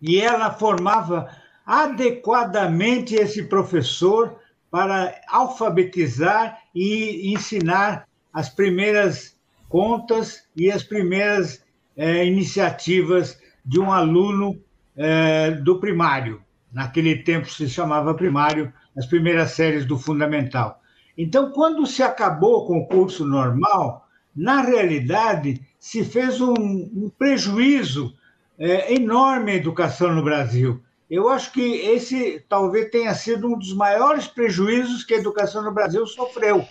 E 0.00 0.20
ela 0.20 0.50
formava 0.50 1.28
adequadamente 1.70 3.14
esse 3.14 3.44
professor 3.44 4.40
para 4.72 5.14
alfabetizar 5.28 6.58
e 6.74 7.32
ensinar 7.32 8.08
as 8.32 8.48
primeiras 8.48 9.38
contas 9.68 10.48
e 10.56 10.68
as 10.68 10.82
primeiras 10.82 11.64
é, 11.96 12.26
iniciativas 12.26 13.40
de 13.64 13.78
um 13.78 13.92
aluno 13.92 14.60
é, 14.96 15.52
do 15.52 15.78
primário. 15.78 16.42
Naquele 16.72 17.22
tempo 17.22 17.48
se 17.48 17.68
chamava 17.68 18.14
primário, 18.14 18.72
as 18.96 19.06
primeiras 19.06 19.52
séries 19.52 19.86
do 19.86 19.96
fundamental. 19.96 20.82
Então, 21.16 21.52
quando 21.52 21.86
se 21.86 22.02
acabou 22.02 22.66
com 22.66 22.78
o 22.78 22.88
curso 22.88 23.24
normal, 23.24 24.08
na 24.34 24.60
realidade 24.60 25.60
se 25.78 26.02
fez 26.02 26.40
um, 26.40 26.52
um 26.52 27.08
prejuízo 27.16 28.12
é, 28.58 28.92
enorme 28.92 29.52
à 29.52 29.54
educação 29.54 30.12
no 30.12 30.24
Brasil. 30.24 30.82
Eu 31.10 31.28
acho 31.28 31.52
que 31.52 31.60
esse 31.60 32.44
talvez 32.48 32.88
tenha 32.88 33.12
sido 33.14 33.48
um 33.48 33.58
dos 33.58 33.74
maiores 33.74 34.28
prejuízos 34.28 35.02
que 35.02 35.12
a 35.12 35.18
educação 35.18 35.60
no 35.60 35.72
Brasil 35.72 36.06
sofreu, 36.06 36.64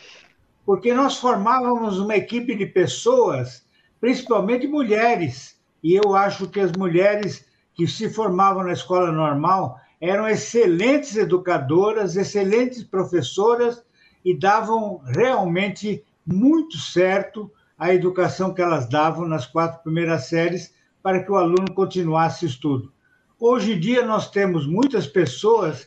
porque 0.65 0.93
nós 0.93 1.17
formávamos 1.17 1.99
uma 1.99 2.15
equipe 2.15 2.55
de 2.55 2.65
pessoas, 2.65 3.65
principalmente 3.99 4.65
mulheres, 4.65 5.59
e 5.83 5.93
eu 5.93 6.15
acho 6.15 6.47
que 6.47 6.61
as 6.61 6.71
mulheres 6.71 7.45
que 7.73 7.85
se 7.85 8.09
formavam 8.09 8.63
na 8.63 8.71
escola 8.71 9.11
normal 9.11 9.77
eram 9.99 10.25
excelentes 10.25 11.17
educadoras, 11.17 12.15
excelentes 12.15 12.81
professoras 12.81 13.83
e 14.23 14.33
davam 14.33 15.01
realmente 15.05 16.01
muito 16.25 16.77
certo 16.77 17.51
a 17.77 17.93
educação 17.93 18.53
que 18.53 18.61
elas 18.61 18.87
davam 18.87 19.27
nas 19.27 19.45
quatro 19.45 19.83
primeiras 19.83 20.27
séries 20.27 20.73
para 21.03 21.21
que 21.21 21.31
o 21.31 21.35
aluno 21.35 21.73
continuasse 21.73 22.45
estudo. 22.45 22.93
Hoje 23.41 23.71
em 23.71 23.79
dia, 23.79 24.05
nós 24.05 24.29
temos 24.29 24.67
muitas 24.67 25.07
pessoas 25.07 25.85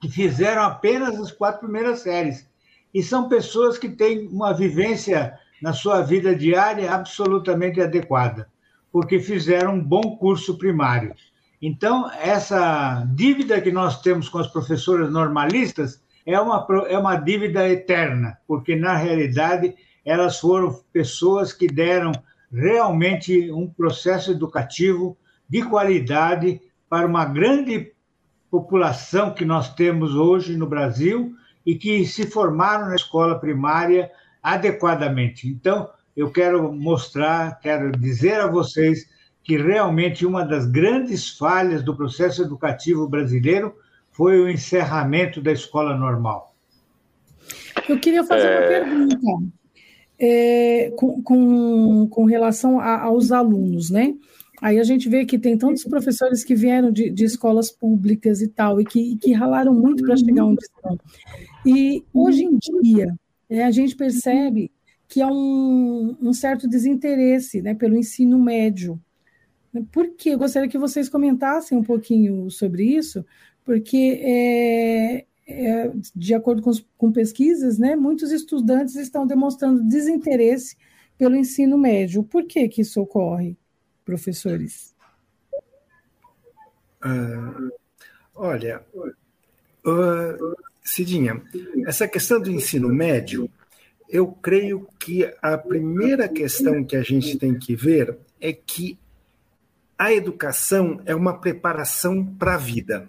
que 0.00 0.08
fizeram 0.08 0.62
apenas 0.62 1.20
as 1.20 1.30
quatro 1.30 1.60
primeiras 1.60 2.00
séries. 2.00 2.48
E 2.92 3.02
são 3.02 3.28
pessoas 3.28 3.76
que 3.76 3.90
têm 3.90 4.28
uma 4.28 4.54
vivência 4.54 5.38
na 5.60 5.74
sua 5.74 6.00
vida 6.00 6.34
diária 6.34 6.90
absolutamente 6.90 7.82
adequada, 7.82 8.48
porque 8.90 9.18
fizeram 9.18 9.74
um 9.74 9.84
bom 9.84 10.16
curso 10.16 10.56
primário. 10.56 11.14
Então, 11.60 12.10
essa 12.12 13.06
dívida 13.14 13.60
que 13.60 13.70
nós 13.70 14.00
temos 14.00 14.30
com 14.30 14.38
as 14.38 14.46
professoras 14.46 15.12
normalistas 15.12 16.02
é 16.24 16.40
uma, 16.40 16.66
é 16.88 16.96
uma 16.96 17.16
dívida 17.16 17.68
eterna, 17.68 18.38
porque, 18.48 18.74
na 18.74 18.96
realidade, 18.96 19.74
elas 20.02 20.40
foram 20.40 20.80
pessoas 20.94 21.52
que 21.52 21.66
deram 21.66 22.12
realmente 22.50 23.52
um 23.52 23.68
processo 23.68 24.30
educativo 24.30 25.14
de 25.54 25.62
qualidade 25.62 26.60
para 26.90 27.06
uma 27.06 27.24
grande 27.24 27.92
população 28.50 29.32
que 29.32 29.44
nós 29.44 29.72
temos 29.72 30.16
hoje 30.16 30.56
no 30.56 30.66
Brasil 30.66 31.32
e 31.64 31.76
que 31.76 32.04
se 32.06 32.26
formaram 32.26 32.88
na 32.88 32.96
escola 32.96 33.38
primária 33.38 34.10
adequadamente. 34.42 35.46
Então, 35.46 35.88
eu 36.16 36.32
quero 36.32 36.72
mostrar, 36.72 37.60
quero 37.60 37.92
dizer 37.92 38.40
a 38.40 38.48
vocês 38.48 39.08
que 39.44 39.56
realmente 39.56 40.26
uma 40.26 40.44
das 40.44 40.66
grandes 40.66 41.38
falhas 41.38 41.84
do 41.84 41.96
processo 41.96 42.42
educativo 42.42 43.08
brasileiro 43.08 43.76
foi 44.10 44.40
o 44.40 44.48
encerramento 44.48 45.40
da 45.40 45.52
escola 45.52 45.96
normal. 45.96 46.52
Eu 47.88 48.00
queria 48.00 48.24
fazer 48.24 48.48
é... 48.48 48.58
uma 48.58 48.66
pergunta. 48.66 49.52
é, 50.18 50.92
com, 50.96 51.22
com, 51.22 52.08
com, 52.08 52.24
relação 52.24 52.80
a, 52.80 53.02
aos 53.02 53.30
alunos, 53.30 53.88
né? 53.88 54.14
Aí 54.60 54.78
a 54.78 54.84
gente 54.84 55.08
vê 55.08 55.24
que 55.24 55.38
tem 55.38 55.58
tantos 55.58 55.84
professores 55.84 56.44
que 56.44 56.54
vieram 56.54 56.90
de, 56.90 57.10
de 57.10 57.24
escolas 57.24 57.70
públicas 57.70 58.40
e 58.40 58.48
tal, 58.48 58.80
e 58.80 58.84
que, 58.84 59.16
que 59.16 59.32
ralaram 59.32 59.74
muito 59.74 60.04
para 60.04 60.16
chegar 60.16 60.44
onde 60.44 60.62
estão. 60.62 60.98
E 61.66 62.04
hoje 62.12 62.44
em 62.44 62.56
dia, 62.58 63.14
é, 63.48 63.64
a 63.64 63.70
gente 63.70 63.96
percebe 63.96 64.70
que 65.08 65.20
há 65.20 65.28
um, 65.28 66.16
um 66.20 66.32
certo 66.32 66.68
desinteresse 66.68 67.62
né, 67.62 67.74
pelo 67.74 67.96
ensino 67.96 68.38
médio. 68.38 69.00
Por 69.90 70.10
quê? 70.16 70.30
Eu 70.30 70.38
gostaria 70.38 70.68
que 70.68 70.78
vocês 70.78 71.08
comentassem 71.08 71.76
um 71.76 71.82
pouquinho 71.82 72.48
sobre 72.50 72.84
isso, 72.84 73.24
porque, 73.64 74.20
é, 74.22 75.24
é, 75.46 75.92
de 76.14 76.32
acordo 76.32 76.62
com, 76.62 76.70
com 76.96 77.12
pesquisas, 77.12 77.76
né, 77.76 77.96
muitos 77.96 78.30
estudantes 78.30 78.94
estão 78.94 79.26
demonstrando 79.26 79.82
desinteresse 79.82 80.76
pelo 81.18 81.36
ensino 81.36 81.76
médio. 81.76 82.22
Por 82.22 82.44
que, 82.44 82.68
que 82.68 82.82
isso 82.82 83.00
ocorre? 83.00 83.56
Professores? 84.04 84.94
Uh, 87.04 87.70
olha, 88.34 88.84
uh, 88.94 90.56
Cidinha, 90.82 91.42
essa 91.86 92.06
questão 92.06 92.40
do 92.40 92.50
ensino 92.50 92.88
médio, 92.88 93.50
eu 94.08 94.26
creio 94.28 94.88
que 94.98 95.30
a 95.42 95.56
primeira 95.56 96.28
questão 96.28 96.84
que 96.84 96.96
a 96.96 97.02
gente 97.02 97.38
tem 97.38 97.58
que 97.58 97.74
ver 97.74 98.16
é 98.40 98.52
que 98.52 98.98
a 99.98 100.12
educação 100.12 101.00
é 101.06 101.14
uma 101.14 101.40
preparação 101.40 102.24
para 102.24 102.54
a 102.54 102.58
vida. 102.58 103.08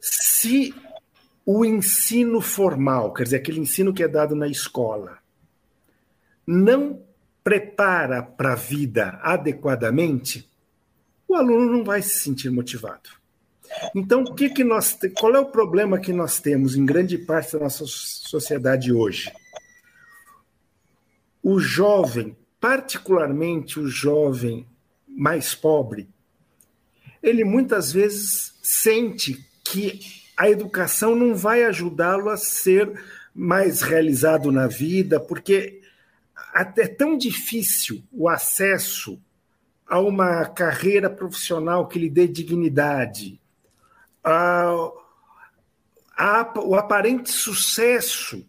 Se 0.00 0.74
o 1.44 1.64
ensino 1.64 2.40
formal, 2.40 3.12
quer 3.12 3.24
dizer, 3.24 3.36
aquele 3.36 3.60
ensino 3.60 3.92
que 3.92 4.02
é 4.02 4.08
dado 4.08 4.34
na 4.34 4.48
escola, 4.48 5.18
não 6.46 7.02
prepara 7.42 8.22
para 8.22 8.52
a 8.52 8.56
vida 8.56 9.18
adequadamente, 9.22 10.48
o 11.26 11.34
aluno 11.34 11.72
não 11.72 11.84
vai 11.84 12.02
se 12.02 12.18
sentir 12.18 12.50
motivado. 12.50 13.10
Então, 13.94 14.22
o 14.22 14.34
que 14.34 14.50
que 14.50 14.64
nós, 14.64 14.98
qual 15.18 15.34
é 15.34 15.38
o 15.38 15.46
problema 15.50 16.00
que 16.00 16.12
nós 16.12 16.40
temos 16.40 16.74
em 16.74 16.84
grande 16.84 17.16
parte 17.16 17.52
da 17.52 17.60
nossa 17.60 17.84
sociedade 17.86 18.92
hoje? 18.92 19.32
O 21.42 21.58
jovem, 21.58 22.36
particularmente 22.60 23.78
o 23.78 23.86
jovem 23.86 24.66
mais 25.08 25.54
pobre, 25.54 26.08
ele 27.22 27.44
muitas 27.44 27.92
vezes 27.92 28.54
sente 28.62 29.46
que 29.64 30.00
a 30.36 30.50
educação 30.50 31.14
não 31.14 31.34
vai 31.34 31.64
ajudá-lo 31.64 32.28
a 32.28 32.36
ser 32.36 32.90
mais 33.34 33.82
realizado 33.82 34.50
na 34.50 34.66
vida, 34.66 35.20
porque 35.20 35.79
até 36.52 36.86
tão 36.86 37.16
difícil 37.16 38.02
o 38.12 38.28
acesso 38.28 39.20
a 39.86 39.98
uma 39.98 40.46
carreira 40.46 41.10
profissional 41.10 41.88
que 41.88 41.98
lhe 41.98 42.08
dê 42.08 42.28
dignidade, 42.28 43.40
a, 44.22 44.72
a, 46.16 46.52
o 46.64 46.74
aparente 46.76 47.30
sucesso 47.30 48.46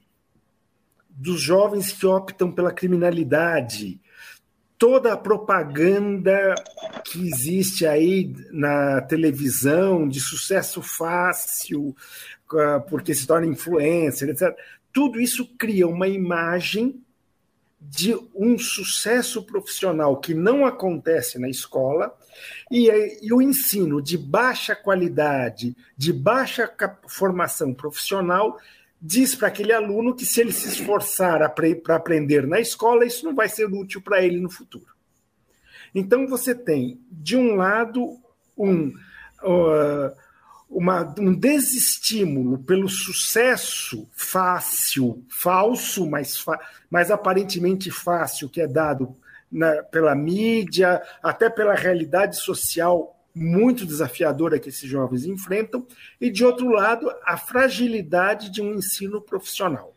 dos 1.09 1.41
jovens 1.41 1.91
que 1.91 2.05
optam 2.05 2.51
pela 2.51 2.71
criminalidade, 2.71 3.99
toda 4.77 5.13
a 5.13 5.17
propaganda 5.17 6.55
que 7.05 7.27
existe 7.27 7.85
aí 7.85 8.33
na 8.51 9.01
televisão 9.01 10.07
de 10.07 10.19
sucesso 10.19 10.81
fácil, 10.81 11.95
porque 12.89 13.13
se 13.13 13.25
torna 13.25 13.47
influencer, 13.47 14.29
etc. 14.29 14.55
Tudo 14.91 15.19
isso 15.19 15.55
cria 15.57 15.87
uma 15.87 16.07
imagem 16.07 17.01
de 17.81 18.15
um 18.35 18.59
sucesso 18.59 19.43
profissional 19.43 20.17
que 20.17 20.35
não 20.35 20.65
acontece 20.65 21.39
na 21.39 21.49
escola 21.49 22.15
e, 22.69 22.89
e, 23.21 23.33
o 23.33 23.41
ensino 23.41 23.99
de 23.99 24.17
baixa 24.17 24.75
qualidade, 24.75 25.75
de 25.97 26.13
baixa 26.13 26.71
formação 27.07 27.73
profissional, 27.73 28.59
diz 29.01 29.33
para 29.33 29.47
aquele 29.47 29.73
aluno 29.73 30.15
que 30.15 30.25
se 30.25 30.39
ele 30.39 30.51
se 30.51 30.67
esforçar 30.67 31.39
para 31.55 31.95
aprender 31.95 32.45
na 32.45 32.59
escola, 32.59 33.03
isso 33.03 33.25
não 33.25 33.33
vai 33.33 33.49
ser 33.49 33.65
útil 33.65 33.99
para 33.99 34.21
ele 34.21 34.39
no 34.39 34.49
futuro. 34.49 34.85
Então 35.93 36.27
você 36.27 36.53
tem, 36.53 37.01
de 37.11 37.35
um 37.35 37.55
lado, 37.55 38.19
um. 38.55 38.93
Uh, 39.43 40.15
uma, 40.71 41.13
um 41.19 41.33
desestímulo 41.33 42.57
pelo 42.59 42.87
sucesso 42.87 44.07
fácil, 44.13 45.21
falso, 45.27 46.09
mas, 46.09 46.43
mas 46.89 47.11
aparentemente 47.11 47.91
fácil, 47.91 48.47
que 48.47 48.61
é 48.61 48.67
dado 48.67 49.13
na, 49.51 49.83
pela 49.83 50.15
mídia, 50.15 51.01
até 51.21 51.49
pela 51.49 51.75
realidade 51.75 52.37
social 52.37 53.17
muito 53.35 53.85
desafiadora 53.85 54.59
que 54.59 54.69
esses 54.69 54.89
jovens 54.89 55.25
enfrentam, 55.25 55.85
e 56.19 56.29
de 56.29 56.43
outro 56.43 56.69
lado, 56.69 57.09
a 57.25 57.37
fragilidade 57.37 58.49
de 58.49 58.61
um 58.61 58.73
ensino 58.73 59.21
profissional. 59.21 59.93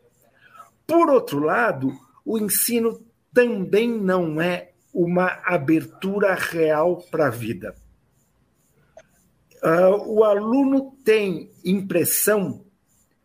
Por 0.86 1.08
outro 1.08 1.40
lado, 1.40 1.96
o 2.24 2.38
ensino 2.38 3.00
também 3.32 3.88
não 3.88 4.40
é 4.40 4.70
uma 4.92 5.40
abertura 5.44 6.34
real 6.34 7.04
para 7.10 7.26
a 7.26 7.30
vida 7.30 7.74
uh, 9.64 9.96
o 10.06 10.22
aluno 10.22 10.96
tem 11.04 11.50
impressão 11.64 12.64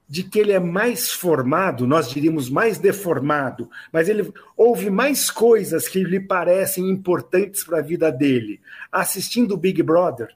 de 0.08 0.24
que 0.24 0.40
ele 0.40 0.52
é 0.52 0.60
mais 0.60 1.12
formado, 1.12 1.86
nós 1.86 2.10
diríamos 2.10 2.50
mais 2.50 2.80
deformado, 2.80 3.70
mas 3.92 4.10
ele 4.10 4.34
ouve 4.58 4.90
mais 4.90 5.30
coisas 5.30 5.88
que 5.88 6.04
lhe 6.04 6.20
parecem 6.20 6.90
importantes 6.90 7.64
para 7.64 7.78
a 7.78 7.84
vida 7.84 8.12
dele, 8.12 8.60
assistindo 8.92 9.54
o 9.54 9.58
Big 9.58 9.84
Brother 9.84 10.36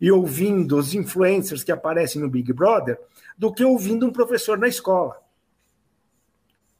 e 0.00 0.12
ouvindo 0.12 0.76
os 0.76 0.94
influencers 0.94 1.64
que 1.64 1.72
aparecem 1.72 2.22
no 2.22 2.30
Big 2.30 2.52
Brother, 2.52 3.00
do 3.36 3.52
que 3.52 3.64
ouvindo 3.64 4.06
um 4.06 4.12
professor 4.12 4.56
na 4.56 4.68
escola. 4.68 5.20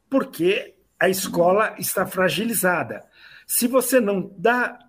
Porque 0.09 0.73
a 0.97 1.09
escola 1.09 1.75
está 1.77 2.05
fragilizada. 2.05 3.03
Se 3.45 3.67
você 3.67 3.99
não 3.99 4.33
dá 4.37 4.79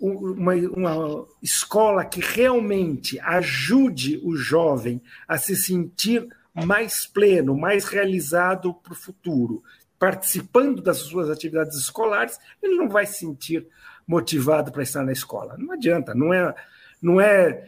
uma, 0.00 0.54
uma 0.54 1.26
escola 1.42 2.04
que 2.04 2.20
realmente 2.20 3.20
ajude 3.20 4.18
o 4.24 4.34
jovem 4.34 5.00
a 5.28 5.36
se 5.36 5.54
sentir 5.54 6.26
mais 6.54 7.06
pleno, 7.06 7.56
mais 7.56 7.84
realizado 7.84 8.74
para 8.74 8.92
o 8.92 8.96
futuro, 8.96 9.62
participando 9.98 10.80
das 10.82 10.98
suas 10.98 11.28
atividades 11.28 11.76
escolares, 11.76 12.38
ele 12.62 12.76
não 12.76 12.88
vai 12.88 13.06
se 13.06 13.18
sentir 13.18 13.66
motivado 14.06 14.72
para 14.72 14.82
estar 14.82 15.04
na 15.04 15.12
escola. 15.12 15.56
Não 15.58 15.72
adianta, 15.72 16.14
não 16.14 16.32
é, 16.32 16.54
não 17.00 17.20
é 17.20 17.64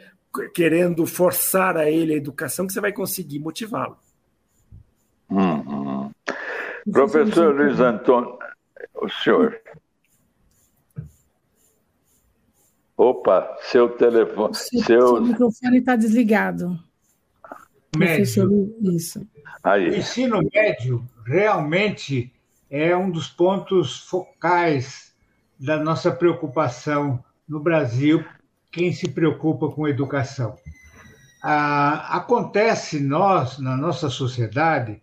querendo 0.54 1.06
forçar 1.06 1.76
a 1.76 1.88
ele 1.90 2.14
a 2.14 2.16
educação 2.16 2.66
que 2.66 2.72
você 2.72 2.80
vai 2.80 2.92
conseguir 2.92 3.38
motivá-lo. 3.38 3.96
Uhum. 5.28 6.10
Professor 6.90 7.54
Luiz 7.54 7.78
Antônio, 7.78 8.38
o 8.94 9.08
senhor. 9.08 9.60
Opa, 12.96 13.56
seu 13.62 13.88
telefone. 13.88 14.54
Seu, 14.54 14.82
seu... 14.82 15.08
seu 15.08 15.22
microfone 15.22 15.78
está 15.78 15.96
desligado. 15.96 16.78
Médio. 17.96 18.74
Isso. 18.80 19.26
Aí. 19.62 19.90
O 19.90 19.96
ensino 19.96 20.40
médio 20.52 21.06
realmente 21.26 22.32
é 22.70 22.96
um 22.96 23.10
dos 23.10 23.28
pontos 23.28 24.00
focais 24.08 25.12
da 25.58 25.78
nossa 25.78 26.10
preocupação 26.10 27.22
no 27.46 27.60
Brasil, 27.60 28.24
quem 28.70 28.92
se 28.92 29.08
preocupa 29.08 29.68
com 29.68 29.86
educação. 29.86 30.56
Ah, 31.42 32.16
acontece 32.16 32.98
nós, 32.98 33.58
na 33.58 33.76
nossa 33.76 34.08
sociedade, 34.08 35.02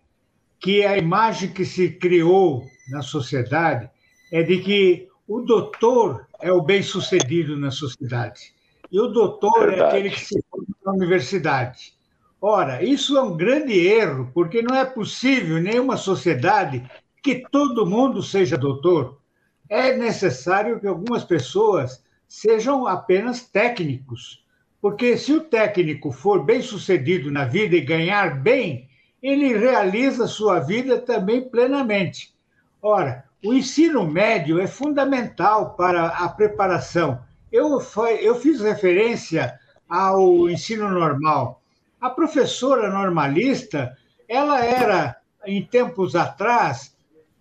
que 0.58 0.84
a 0.84 0.98
imagem 0.98 1.52
que 1.52 1.64
se 1.64 1.90
criou 1.90 2.66
na 2.90 3.02
sociedade 3.02 3.88
é 4.32 4.42
de 4.42 4.58
que 4.58 5.08
o 5.28 5.40
doutor 5.40 6.26
é 6.40 6.52
o 6.52 6.60
bem-sucedido 6.60 7.56
na 7.56 7.70
sociedade. 7.70 8.52
E 8.90 8.98
o 9.00 9.08
doutor 9.08 9.68
Verdade. 9.68 9.80
é 9.80 9.86
aquele 9.86 10.10
que 10.10 10.20
se 10.20 10.44
forma 10.50 10.74
na 10.84 10.92
universidade. 10.92 11.94
Ora, 12.40 12.82
isso 12.82 13.16
é 13.18 13.22
um 13.22 13.36
grande 13.36 13.74
erro, 13.74 14.30
porque 14.32 14.62
não 14.62 14.74
é 14.74 14.84
possível 14.84 15.58
em 15.58 15.62
nenhuma 15.62 15.96
sociedade 15.96 16.88
que 17.22 17.44
todo 17.50 17.86
mundo 17.86 18.22
seja 18.22 18.56
doutor. 18.56 19.20
É 19.68 19.94
necessário 19.96 20.80
que 20.80 20.86
algumas 20.86 21.22
pessoas 21.22 22.02
sejam 22.26 22.86
apenas 22.86 23.42
técnicos. 23.42 24.42
Porque 24.80 25.18
se 25.18 25.32
o 25.32 25.42
técnico 25.42 26.10
for 26.10 26.42
bem 26.44 26.62
sucedido 26.62 27.30
na 27.30 27.44
vida 27.44 27.76
e 27.76 27.82
ganhar 27.82 28.40
bem, 28.40 28.88
ele 29.22 29.56
realiza 29.56 30.26
sua 30.26 30.58
vida 30.58 30.98
também 30.98 31.42
plenamente. 31.42 32.32
Ora, 32.80 33.24
o 33.44 33.54
ensino 33.54 34.06
médio 34.06 34.60
é 34.60 34.66
fundamental 34.66 35.74
para 35.74 36.08
a 36.08 36.28
preparação. 36.28 37.20
Eu, 37.50 37.80
eu 38.20 38.34
fiz 38.36 38.60
referência 38.60 39.58
ao 39.88 40.48
ensino 40.48 40.88
normal. 40.88 41.62
A 42.00 42.10
professora 42.10 42.90
normalista, 42.90 43.96
ela 44.28 44.64
era, 44.64 45.16
em 45.44 45.64
tempos 45.64 46.14
atrás, 46.14 46.94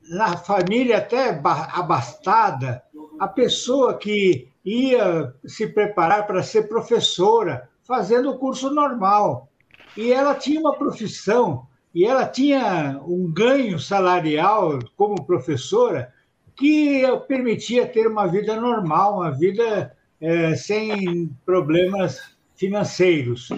na 0.10 0.36
família 0.38 0.98
até 0.98 1.30
abastada, 1.30 2.82
a 3.20 3.28
pessoa 3.28 3.98
que 3.98 4.50
ia 4.66 5.34
se 5.46 5.68
preparar 5.68 6.26
para 6.26 6.42
ser 6.42 6.64
professora, 6.64 7.70
fazendo 7.84 8.32
o 8.32 8.38
curso 8.38 8.70
normal. 8.72 9.50
E 9.96 10.12
ela 10.12 10.34
tinha 10.34 10.60
uma 10.60 10.76
profissão, 10.76 11.68
e 11.94 12.06
ela 12.06 12.26
tinha 12.26 13.00
um 13.06 13.32
ganho 13.32 13.80
salarial 13.80 14.80
como 14.96 15.26
professora 15.26 16.14
que 16.56 17.04
permitia 17.28 17.88
ter 17.88 18.06
uma 18.06 18.28
vida 18.28 18.60
normal, 18.60 19.16
uma 19.16 19.32
vida 19.32 19.96
é, 20.22 20.56
sem 20.56 21.30
problemas 21.46 22.36
financeiros. 22.56 23.50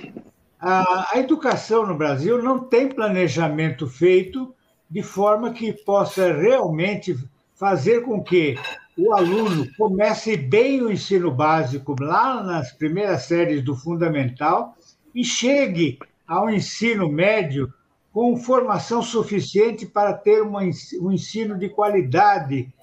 A, 0.59 1.15
a 1.15 1.19
educação 1.19 1.85
no 1.85 1.97
Brasil 1.97 2.41
não 2.41 2.59
tem 2.59 2.87
planejamento 2.87 3.87
feito 3.87 4.53
de 4.89 5.01
forma 5.01 5.51
que 5.51 5.73
possa 5.73 6.31
realmente 6.31 7.17
fazer 7.55 8.01
com 8.01 8.23
que 8.23 8.55
o 8.97 9.13
aluno 9.13 9.67
comece 9.77 10.37
bem 10.37 10.81
o 10.81 10.91
ensino 10.91 11.31
básico 11.31 11.95
lá 11.99 12.43
nas 12.43 12.71
primeiras 12.71 13.23
séries 13.23 13.63
do 13.63 13.75
fundamental 13.75 14.75
e 15.15 15.23
chegue 15.23 15.97
ao 16.27 16.49
ensino 16.49 17.09
médio 17.09 17.73
com 18.13 18.35
formação 18.37 19.01
suficiente 19.01 19.85
para 19.85 20.13
ter 20.13 20.41
uma, 20.41 20.61
um 20.61 21.11
ensino 21.11 21.57
de 21.57 21.69
qualidade, 21.69 22.73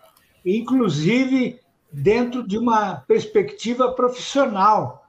inclusive 0.44 1.60
dentro 1.92 2.46
de 2.46 2.56
uma 2.56 2.96
perspectiva 2.96 3.92
profissional. 3.92 5.06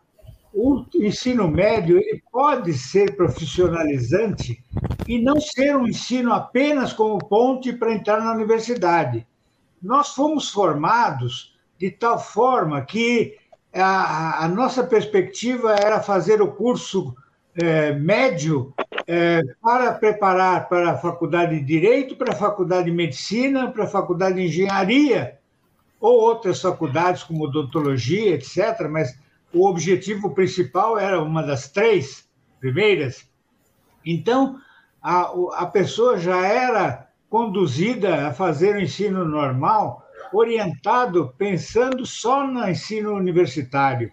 O 0.54 0.84
ensino 0.96 1.48
médio 1.48 1.98
ele 1.98 2.22
pode 2.32 2.74
ser 2.74 3.16
profissionalizante 3.16 4.64
e 5.08 5.22
não 5.22 5.40
ser 5.40 5.76
um 5.78 5.88
ensino 5.88 6.34
apenas 6.34 6.92
como 6.92 7.20
ponte 7.20 7.72
para 7.72 7.94
entrar 7.94 8.20
na 8.22 8.34
universidade 8.34 9.26
nós 9.82 10.10
fomos 10.10 10.50
formados 10.50 11.56
de 11.78 11.90
tal 11.90 12.20
forma 12.20 12.82
que 12.82 13.38
a, 13.74 14.44
a 14.44 14.48
nossa 14.48 14.84
perspectiva 14.84 15.74
era 15.74 16.02
fazer 16.02 16.42
o 16.42 16.52
curso 16.52 17.16
é, 17.56 17.94
médio 17.94 18.74
é, 19.08 19.42
para 19.62 19.94
preparar 19.94 20.70
para 20.70 20.92
a 20.92 20.98
faculdade 20.98 21.60
de 21.60 21.66
Direito, 21.66 22.16
para 22.16 22.34
a 22.34 22.36
faculdade 22.36 22.86
de 22.86 22.92
Medicina, 22.96 23.72
para 23.72 23.86
a 23.86 23.88
faculdade 23.88 24.36
de 24.36 24.44
Engenharia, 24.44 25.40
ou 26.00 26.20
outras 26.20 26.62
faculdades 26.62 27.24
como 27.24 27.46
odontologia, 27.46 28.36
etc., 28.36 28.88
mas 28.90 29.18
o 29.54 29.68
objetivo 29.68 30.34
principal 30.34 30.98
era 30.98 31.22
uma 31.22 31.42
das 31.42 31.70
três 31.70 32.28
primeiras. 32.60 33.28
Então, 34.06 34.58
a, 35.02 35.32
a 35.54 35.66
pessoa 35.66 36.18
já 36.18 36.46
era 36.46 37.10
conduzida 37.30 38.28
a 38.28 38.34
fazer 38.34 38.76
o 38.76 38.82
ensino 38.82 39.26
normal, 39.26 40.06
orientado 40.32 41.34
pensando 41.38 42.06
só 42.06 42.46
no 42.46 42.68
ensino 42.68 43.14
universitário. 43.14 44.12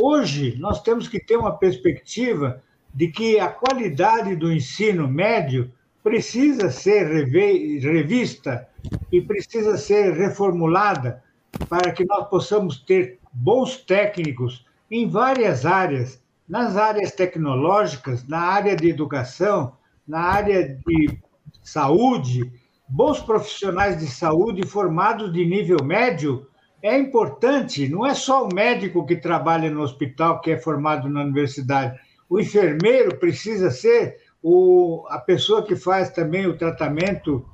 Hoje, 0.00 0.56
nós 0.58 0.82
temos 0.82 1.08
que 1.08 1.18
ter 1.18 1.36
uma 1.36 1.56
perspectiva 1.56 2.62
de 2.96 3.08
que 3.08 3.38
a 3.38 3.48
qualidade 3.48 4.34
do 4.34 4.50
ensino 4.50 5.06
médio 5.06 5.70
precisa 6.02 6.70
ser 6.70 7.26
revista 7.26 8.66
e 9.12 9.20
precisa 9.20 9.76
ser 9.76 10.14
reformulada 10.14 11.22
para 11.68 11.92
que 11.92 12.06
nós 12.06 12.26
possamos 12.30 12.78
ter 12.78 13.18
bons 13.30 13.76
técnicos 13.76 14.64
em 14.90 15.06
várias 15.06 15.66
áreas, 15.66 16.22
nas 16.48 16.78
áreas 16.78 17.12
tecnológicas, 17.12 18.26
na 18.26 18.40
área 18.40 18.74
de 18.74 18.88
educação, 18.88 19.74
na 20.08 20.20
área 20.20 20.66
de 20.66 21.18
saúde, 21.62 22.50
bons 22.88 23.20
profissionais 23.20 23.98
de 23.98 24.06
saúde 24.06 24.66
formados 24.66 25.30
de 25.30 25.44
nível 25.44 25.84
médio 25.84 26.46
é 26.80 26.96
importante. 26.96 27.88
Não 27.90 28.06
é 28.06 28.14
só 28.14 28.46
o 28.46 28.54
médico 28.54 29.04
que 29.04 29.16
trabalha 29.16 29.70
no 29.70 29.82
hospital 29.82 30.40
que 30.40 30.52
é 30.52 30.56
formado 30.56 31.10
na 31.10 31.22
universidade. 31.22 31.98
O 32.28 32.40
enfermeiro 32.40 33.16
precisa 33.16 33.70
ser 33.70 34.18
o, 34.42 35.04
a 35.08 35.18
pessoa 35.18 35.64
que 35.64 35.76
faz 35.76 36.10
também 36.10 36.46
o 36.46 36.56
tratamento 36.56 37.44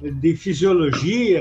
de 0.00 0.36
fisiologia. 0.36 1.40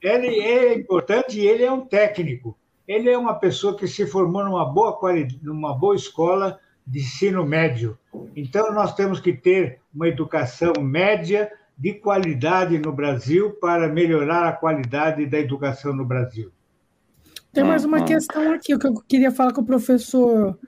Ele 0.00 0.40
é 0.40 0.74
importante 0.74 1.38
e 1.38 1.46
ele 1.46 1.64
é 1.64 1.70
um 1.70 1.86
técnico. 1.86 2.56
Ele 2.86 3.08
é 3.08 3.16
uma 3.16 3.34
pessoa 3.34 3.76
que 3.76 3.86
se 3.86 4.06
formou 4.06 4.44
numa 4.44 4.64
boa, 4.64 4.98
numa 5.42 5.74
boa 5.74 5.94
escola 5.94 6.58
de 6.86 7.00
ensino 7.00 7.46
médio. 7.46 7.96
Então, 8.34 8.72
nós 8.72 8.94
temos 8.94 9.20
que 9.20 9.32
ter 9.32 9.80
uma 9.94 10.08
educação 10.08 10.72
média 10.80 11.50
de 11.78 11.94
qualidade 11.94 12.78
no 12.78 12.92
Brasil 12.92 13.52
para 13.60 13.88
melhorar 13.88 14.48
a 14.48 14.52
qualidade 14.52 15.24
da 15.26 15.38
educação 15.38 15.94
no 15.94 16.04
Brasil. 16.04 16.50
Tem 17.52 17.64
mais 17.64 17.84
uma 17.84 18.04
questão 18.04 18.52
aqui 18.52 18.76
que 18.78 18.86
eu 18.86 18.94
queria 19.08 19.30
falar 19.30 19.52
com 19.52 19.60
o 19.60 19.66
professor 19.66 20.58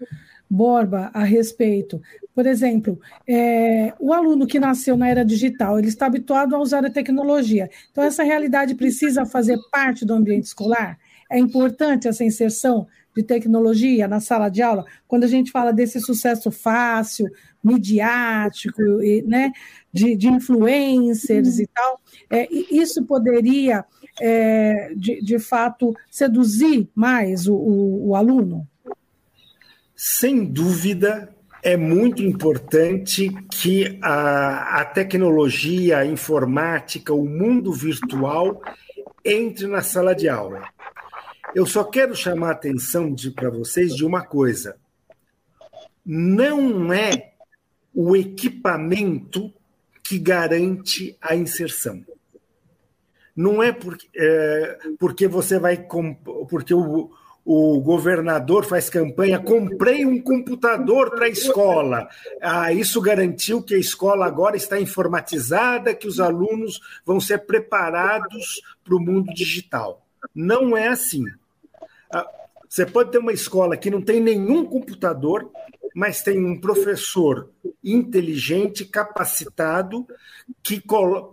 Borba 0.54 1.10
a 1.14 1.24
respeito. 1.24 1.98
Por 2.34 2.46
exemplo, 2.46 3.00
é, 3.26 3.94
o 3.98 4.12
aluno 4.12 4.46
que 4.46 4.60
nasceu 4.60 4.98
na 4.98 5.08
era 5.08 5.24
digital, 5.24 5.78
ele 5.78 5.88
está 5.88 6.04
habituado 6.04 6.54
a 6.54 6.58
usar 6.58 6.84
a 6.84 6.90
tecnologia. 6.90 7.70
Então, 7.90 8.04
essa 8.04 8.22
realidade 8.22 8.74
precisa 8.74 9.24
fazer 9.24 9.56
parte 9.70 10.04
do 10.04 10.12
ambiente 10.12 10.44
escolar? 10.44 10.98
É 11.30 11.38
importante 11.38 12.06
essa 12.06 12.22
inserção 12.22 12.86
de 13.16 13.22
tecnologia 13.22 14.06
na 14.06 14.20
sala 14.20 14.50
de 14.50 14.60
aula, 14.60 14.84
quando 15.08 15.24
a 15.24 15.26
gente 15.26 15.50
fala 15.50 15.72
desse 15.72 15.98
sucesso 16.00 16.50
fácil, 16.50 17.30
midiático, 17.64 18.82
né, 19.26 19.52
de, 19.90 20.14
de 20.16 20.28
influencers 20.28 21.58
e 21.58 21.66
tal, 21.66 21.98
é, 22.30 22.46
isso 22.52 23.04
poderia, 23.06 23.86
é, 24.20 24.92
de, 24.94 25.22
de 25.22 25.38
fato, 25.38 25.94
seduzir 26.10 26.90
mais 26.94 27.46
o, 27.46 27.54
o, 27.54 28.08
o 28.08 28.16
aluno? 28.16 28.68
Sem 30.04 30.44
dúvida, 30.44 31.32
é 31.62 31.76
muito 31.76 32.24
importante 32.24 33.28
que 33.52 34.00
a, 34.02 34.80
a, 34.80 34.84
tecnologia, 34.84 35.98
a 35.98 36.04
informática, 36.04 37.14
o 37.14 37.24
mundo 37.24 37.72
virtual 37.72 38.60
entre 39.24 39.68
na 39.68 39.80
sala 39.80 40.12
de 40.12 40.28
aula. 40.28 40.68
Eu 41.54 41.64
só 41.66 41.84
quero 41.84 42.16
chamar 42.16 42.48
a 42.48 42.50
atenção 42.50 43.14
para 43.32 43.48
vocês 43.48 43.94
de 43.94 44.04
uma 44.04 44.26
coisa. 44.26 44.76
Não 46.04 46.92
é 46.92 47.34
o 47.94 48.16
equipamento 48.16 49.54
que 50.02 50.18
garante 50.18 51.16
a 51.22 51.36
inserção. 51.36 52.04
Não 53.36 53.62
é 53.62 53.70
porque, 53.70 54.08
é, 54.16 54.78
porque 54.98 55.28
você 55.28 55.60
vai. 55.60 55.76
Porque 56.50 56.74
o, 56.74 57.08
o 57.44 57.80
governador 57.80 58.64
faz 58.64 58.88
campanha, 58.88 59.38
comprei 59.38 60.06
um 60.06 60.20
computador 60.20 61.10
para 61.10 61.26
a 61.26 61.28
escola. 61.28 62.08
Ah, 62.40 62.72
isso 62.72 63.00
garantiu 63.00 63.62
que 63.62 63.74
a 63.74 63.78
escola 63.78 64.26
agora 64.26 64.56
está 64.56 64.80
informatizada, 64.80 65.94
que 65.94 66.06
os 66.06 66.20
alunos 66.20 66.80
vão 67.04 67.18
ser 67.18 67.38
preparados 67.38 68.62
para 68.84 68.94
o 68.94 69.00
mundo 69.00 69.32
digital. 69.34 70.06
Não 70.34 70.76
é 70.76 70.88
assim. 70.88 71.24
Ah, 72.12 72.28
você 72.68 72.86
pode 72.86 73.10
ter 73.10 73.18
uma 73.18 73.32
escola 73.32 73.76
que 73.76 73.90
não 73.90 74.00
tem 74.00 74.20
nenhum 74.20 74.64
computador, 74.64 75.50
mas 75.94 76.22
tem 76.22 76.42
um 76.44 76.58
professor 76.60 77.50
inteligente, 77.82 78.84
capacitado, 78.84 80.06
que 80.62 80.80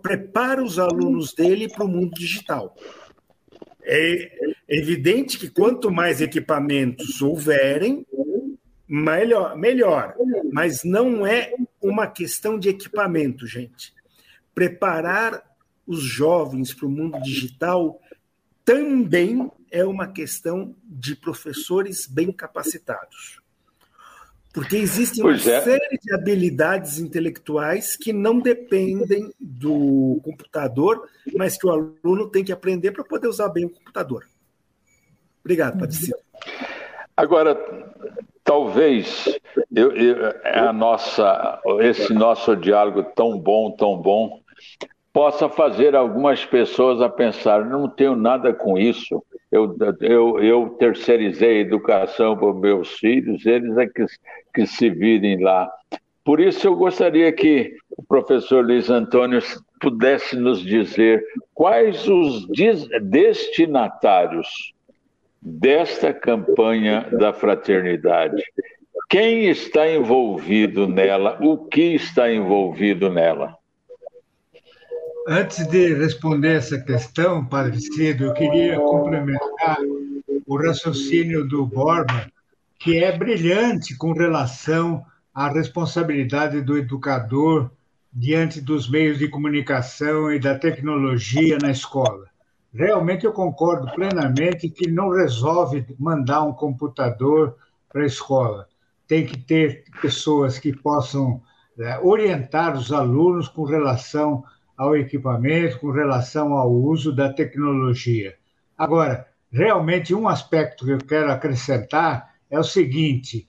prepara 0.02 0.62
os 0.62 0.78
alunos 0.78 1.32
dele 1.32 1.68
para 1.68 1.84
o 1.84 1.88
mundo 1.88 2.12
digital. 2.14 2.76
É 3.82 4.30
evidente 4.70 5.38
que 5.38 5.50
quanto 5.50 5.90
mais 5.90 6.20
equipamentos 6.20 7.20
houverem, 7.20 8.06
melhor, 8.88 9.56
melhor. 9.56 10.14
Mas 10.52 10.84
não 10.84 11.26
é 11.26 11.52
uma 11.82 12.06
questão 12.06 12.58
de 12.58 12.68
equipamento, 12.68 13.46
gente. 13.46 13.92
Preparar 14.54 15.42
os 15.86 16.02
jovens 16.02 16.72
para 16.72 16.86
o 16.86 16.90
mundo 16.90 17.20
digital 17.20 18.00
também 18.64 19.50
é 19.72 19.84
uma 19.84 20.06
questão 20.06 20.76
de 20.84 21.16
professores 21.16 22.06
bem 22.06 22.30
capacitados. 22.30 23.40
Porque 24.52 24.76
existem 24.76 25.22
pois 25.22 25.46
uma 25.46 25.54
é. 25.54 25.62
série 25.62 25.98
de 25.98 26.12
habilidades 26.12 26.98
intelectuais 26.98 27.96
que 27.96 28.12
não 28.12 28.40
dependem 28.40 29.32
do 29.38 30.20
computador, 30.24 31.08
mas 31.36 31.56
que 31.56 31.66
o 31.66 31.70
aluno 31.70 32.28
tem 32.28 32.44
que 32.44 32.52
aprender 32.52 32.90
para 32.90 33.04
poder 33.04 33.28
usar 33.28 33.48
bem 33.48 33.64
o 33.64 33.70
computador. 33.70 34.26
Obrigado, 35.44 35.78
Patricia. 35.78 36.16
Agora, 37.16 37.54
talvez 38.44 39.38
eu, 39.74 39.92
eu, 39.92 40.16
a 40.44 40.72
nossa, 40.72 41.60
esse 41.80 42.12
nosso 42.12 42.56
diálogo 42.56 43.02
tão 43.14 43.38
bom, 43.38 43.70
tão 43.70 43.96
bom, 43.96 44.40
possa 45.12 45.48
fazer 45.48 45.94
algumas 45.94 46.44
pessoas 46.44 47.00
a 47.00 47.08
pensar: 47.08 47.64
não 47.64 47.88
tenho 47.88 48.16
nada 48.16 48.52
com 48.52 48.78
isso, 48.78 49.22
eu, 49.50 49.76
eu, 50.00 50.42
eu 50.42 50.68
terceirizei 50.78 51.58
a 51.58 51.60
educação 51.60 52.36
para 52.36 52.52
meus 52.54 52.90
filhos, 52.98 53.44
eles 53.44 53.76
é 53.76 53.86
que, 53.86 54.06
que 54.54 54.66
se 54.66 54.88
virem 54.88 55.42
lá. 55.42 55.70
Por 56.24 56.38
isso, 56.38 56.66
eu 56.66 56.76
gostaria 56.76 57.32
que 57.32 57.76
o 57.96 58.02
professor 58.02 58.64
Luiz 58.64 58.88
Antônio 58.90 59.40
pudesse 59.80 60.36
nos 60.36 60.60
dizer 60.60 61.24
quais 61.54 62.06
os 62.06 62.46
destinatários 63.02 64.72
desta 65.40 66.12
campanha 66.12 67.08
da 67.18 67.32
fraternidade. 67.32 68.42
Quem 69.08 69.48
está 69.48 69.90
envolvido 69.90 70.86
nela? 70.86 71.38
O 71.40 71.66
que 71.66 71.94
está 71.94 72.32
envolvido 72.32 73.10
nela? 73.10 73.56
Antes 75.26 75.66
de 75.66 75.94
responder 75.94 76.56
essa 76.56 76.78
questão, 76.78 77.44
Padre 77.44 77.80
Cido, 77.80 78.24
eu 78.24 78.34
queria 78.34 78.76
complementar 78.76 79.78
o 80.46 80.56
raciocínio 80.56 81.46
do 81.46 81.66
Borba, 81.66 82.30
que 82.78 83.02
é 83.02 83.16
brilhante 83.16 83.96
com 83.96 84.12
relação 84.12 85.04
à 85.34 85.48
responsabilidade 85.48 86.60
do 86.60 86.76
educador 86.76 87.70
diante 88.12 88.60
dos 88.60 88.88
meios 88.88 89.18
de 89.18 89.28
comunicação 89.28 90.32
e 90.32 90.38
da 90.38 90.58
tecnologia 90.58 91.58
na 91.60 91.70
escola. 91.70 92.29
Realmente 92.72 93.26
eu 93.26 93.32
concordo 93.32 93.92
plenamente 93.92 94.68
que 94.68 94.88
não 94.88 95.10
resolve 95.10 95.84
mandar 95.98 96.42
um 96.42 96.52
computador 96.52 97.56
para 97.88 98.02
a 98.02 98.06
escola. 98.06 98.68
Tem 99.08 99.26
que 99.26 99.36
ter 99.36 99.84
pessoas 100.00 100.58
que 100.58 100.72
possam 100.72 101.42
é, 101.78 101.98
orientar 101.98 102.76
os 102.76 102.92
alunos 102.92 103.48
com 103.48 103.64
relação 103.64 104.44
ao 104.76 104.96
equipamento, 104.96 105.80
com 105.80 105.90
relação 105.90 106.54
ao 106.54 106.70
uso 106.70 107.12
da 107.12 107.32
tecnologia. 107.32 108.36
Agora, 108.78 109.26
realmente, 109.50 110.14
um 110.14 110.28
aspecto 110.28 110.84
que 110.84 110.92
eu 110.92 110.98
quero 110.98 111.30
acrescentar 111.30 112.34
é 112.48 112.58
o 112.58 112.64
seguinte: 112.64 113.48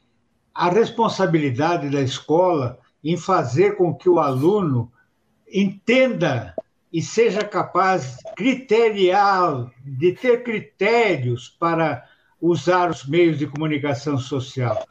a 0.53 0.69
responsabilidade 0.69 1.89
da 1.89 2.01
escola 2.01 2.79
em 3.03 3.15
fazer 3.17 3.77
com 3.77 3.93
que 3.93 4.09
o 4.09 4.19
aluno 4.19 4.91
entenda 5.51 6.55
e 6.91 7.01
seja 7.01 7.43
capaz 7.43 8.17
criterial 8.35 9.71
de 9.83 10.11
ter 10.11 10.43
critérios 10.43 11.47
para 11.47 12.05
usar 12.39 12.89
os 12.89 13.05
meios 13.05 13.39
de 13.39 13.47
comunicação 13.47 14.17
social. 14.17 14.85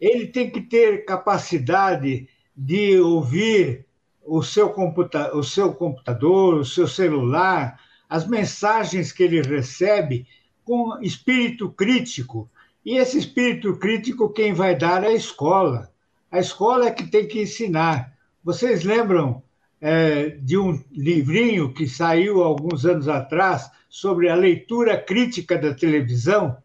Ele 0.00 0.26
tem 0.26 0.50
que 0.50 0.60
ter 0.60 1.04
capacidade 1.04 2.28
de 2.56 2.98
ouvir 2.98 3.86
o 4.24 4.42
seu, 4.42 4.70
computa 4.70 5.36
o 5.36 5.42
seu 5.42 5.72
computador, 5.72 6.54
o 6.54 6.64
seu 6.64 6.88
celular, 6.88 7.78
as 8.08 8.26
mensagens 8.26 9.12
que 9.12 9.22
ele 9.22 9.40
recebe 9.40 10.26
com 10.64 10.98
espírito 11.00 11.70
crítico. 11.70 12.50
E 12.84 12.96
esse 12.96 13.18
espírito 13.18 13.76
crítico 13.76 14.32
quem 14.32 14.52
vai 14.52 14.74
dar 14.74 15.04
é 15.04 15.08
a 15.08 15.14
escola. 15.14 15.90
A 16.30 16.40
escola 16.40 16.86
é 16.86 16.90
que 16.90 17.06
tem 17.06 17.28
que 17.28 17.40
ensinar. 17.40 18.12
Vocês 18.42 18.84
lembram 18.84 19.42
é, 19.80 20.30
de 20.30 20.56
um 20.56 20.82
livrinho 20.90 21.72
que 21.72 21.86
saiu 21.86 22.42
alguns 22.42 22.84
anos 22.84 23.08
atrás 23.08 23.70
sobre 23.88 24.28
a 24.28 24.34
leitura 24.34 24.98
crítica 24.98 25.58
da 25.58 25.74
televisão? 25.74 26.56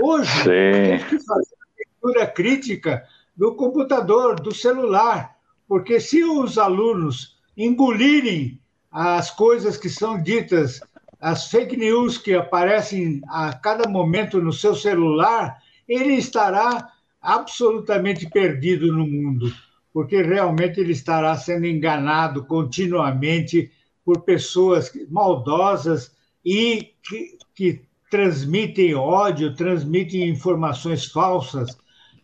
Hoje, 0.00 0.30
Sim. 0.38 0.44
tem 0.44 0.98
que 0.98 1.24
fazer 1.24 1.54
a 1.54 2.04
leitura 2.04 2.26
crítica 2.26 3.04
do 3.36 3.54
computador, 3.54 4.40
do 4.40 4.54
celular, 4.54 5.36
porque 5.66 6.00
se 6.00 6.24
os 6.24 6.58
alunos 6.58 7.36
engolirem 7.56 8.60
as 8.90 9.30
coisas 9.30 9.76
que 9.76 9.88
são 9.88 10.20
ditas, 10.22 10.80
as 11.20 11.50
fake 11.50 11.76
news 11.76 12.16
que 12.18 12.34
aparecem 12.34 13.20
a 13.28 13.52
cada 13.52 13.88
momento 13.88 14.40
no 14.40 14.52
seu 14.52 14.74
celular, 14.74 15.58
ele 15.86 16.14
estará 16.14 16.90
absolutamente 17.20 18.28
perdido 18.28 18.92
no 18.92 19.06
mundo, 19.06 19.52
porque 19.98 20.22
realmente 20.22 20.78
ele 20.78 20.92
estará 20.92 21.36
sendo 21.36 21.66
enganado 21.66 22.44
continuamente 22.44 23.68
por 24.04 24.20
pessoas 24.20 24.92
maldosas 25.10 26.14
e 26.44 26.94
que, 27.02 27.36
que 27.52 27.82
transmitem 28.08 28.94
ódio, 28.94 29.56
transmitem 29.56 30.28
informações 30.28 31.06
falsas. 31.06 31.76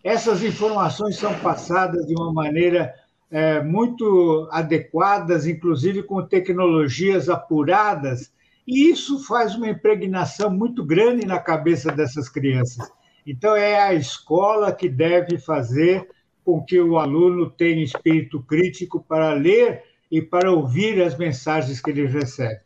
Essas 0.04 0.44
informações 0.44 1.16
são 1.16 1.36
passadas 1.40 2.06
de 2.06 2.14
uma 2.14 2.32
maneira 2.32 2.94
é, 3.28 3.60
muito 3.60 4.48
adequadas, 4.52 5.44
inclusive 5.44 6.04
com 6.04 6.22
tecnologias 6.22 7.28
apuradas, 7.28 8.32
e 8.64 8.88
isso 8.88 9.18
faz 9.26 9.56
uma 9.56 9.68
impregnação 9.68 10.48
muito 10.48 10.84
grande 10.84 11.26
na 11.26 11.40
cabeça 11.40 11.90
dessas 11.90 12.28
crianças. 12.28 12.88
Então, 13.26 13.56
é 13.56 13.80
a 13.80 13.92
escola 13.92 14.72
que 14.72 14.88
deve 14.88 15.38
fazer 15.38 16.13
com 16.44 16.62
que 16.62 16.80
o 16.80 16.98
aluno 16.98 17.50
tenha 17.50 17.82
espírito 17.82 18.42
crítico 18.42 19.02
para 19.02 19.32
ler 19.32 19.82
e 20.10 20.20
para 20.20 20.52
ouvir 20.52 21.02
as 21.02 21.16
mensagens 21.16 21.80
que 21.80 21.90
ele 21.90 22.06
recebe. 22.06 22.60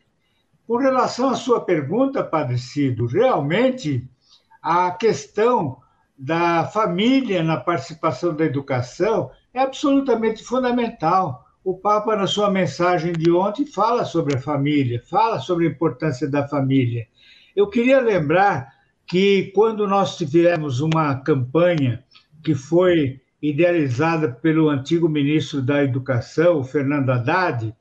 Com 0.67 0.77
relação 0.77 1.29
à 1.29 1.35
sua 1.35 1.61
pergunta, 1.61 2.23
Padre 2.23 2.57
Cido, 2.57 3.07
realmente 3.07 4.07
a 4.61 4.91
questão 4.91 5.77
da 6.17 6.65
família 6.65 7.41
na 7.41 7.57
participação 7.57 8.35
da 8.35 8.45
educação 8.45 9.31
é 9.53 9.61
absolutamente 9.61 10.43
fundamental. 10.43 11.45
O 11.63 11.77
Papa, 11.77 12.15
na 12.15 12.27
sua 12.27 12.51
mensagem 12.51 13.13
de 13.13 13.31
ontem, 13.31 13.65
fala 13.65 14.03
sobre 14.03 14.35
a 14.35 14.41
família, 14.41 15.01
fala 15.09 15.39
sobre 15.39 15.65
a 15.65 15.69
importância 15.69 16.29
da 16.29 16.47
família. 16.47 17.07
Eu 17.55 17.67
queria 17.67 17.99
lembrar 17.99 18.73
que 19.07 19.51
quando 19.55 19.87
nós 19.87 20.17
tivemos 20.17 20.81
uma 20.81 21.15
campanha 21.15 22.03
que 22.43 22.53
foi 22.53 23.19
idealizada 23.41 24.29
pelo 24.29 24.69
antigo 24.69 25.07
ministro 25.07 25.61
da 25.61 25.83
Educação, 25.83 26.63
Fernando 26.63 27.09
Haddad, 27.09 27.73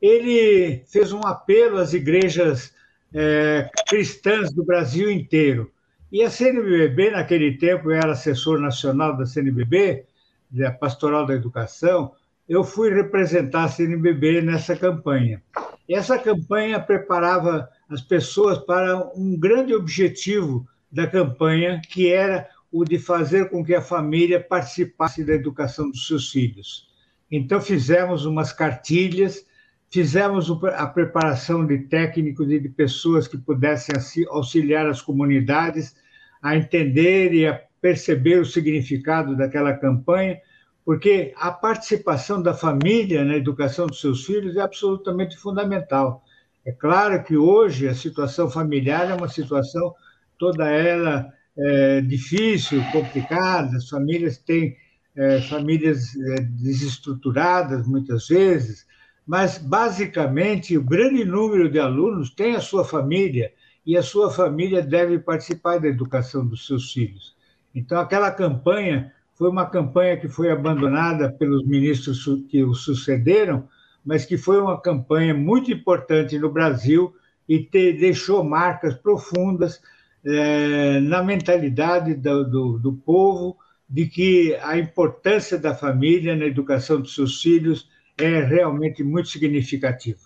ele 0.00 0.82
fez 0.86 1.12
um 1.12 1.20
apelo 1.26 1.78
às 1.78 1.92
igrejas 1.92 2.74
é, 3.12 3.68
cristãs 3.88 4.52
do 4.52 4.64
Brasil 4.64 5.10
inteiro. 5.10 5.70
E 6.12 6.22
a 6.22 6.30
CNBB, 6.30 7.10
naquele 7.10 7.56
tempo, 7.56 7.90
eu 7.90 7.96
era 7.96 8.12
assessor 8.12 8.60
nacional 8.60 9.16
da 9.16 9.26
CNBB, 9.26 10.04
da 10.50 10.72
Pastoral 10.72 11.26
da 11.26 11.34
Educação, 11.34 12.12
eu 12.48 12.64
fui 12.64 12.92
representar 12.92 13.64
a 13.64 13.68
CNBB 13.68 14.42
nessa 14.42 14.74
campanha. 14.74 15.40
E 15.88 15.94
essa 15.94 16.18
campanha 16.18 16.80
preparava 16.80 17.68
as 17.88 18.00
pessoas 18.00 18.58
para 18.58 19.08
um 19.14 19.38
grande 19.38 19.74
objetivo 19.74 20.66
da 20.90 21.06
campanha, 21.06 21.80
que 21.88 22.12
era 22.12 22.48
o 22.72 22.84
de 22.84 22.98
fazer 22.98 23.50
com 23.50 23.64
que 23.64 23.74
a 23.74 23.82
família 23.82 24.40
participasse 24.40 25.24
da 25.24 25.34
educação 25.34 25.90
dos 25.90 26.06
seus 26.06 26.30
filhos. 26.30 26.88
Então, 27.30 27.60
fizemos 27.60 28.24
umas 28.24 28.52
cartilhas, 28.52 29.44
fizemos 29.88 30.50
a 30.74 30.86
preparação 30.86 31.66
de 31.66 31.78
técnicos 31.78 32.50
e 32.50 32.58
de 32.58 32.68
pessoas 32.68 33.26
que 33.26 33.36
pudessem 33.36 33.94
auxiliar 34.28 34.86
as 34.86 35.02
comunidades 35.02 35.96
a 36.42 36.56
entender 36.56 37.32
e 37.34 37.46
a 37.46 37.60
perceber 37.80 38.40
o 38.40 38.46
significado 38.46 39.36
daquela 39.36 39.72
campanha, 39.72 40.40
porque 40.84 41.32
a 41.36 41.50
participação 41.50 42.42
da 42.42 42.54
família 42.54 43.24
na 43.24 43.36
educação 43.36 43.86
dos 43.86 44.00
seus 44.00 44.24
filhos 44.24 44.56
é 44.56 44.60
absolutamente 44.60 45.36
fundamental. 45.36 46.24
É 46.64 46.72
claro 46.72 47.22
que 47.24 47.36
hoje 47.36 47.88
a 47.88 47.94
situação 47.94 48.50
familiar 48.50 49.10
é 49.10 49.14
uma 49.14 49.28
situação 49.28 49.94
toda 50.38 50.68
ela 50.68 51.32
é, 51.56 52.00
difícil, 52.00 52.82
complicada, 52.92 53.76
as 53.76 53.88
famílias 53.88 54.38
têm 54.38 54.76
é, 55.16 55.40
famílias 55.42 56.14
é, 56.16 56.40
desestruturadas 56.42 57.86
muitas 57.86 58.28
vezes, 58.28 58.86
mas 59.26 59.58
basicamente 59.58 60.76
o 60.76 60.82
grande 60.82 61.24
número 61.24 61.70
de 61.70 61.78
alunos 61.78 62.30
tem 62.30 62.54
a 62.56 62.60
sua 62.60 62.84
família 62.84 63.52
e 63.84 63.96
a 63.96 64.02
sua 64.02 64.30
família 64.30 64.82
deve 64.82 65.18
participar 65.18 65.78
da 65.78 65.88
educação 65.88 66.46
dos 66.46 66.66
seus 66.66 66.92
filhos. 66.92 67.36
Então 67.74 67.98
aquela 68.00 68.30
campanha 68.30 69.12
foi 69.34 69.48
uma 69.48 69.66
campanha 69.66 70.16
que 70.16 70.28
foi 70.28 70.50
abandonada 70.50 71.32
pelos 71.32 71.66
ministros 71.66 72.24
que 72.48 72.62
o 72.62 72.74
sucederam, 72.74 73.68
mas 74.04 74.24
que 74.24 74.36
foi 74.36 74.60
uma 74.60 74.80
campanha 74.80 75.34
muito 75.34 75.72
importante 75.72 76.38
no 76.38 76.50
Brasil 76.50 77.14
e 77.48 77.58
te, 77.58 77.92
deixou 77.92 78.44
marcas 78.44 78.94
profundas 78.94 79.80
é, 80.24 81.00
na 81.00 81.22
mentalidade 81.22 82.14
do, 82.14 82.44
do, 82.44 82.78
do 82.78 82.92
povo 82.92 83.56
de 83.88 84.06
que 84.06 84.56
a 84.62 84.78
importância 84.78 85.58
da 85.58 85.74
família 85.74 86.36
na 86.36 86.44
educação 86.44 87.00
dos 87.00 87.14
seus 87.14 87.42
filhos 87.42 87.88
é 88.16 88.40
realmente 88.40 89.02
muito 89.02 89.28
significativa. 89.28 90.20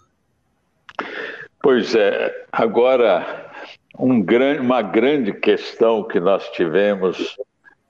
Pois 1.62 1.95
é, 1.95 2.47
agora 2.53 3.51
um 3.99 4.20
grande, 4.20 4.61
uma 4.61 4.82
grande 4.82 5.32
questão 5.32 6.07
que 6.07 6.20
nós 6.20 6.49
tivemos 6.51 7.36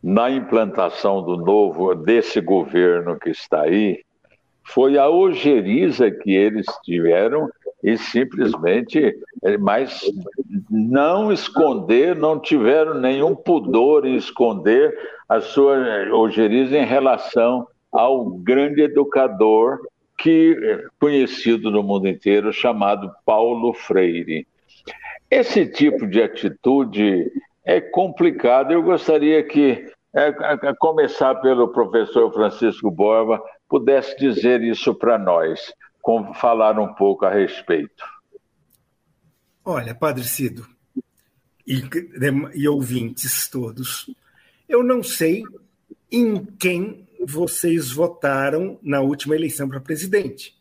na 0.03 0.31
implantação 0.31 1.23
do 1.23 1.37
novo 1.37 1.95
desse 1.95 2.41
governo 2.41 3.19
que 3.19 3.31
está 3.31 3.63
aí 3.63 4.05
foi 4.63 4.99
a 4.99 5.09
ojeriza 5.09 6.11
que 6.11 6.31
eles 6.31 6.67
tiveram 6.85 7.49
e 7.85 7.99
simplesmente, 7.99 9.14
é, 9.43 9.59
mas 9.59 10.01
não 10.70 11.30
esconder, 11.30 12.16
não 12.16 12.41
tiveram 12.41 12.95
nenhum 12.95 13.35
pudor 13.35 14.07
em 14.07 14.16
esconder 14.16 14.97
a 15.28 15.39
sua 15.43 15.76
ojeriza 16.14 16.78
em 16.78 16.87
relação 16.87 17.68
ao 17.93 18.24
grande 18.24 18.80
educador 18.80 19.78
que 20.16 20.57
conhecido 20.99 21.70
no 21.70 21.82
mundo 21.82 22.09
inteiro 22.09 22.55
chamado 22.55 23.12
Paulo 23.26 23.74
Freire. 23.74 24.47
Esse 25.30 25.66
tipo 25.66 26.07
de 26.07 26.22
atitude 26.22 27.30
é 27.66 27.82
complicado. 27.82 28.72
Eu 28.72 28.82
gostaria 28.82 29.43
que, 29.43 29.85
é, 30.14 30.28
a 30.28 30.74
começar 30.76 31.35
pelo 31.37 31.68
professor 31.68 32.32
Francisco 32.32 32.91
Borba, 32.91 33.43
pudesse 33.68 34.16
dizer 34.16 34.62
isso 34.62 34.95
para 34.95 35.18
nós, 35.18 35.61
falar 36.35 36.79
um 36.79 36.93
pouco 36.95 37.25
a 37.25 37.31
respeito. 37.31 38.05
Olha, 39.65 39.95
Padre 39.95 40.25
Cido 40.25 40.67
e, 41.67 41.83
e 42.55 42.69
ouvintes 42.69 43.49
todos, 43.49 44.11
eu 44.69 44.83
não 44.83 45.03
sei 45.03 45.43
em 46.11 46.45
quem 46.45 47.09
vocês 47.27 47.91
votaram 47.91 48.79
na 48.83 49.01
última 49.01 49.35
eleição 49.35 49.69
para 49.69 49.81
presidente. 49.81 50.55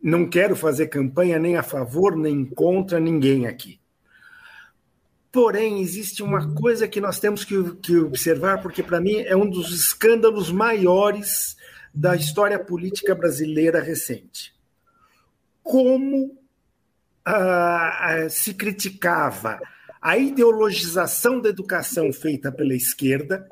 Não 0.00 0.28
quero 0.28 0.54
fazer 0.54 0.86
campanha 0.86 1.38
nem 1.38 1.56
a 1.56 1.62
favor 1.62 2.16
nem 2.16 2.44
contra 2.44 3.00
ninguém 3.00 3.46
aqui. 3.46 3.80
Porém, 5.32 5.80
existe 5.80 6.22
uma 6.22 6.54
coisa 6.54 6.86
que 6.86 7.00
nós 7.00 7.18
temos 7.18 7.44
que, 7.44 7.74
que 7.76 7.96
observar, 7.96 8.62
porque 8.62 8.84
para 8.84 9.00
mim 9.00 9.16
é 9.16 9.34
um 9.34 9.50
dos 9.50 9.72
escândalos 9.72 10.52
maiores 10.52 11.56
da 11.94 12.16
história 12.16 12.58
política 12.58 13.14
brasileira 13.14 13.80
recente. 13.80 14.52
Como 15.62 16.36
ah, 17.24 18.24
ah, 18.24 18.28
se 18.28 18.52
criticava 18.52 19.60
a 20.02 20.18
ideologização 20.18 21.40
da 21.40 21.48
educação 21.48 22.12
feita 22.12 22.52
pela 22.52 22.74
esquerda, 22.74 23.48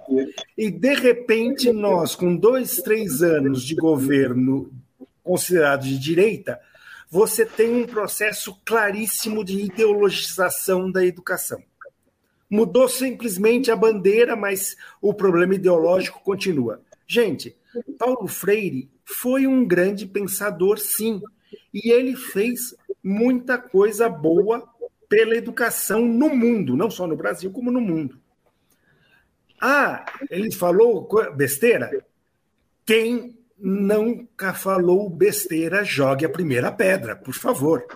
e 0.59 0.71
de 0.71 0.95
repente 0.95 1.73
nós, 1.73 2.15
com 2.15 2.37
dois, 2.37 2.77
três 2.77 3.23
anos 3.23 3.63
de 3.63 3.75
governo 3.75 4.71
considerado 5.23 5.85
de 5.85 5.99
direita, 5.99 6.61
você 7.09 7.47
tem 7.47 7.83
um 7.83 7.87
processo 7.87 8.55
claríssimo 8.65 9.45
de 9.45 9.63
ideologização 9.63 10.91
da 10.91 11.05
educação. 11.07 11.63
Mudou 12.51 12.87
simplesmente 12.87 13.71
a 13.71 13.77
bandeira, 13.77 14.37
mas 14.37 14.77
o 15.01 15.15
problema 15.15 15.55
ideológico 15.55 16.23
continua. 16.23 16.83
Gente, 17.07 17.57
Paulo 17.99 18.27
Freire 18.27 18.91
foi 19.05 19.47
um 19.47 19.67
grande 19.67 20.07
pensador, 20.07 20.79
sim, 20.79 21.21
e 21.73 21.91
ele 21.91 22.17
fez 22.17 22.75
muita 23.03 23.59
coisa 23.59 24.09
boa 24.09 24.69
pela 25.09 25.37
educação 25.37 26.07
no 26.07 26.35
mundo, 26.35 26.77
não 26.77 26.91
só 26.91 27.07
no 27.07 27.17
Brasil, 27.17 27.51
como 27.51 27.71
no 27.71 27.81
mundo. 27.81 28.21
Ah, 29.61 30.05
ele 30.31 30.51
falou 30.51 31.09
besteira? 31.37 32.05
Quem 32.85 33.39
nunca 33.63 34.53
falou 34.53 35.09
besteira, 35.09 35.85
jogue 35.85 36.27
a 36.27 36.29
primeira 36.29 36.73
pedra, 36.73 37.15
por 37.15 37.33
favor. 37.33 37.87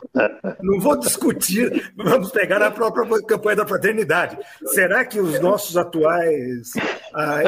Não 0.63 0.79
vou 0.79 0.97
discutir, 0.97 1.93
vamos 1.97 2.31
pegar 2.31 2.63
a 2.63 2.71
própria 2.71 3.21
campanha 3.23 3.57
da 3.57 3.67
fraternidade. 3.67 4.39
Será 4.67 5.05
que 5.05 5.19
os 5.19 5.41
nossos 5.41 5.77
atuais 5.77 6.71
ah, 7.13 7.41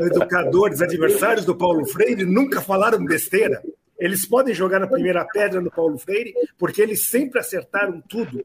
educadores, 0.00 0.82
adversários 0.82 1.46
do 1.46 1.56
Paulo 1.56 1.86
Freire, 1.86 2.26
nunca 2.26 2.60
falaram 2.60 3.02
besteira? 3.02 3.62
Eles 3.98 4.26
podem 4.26 4.54
jogar 4.54 4.82
a 4.82 4.86
primeira 4.86 5.24
pedra 5.24 5.62
no 5.62 5.70
Paulo 5.70 5.98
Freire, 5.98 6.34
porque 6.58 6.82
eles 6.82 7.08
sempre 7.08 7.40
acertaram 7.40 8.02
tudo. 8.06 8.44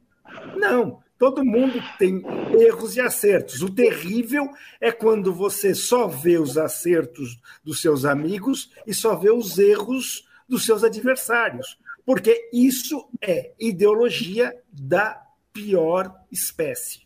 Não, 0.56 1.00
todo 1.18 1.45
mundo 1.45 1.82
tem 1.97 2.22
erros 2.59 2.95
e 2.95 3.01
acertos. 3.01 3.61
O 3.61 3.70
terrível 3.70 4.49
é 4.80 4.91
quando 4.91 5.34
você 5.34 5.74
só 5.74 6.07
vê 6.07 6.38
os 6.38 6.57
acertos 6.57 7.39
dos 7.63 7.82
seus 7.82 8.05
amigos 8.05 8.72
e 8.86 8.93
só 8.93 9.16
vê 9.16 9.32
os 9.32 9.57
erros 9.57 10.28
dos 10.47 10.66
seus 10.66 10.84
adversários, 10.84 11.80
porque 12.05 12.49
isso 12.53 13.09
é 13.22 13.53
ideologia 13.59 14.55
da 14.72 15.22
pior 15.51 16.13
espécie. 16.32 17.05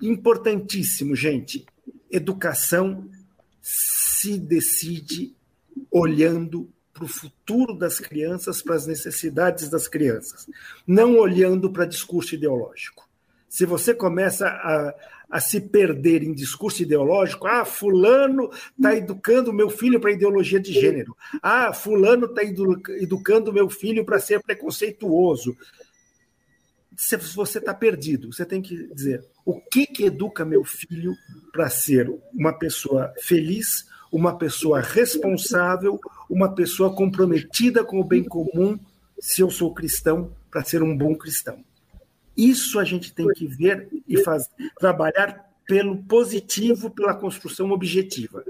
Importantíssimo, 0.00 1.14
gente. 1.14 1.66
Educação 2.10 3.10
se 3.60 4.38
decide 4.38 5.36
olhando 5.90 6.72
para 6.98 7.04
o 7.04 7.08
futuro 7.08 7.78
das 7.78 8.00
crianças, 8.00 8.60
para 8.60 8.74
as 8.74 8.86
necessidades 8.86 9.68
das 9.68 9.86
crianças, 9.86 10.48
não 10.84 11.16
olhando 11.16 11.70
para 11.70 11.84
discurso 11.84 12.34
ideológico. 12.34 13.08
Se 13.48 13.64
você 13.64 13.94
começa 13.94 14.48
a, 14.48 14.94
a 15.30 15.40
se 15.40 15.60
perder 15.60 16.24
em 16.24 16.34
discurso 16.34 16.82
ideológico, 16.82 17.46
ah, 17.46 17.64
fulano 17.64 18.50
está 18.76 18.96
educando 18.96 19.52
meu 19.52 19.70
filho 19.70 20.00
para 20.00 20.10
ideologia 20.10 20.58
de 20.58 20.72
gênero, 20.72 21.16
ah, 21.40 21.72
fulano 21.72 22.26
está 22.26 22.42
educando 22.42 23.52
meu 23.52 23.70
filho 23.70 24.04
para 24.04 24.18
ser 24.18 24.42
preconceituoso. 24.42 25.56
Se 26.96 27.16
você 27.16 27.58
está 27.58 27.72
perdido, 27.72 28.32
você 28.32 28.44
tem 28.44 28.60
que 28.60 28.92
dizer 28.92 29.24
o 29.46 29.60
que, 29.60 29.86
que 29.86 30.04
educa 30.04 30.44
meu 30.44 30.64
filho 30.64 31.14
para 31.52 31.70
ser 31.70 32.12
uma 32.34 32.52
pessoa 32.52 33.14
feliz, 33.20 33.86
uma 34.10 34.36
pessoa 34.36 34.80
responsável, 34.80 36.00
uma 36.28 36.54
pessoa 36.54 36.94
comprometida 36.94 37.84
com 37.84 38.00
o 38.00 38.04
bem 38.04 38.24
comum, 38.24 38.78
se 39.20 39.40
eu 39.40 39.50
sou 39.50 39.74
cristão, 39.74 40.30
para 40.50 40.64
ser 40.64 40.82
um 40.82 40.96
bom 40.96 41.14
cristão. 41.14 41.62
Isso 42.36 42.78
a 42.78 42.84
gente 42.84 43.12
tem 43.12 43.26
que 43.28 43.46
ver 43.46 43.88
e 44.06 44.22
faz, 44.22 44.48
trabalhar 44.78 45.48
pelo 45.66 45.96
positivo, 46.04 46.88
pela 46.90 47.14
construção 47.14 47.70
objetiva. 47.70 48.44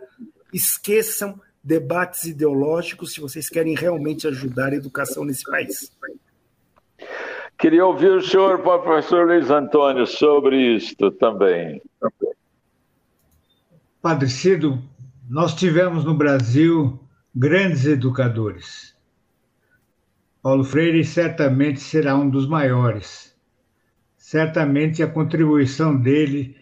Esqueçam 0.53 1.41
debates 1.65 2.25
ideológicos 2.25 3.13
se 3.13 3.21
vocês 3.21 3.49
querem 3.49 3.75
realmente 3.75 4.29
ajudar 4.29 4.73
a 4.73 4.77
educação 4.77 5.25
nesse 5.25 5.45
país. 5.45 5.91
Queria 7.59 7.85
ouvir 7.85 8.13
o 8.13 8.23
senhor, 8.23 8.63
professor 8.63 9.27
Luiz 9.27 9.51
Antônio, 9.51 10.07
sobre 10.07 10.77
isto 10.77 11.11
também. 11.11 11.83
Padre 14.01 14.29
Cido, 14.29 14.81
nós 15.29 15.55
tivemos 15.55 16.05
no 16.05 16.15
Brasil 16.15 16.99
grandes 17.35 17.85
educadores. 17.85 18.97
Paulo 20.43 20.65
Freire 20.65 21.05
certamente 21.05 21.81
será 21.81 22.17
um 22.17 22.31
dos 22.31 22.49
maiores. 22.49 23.37
Certamente 24.17 25.03
a 25.03 25.07
contribuição 25.07 25.95
dele 25.95 26.57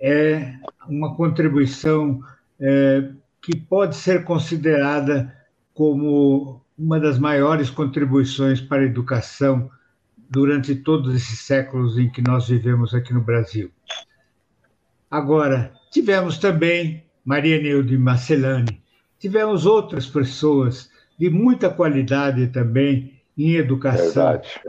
é 0.00 0.54
uma 0.88 1.14
contribuição 1.14 2.22
é, 2.58 3.10
que 3.42 3.54
pode 3.54 3.96
ser 3.96 4.24
considerada 4.24 5.34
como 5.74 6.64
uma 6.78 6.98
das 6.98 7.18
maiores 7.18 7.68
contribuições 7.68 8.60
para 8.60 8.82
a 8.82 8.86
educação 8.86 9.70
durante 10.30 10.74
todos 10.74 11.14
esses 11.14 11.40
séculos 11.40 11.98
em 11.98 12.08
que 12.08 12.22
nós 12.22 12.48
vivemos 12.48 12.94
aqui 12.94 13.12
no 13.12 13.20
Brasil. 13.20 13.70
Agora, 15.10 15.72
tivemos 15.90 16.38
também 16.38 17.05
Maria 17.26 17.60
Neude 17.60 17.98
Marcelani. 17.98 18.80
Tivemos 19.18 19.66
outras 19.66 20.06
pessoas 20.06 20.88
de 21.18 21.28
muita 21.28 21.68
qualidade 21.68 22.46
também 22.46 23.20
em 23.36 23.56
educação. 23.56 24.32
Verdade. 24.32 24.60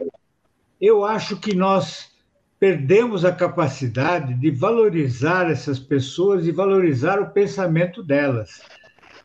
Eu 0.81 1.05
acho 1.05 1.37
que 1.37 1.55
nós 1.55 2.11
perdemos 2.59 3.23
a 3.23 3.31
capacidade 3.31 4.33
de 4.33 4.49
valorizar 4.49 5.51
essas 5.51 5.77
pessoas 5.77 6.47
e 6.47 6.51
valorizar 6.51 7.21
o 7.21 7.29
pensamento 7.29 8.01
delas, 8.01 8.59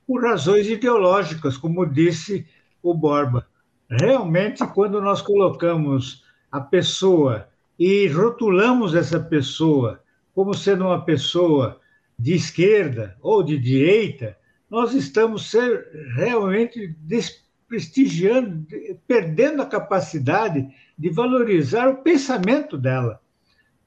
por 0.07 0.22
razões 0.22 0.68
ideológicas, 0.68 1.57
como 1.57 1.87
disse 1.87 2.47
o 2.83 2.93
Borba. 2.93 3.47
Realmente, 3.89 4.62
quando 4.74 5.01
nós 5.01 5.22
colocamos 5.22 6.22
a 6.51 6.61
pessoa 6.61 7.49
e 7.78 8.07
rotulamos 8.09 8.95
essa 8.95 9.18
pessoa 9.18 10.03
como 10.35 10.53
sendo 10.53 10.85
uma 10.85 11.03
pessoa 11.03 11.80
de 12.22 12.34
esquerda 12.34 13.16
ou 13.20 13.42
de 13.42 13.58
direita, 13.58 14.38
nós 14.70 14.94
estamos 14.94 15.50
ser, 15.50 15.88
realmente 16.14 16.94
desprestigiando, 17.00 18.64
perdendo 19.08 19.60
a 19.60 19.66
capacidade 19.66 20.68
de 20.96 21.10
valorizar 21.10 21.88
o 21.88 21.96
pensamento 21.96 22.78
dela. 22.78 23.20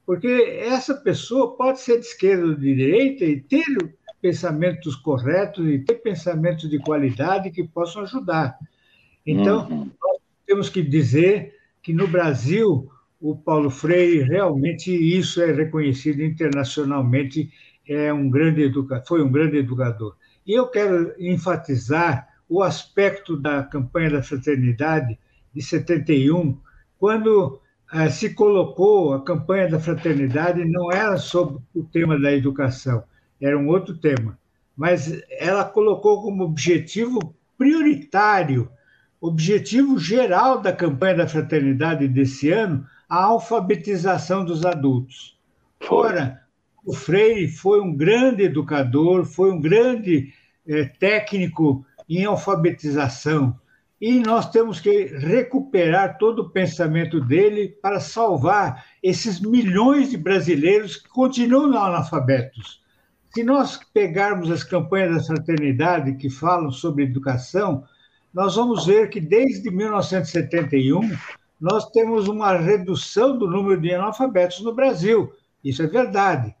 Porque 0.04 0.28
essa 0.60 0.94
pessoa 0.94 1.56
pode 1.56 1.80
ser 1.80 1.98
de 1.98 2.06
esquerda 2.06 2.44
ou 2.44 2.54
de 2.54 2.74
direita 2.74 3.24
e 3.24 3.40
ter 3.40 3.64
pensamentos 4.20 4.94
corretos 4.94 5.66
e 5.66 5.78
ter 5.78 5.94
pensamentos 5.94 6.68
de 6.68 6.78
qualidade 6.78 7.50
que 7.50 7.64
possam 7.64 8.02
ajudar. 8.02 8.58
Então, 9.24 9.66
uhum. 9.66 9.90
nós 10.00 10.20
temos 10.46 10.68
que 10.68 10.82
dizer 10.82 11.54
que 11.82 11.94
no 11.94 12.06
Brasil 12.06 12.90
o 13.18 13.34
Paulo 13.34 13.70
Freire 13.70 14.28
realmente 14.28 14.92
isso 14.92 15.40
é 15.40 15.50
reconhecido 15.50 16.22
internacionalmente 16.22 17.50
é 17.88 18.12
um 18.12 18.28
grande 18.28 18.62
educador, 18.62 19.06
foi 19.06 19.22
um 19.22 19.30
grande 19.30 19.58
educador. 19.58 20.16
E 20.46 20.52
eu 20.52 20.66
quero 20.68 21.14
enfatizar 21.18 22.28
o 22.48 22.62
aspecto 22.62 23.36
da 23.36 23.62
campanha 23.62 24.10
da 24.10 24.22
fraternidade 24.22 25.18
de 25.52 25.62
71, 25.62 26.58
quando 26.98 27.60
eh, 27.92 28.08
se 28.10 28.34
colocou 28.34 29.14
a 29.14 29.24
campanha 29.24 29.68
da 29.68 29.80
fraternidade, 29.80 30.64
não 30.64 30.92
era 30.92 31.16
sobre 31.16 31.60
o 31.74 31.82
tema 31.82 32.18
da 32.20 32.32
educação, 32.32 33.04
era 33.40 33.58
um 33.58 33.68
outro 33.68 33.96
tema, 33.96 34.38
mas 34.76 35.20
ela 35.30 35.64
colocou 35.64 36.22
como 36.22 36.44
objetivo 36.44 37.34
prioritário, 37.56 38.70
objetivo 39.20 39.98
geral 39.98 40.60
da 40.60 40.72
campanha 40.72 41.16
da 41.16 41.28
fraternidade 41.28 42.06
desse 42.06 42.50
ano, 42.50 42.86
a 43.08 43.24
alfabetização 43.24 44.44
dos 44.44 44.64
adultos. 44.64 45.38
Ora, 45.88 46.42
o 46.86 46.92
Freire 46.92 47.48
foi 47.48 47.80
um 47.80 47.92
grande 47.92 48.44
educador, 48.44 49.24
foi 49.24 49.50
um 49.50 49.60
grande 49.60 50.32
é, 50.66 50.84
técnico 50.84 51.84
em 52.08 52.24
alfabetização. 52.24 53.58
E 54.00 54.20
nós 54.20 54.50
temos 54.50 54.78
que 54.78 55.06
recuperar 55.06 56.16
todo 56.16 56.42
o 56.42 56.50
pensamento 56.50 57.20
dele 57.20 57.76
para 57.82 57.98
salvar 57.98 58.84
esses 59.02 59.40
milhões 59.40 60.10
de 60.10 60.16
brasileiros 60.16 60.96
que 60.96 61.08
continuam 61.08 61.76
analfabetos. 61.76 62.80
Se 63.34 63.42
nós 63.42 63.80
pegarmos 63.92 64.48
as 64.48 64.62
campanhas 64.62 65.16
da 65.16 65.34
fraternidade 65.34 66.14
que 66.14 66.30
falam 66.30 66.70
sobre 66.70 67.04
educação, 67.04 67.82
nós 68.32 68.54
vamos 68.54 68.86
ver 68.86 69.10
que 69.10 69.20
desde 69.20 69.70
1971 69.70 71.00
nós 71.60 71.90
temos 71.90 72.28
uma 72.28 72.56
redução 72.56 73.36
do 73.36 73.50
número 73.50 73.80
de 73.80 73.92
analfabetos 73.92 74.60
no 74.60 74.74
Brasil. 74.74 75.32
Isso 75.64 75.82
é 75.82 75.86
verdade. 75.86 76.54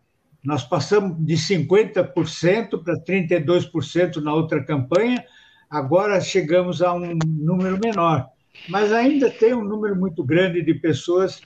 Nós 0.46 0.62
passamos 0.62 1.16
de 1.18 1.34
50% 1.34 2.80
para 2.84 2.94
32% 3.02 4.22
na 4.22 4.32
outra 4.32 4.62
campanha, 4.62 5.24
agora 5.68 6.20
chegamos 6.20 6.80
a 6.80 6.94
um 6.94 7.18
número 7.26 7.76
menor. 7.82 8.28
Mas 8.68 8.92
ainda 8.92 9.28
tem 9.28 9.52
um 9.52 9.64
número 9.64 9.96
muito 9.96 10.22
grande 10.22 10.62
de 10.62 10.72
pessoas 10.72 11.40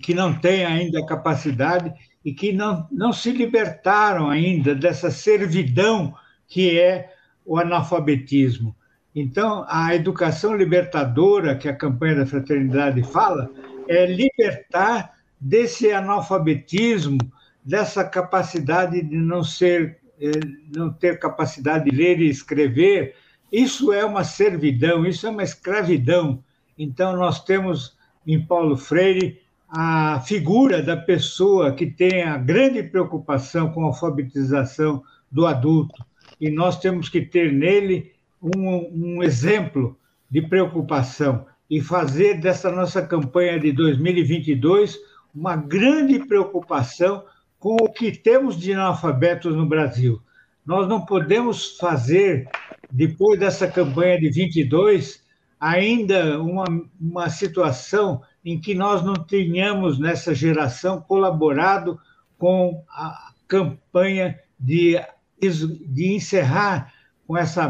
que 0.00 0.14
não 0.14 0.38
têm 0.38 0.64
ainda 0.64 1.04
capacidade 1.04 1.92
e 2.24 2.32
que 2.32 2.52
não, 2.52 2.86
não 2.92 3.12
se 3.12 3.32
libertaram 3.32 4.30
ainda 4.30 4.72
dessa 4.72 5.10
servidão 5.10 6.14
que 6.46 6.78
é 6.78 7.12
o 7.44 7.58
analfabetismo. 7.58 8.76
Então, 9.12 9.66
a 9.68 9.96
educação 9.96 10.54
libertadora 10.54 11.56
que 11.56 11.68
a 11.68 11.74
campanha 11.74 12.16
da 12.16 12.26
fraternidade 12.26 13.02
fala 13.02 13.50
é 13.88 14.06
libertar 14.06 15.14
desse 15.40 15.90
analfabetismo, 15.90 17.18
dessa 17.66 18.04
capacidade 18.04 19.02
de 19.02 19.16
não 19.16 19.42
ser 19.42 19.98
eh, 20.20 20.30
não 20.74 20.92
ter 20.92 21.18
capacidade 21.18 21.90
de 21.90 21.96
ler 21.96 22.20
e 22.20 22.28
escrever, 22.30 23.16
isso 23.52 23.92
é 23.92 24.04
uma 24.04 24.22
servidão, 24.22 25.04
isso 25.04 25.26
é 25.26 25.30
uma 25.30 25.42
escravidão. 25.42 26.42
Então 26.78 27.16
nós 27.16 27.42
temos 27.44 27.96
em 28.24 28.40
Paulo 28.40 28.76
Freire 28.76 29.40
a 29.68 30.20
figura 30.20 30.80
da 30.80 30.96
pessoa 30.96 31.72
que 31.72 31.86
tem 31.86 32.22
a 32.22 32.38
grande 32.38 32.84
preocupação 32.84 33.72
com 33.72 33.82
a 33.82 33.86
alfabetização 33.86 35.02
do 35.30 35.44
adulto 35.44 36.04
e 36.40 36.48
nós 36.50 36.78
temos 36.78 37.08
que 37.08 37.20
ter 37.20 37.52
nele 37.52 38.12
um, 38.40 39.16
um 39.16 39.22
exemplo 39.24 39.98
de 40.30 40.40
preocupação 40.40 41.46
e 41.68 41.80
fazer 41.80 42.40
dessa 42.40 42.70
nossa 42.70 43.02
campanha 43.02 43.58
de 43.58 43.72
2022 43.72 44.96
uma 45.34 45.56
grande 45.56 46.20
preocupação 46.26 47.24
com 47.66 47.74
o 47.82 47.92
que 47.92 48.12
temos 48.12 48.56
de 48.56 48.72
analfabetos 48.72 49.52
no 49.56 49.66
Brasil. 49.66 50.22
Nós 50.64 50.86
não 50.86 51.04
podemos 51.04 51.76
fazer, 51.76 52.48
depois 52.92 53.40
dessa 53.40 53.66
campanha 53.66 54.20
de 54.20 54.30
22, 54.30 55.20
ainda 55.58 56.40
uma, 56.40 56.64
uma 57.00 57.28
situação 57.28 58.22
em 58.44 58.60
que 58.60 58.72
nós 58.72 59.02
não 59.02 59.14
tenhamos, 59.14 59.98
nessa 59.98 60.32
geração, 60.32 61.00
colaborado 61.00 61.98
com 62.38 62.84
a 62.88 63.32
campanha 63.48 64.38
de, 64.60 65.00
de 65.40 66.14
encerrar 66.14 66.94
com 67.26 67.36
essa 67.36 67.68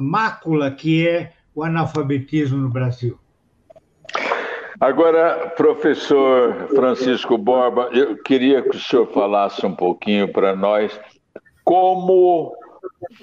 mácula 0.00 0.68
que 0.72 1.06
é 1.06 1.32
o 1.54 1.62
analfabetismo 1.62 2.58
no 2.58 2.70
Brasil. 2.70 3.16
Agora, 4.80 5.52
professor 5.56 6.68
Francisco 6.68 7.36
Borba, 7.36 7.90
eu 7.92 8.16
queria 8.16 8.62
que 8.62 8.76
o 8.76 8.80
senhor 8.80 9.06
falasse 9.08 9.66
um 9.66 9.74
pouquinho 9.74 10.32
para 10.32 10.54
nós 10.54 10.98
como 11.64 12.54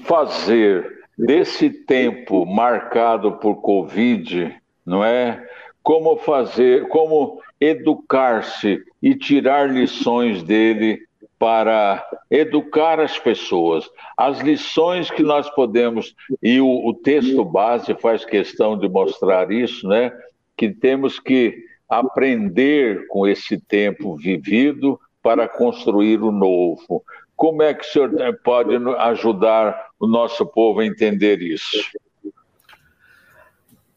fazer 0.03 1.05
desse 1.17 1.69
tempo 1.69 2.45
marcado 2.45 3.37
por 3.37 3.61
Covid, 3.61 4.53
não 4.85 5.01
é? 5.03 5.47
Como 5.81 6.17
fazer, 6.17 6.89
como 6.89 7.41
educar-se 7.59 8.83
e 9.01 9.15
tirar 9.15 9.69
lições 9.69 10.43
dele 10.43 10.99
para 11.39 12.05
educar 12.29 12.99
as 12.99 13.17
pessoas. 13.17 13.89
As 14.17 14.39
lições 14.39 15.09
que 15.09 15.23
nós 15.23 15.49
podemos, 15.51 16.13
e 16.43 16.59
o, 16.59 16.87
o 16.87 16.93
texto 16.93 17.45
base 17.45 17.93
faz 17.95 18.25
questão 18.25 18.77
de 18.77 18.89
mostrar 18.89 19.49
isso, 19.51 19.87
né? 19.87 20.11
Que 20.57 20.69
temos 20.69 21.19
que 21.19 21.65
aprender 21.89 23.07
com 23.07 23.27
esse 23.27 23.59
tempo 23.59 24.15
vivido 24.15 24.99
para 25.21 25.47
construir 25.47 26.21
o 26.21 26.31
novo. 26.31 27.03
Como 27.35 27.61
é 27.61 27.73
que 27.73 27.85
o 27.85 27.91
senhor 27.91 28.39
pode 28.43 28.75
ajudar 28.99 29.89
o 29.99 30.07
nosso 30.07 30.45
povo 30.45 30.79
a 30.79 30.85
entender 30.85 31.41
isso? 31.41 31.77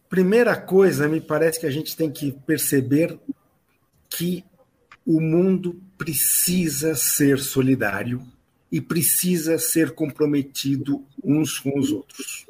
Primeira 0.08 0.56
coisa, 0.56 1.06
me 1.06 1.20
parece 1.20 1.60
que 1.60 1.66
a 1.66 1.70
gente 1.70 1.96
tem 1.96 2.10
que 2.10 2.32
perceber 2.46 3.18
que 4.08 4.44
o 5.06 5.20
mundo 5.20 5.80
precisa 5.96 6.94
ser 6.94 7.38
solidário 7.38 8.22
e 8.70 8.80
precisa 8.80 9.58
ser 9.58 9.94
comprometido 9.94 11.04
uns 11.22 11.58
com 11.58 11.78
os 11.78 11.92
outros. 11.92 12.46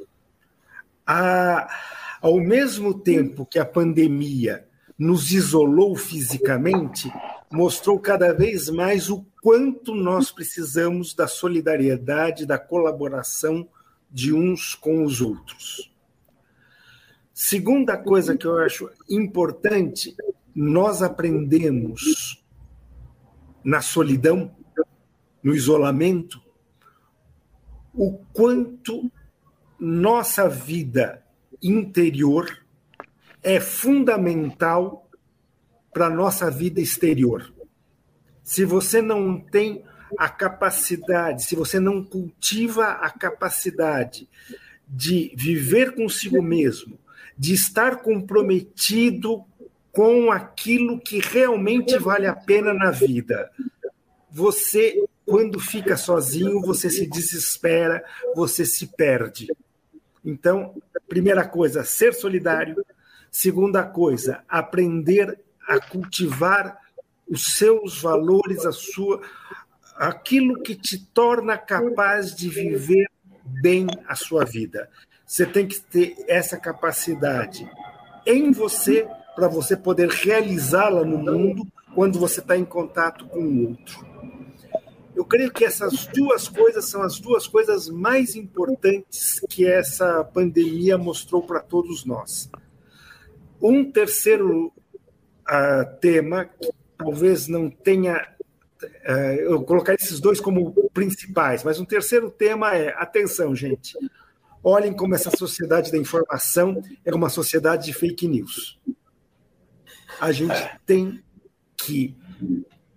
A 1.07 1.69
ao 2.21 2.41
mesmo 2.41 2.99
tempo 2.99 3.47
que 3.47 3.59
a 3.59 3.65
pandemia 3.65 4.67
nos 4.99 5.31
isolou 5.31 5.95
fisicamente, 5.95 7.13
mostrou 7.51 8.01
cada 8.01 8.33
vez 8.33 8.69
mais 8.69 9.09
o 9.09 9.25
quanto 9.41 9.95
nós 9.95 10.33
precisamos 10.33 11.15
da 11.15 11.29
solidariedade, 11.29 12.45
da 12.45 12.59
colaboração 12.59 13.69
de 14.11 14.33
uns 14.33 14.75
com 14.75 15.05
os 15.05 15.21
outros. 15.21 15.93
Segunda 17.33 17.97
coisa 17.97 18.37
que 18.37 18.47
eu 18.47 18.59
acho 18.59 18.91
importante, 19.09 20.17
nós 20.53 21.03
aprendemos 21.03 22.43
na 23.63 23.81
solidão, 23.81 24.57
no 25.41 25.55
isolamento, 25.55 26.43
o 27.95 28.19
quanto 28.33 29.11
nossa 29.79 30.49
vida 30.49 31.25
interior 31.63 32.65
é 33.43 33.61
fundamental 33.61 35.09
para 35.93 36.07
a 36.07 36.11
nossa 36.11 36.51
vida 36.51 36.81
exterior. 36.81 37.53
Se 38.43 38.65
você 38.65 39.03
não 39.03 39.39
tem 39.39 39.85
a 40.17 40.29
capacidade, 40.29 41.43
se 41.43 41.55
você 41.55 41.79
não 41.79 42.03
cultiva 42.03 42.87
a 42.87 43.11
capacidade 43.11 44.29
de 44.87 45.33
viver 45.37 45.95
consigo 45.95 46.43
mesmo, 46.43 46.99
de 47.37 47.53
estar 47.53 47.97
comprometido 47.97 49.45
com 49.93 50.31
aquilo 50.31 50.99
que 50.99 51.19
realmente 51.19 51.99
vale 51.99 52.27
a 52.27 52.35
pena 52.35 52.73
na 52.73 52.91
vida, 52.91 53.51
você, 54.31 55.05
quando 55.27 55.59
fica 55.59 55.97
sozinho, 55.97 56.61
você 56.61 56.89
se 56.89 57.07
desespera, 57.07 58.05
você 58.35 58.65
se 58.65 58.87
perde. 58.87 59.49
Então, 60.25 60.75
primeira 61.09 61.47
coisa, 61.47 61.85
ser 61.85 62.13
solidário. 62.13 62.77
Segunda 63.31 63.83
coisa, 63.83 64.43
aprender 64.49 65.39
a 65.67 65.81
cultivar 65.81 66.79
os 67.29 67.57
seus 67.57 68.01
valores, 68.01 68.65
a 68.65 68.73
sua 68.73 69.21
aquilo 69.97 70.63
que 70.63 70.77
te 70.77 71.05
torna 71.07 71.59
capaz 71.59 72.35
de 72.35 72.49
viver 72.49 73.11
bem 73.45 73.87
a 74.07 74.15
sua 74.15 74.45
vida. 74.45 74.89
Você 75.27 75.45
tem 75.45 75.67
que 75.67 75.81
ter 75.81 76.15
essa 76.29 76.57
capacidade 76.57 77.69
em 78.25 78.53
você 78.53 79.07
para 79.35 79.49
você 79.49 79.77
poder 79.77 80.09
realizá-la 80.09 81.05
no 81.05 81.19
mundo 81.19 81.67
quando 81.95 82.19
você 82.19 82.41
está 82.41 82.57
em 82.57 82.65
contato 82.65 83.27
com 83.27 83.41
o 83.41 83.69
outro. 83.71 84.07
Eu 85.19 85.25
creio 85.25 85.51
que 85.51 85.65
essas 85.65 86.07
duas 86.07 86.47
coisas 86.47 86.85
são 86.85 87.03
as 87.03 87.19
duas 87.19 87.49
coisas 87.49 87.89
mais 87.89 88.37
importantes 88.37 89.41
que 89.51 89.67
essa 89.67 90.23
pandemia 90.23 90.97
mostrou 90.97 91.43
para 91.43 91.59
todos 91.59 92.05
nós. 92.05 92.49
Um 93.61 93.91
terceiro 93.91 94.67
uh, 94.69 96.01
tema, 96.01 96.45
que 96.45 96.71
talvez 96.97 97.49
não 97.49 97.69
tenha. 97.69 98.33
Uh, 98.81 99.41
eu 99.41 99.63
colocar 99.65 99.93
esses 99.93 100.21
dois 100.21 100.41
como 100.41 100.73
principais, 100.95 101.65
mas 101.65 101.81
um 101.81 101.85
terceiro 101.85 102.31
tema 102.31 102.77
é: 102.77 102.95
atenção, 102.97 103.57
gente. 103.57 103.99
Olhem 104.63 104.93
como 104.93 105.17
essa 105.17 105.37
sociedade 105.37 105.91
da 105.91 105.99
informação 105.99 106.81
é 107.05 107.13
uma 107.13 107.29
sociedade 107.29 107.87
de 107.87 107.93
fake 107.93 108.29
news. 108.29 108.79
A 110.21 110.31
gente 110.31 110.79
tem 110.87 111.21
que 111.77 112.17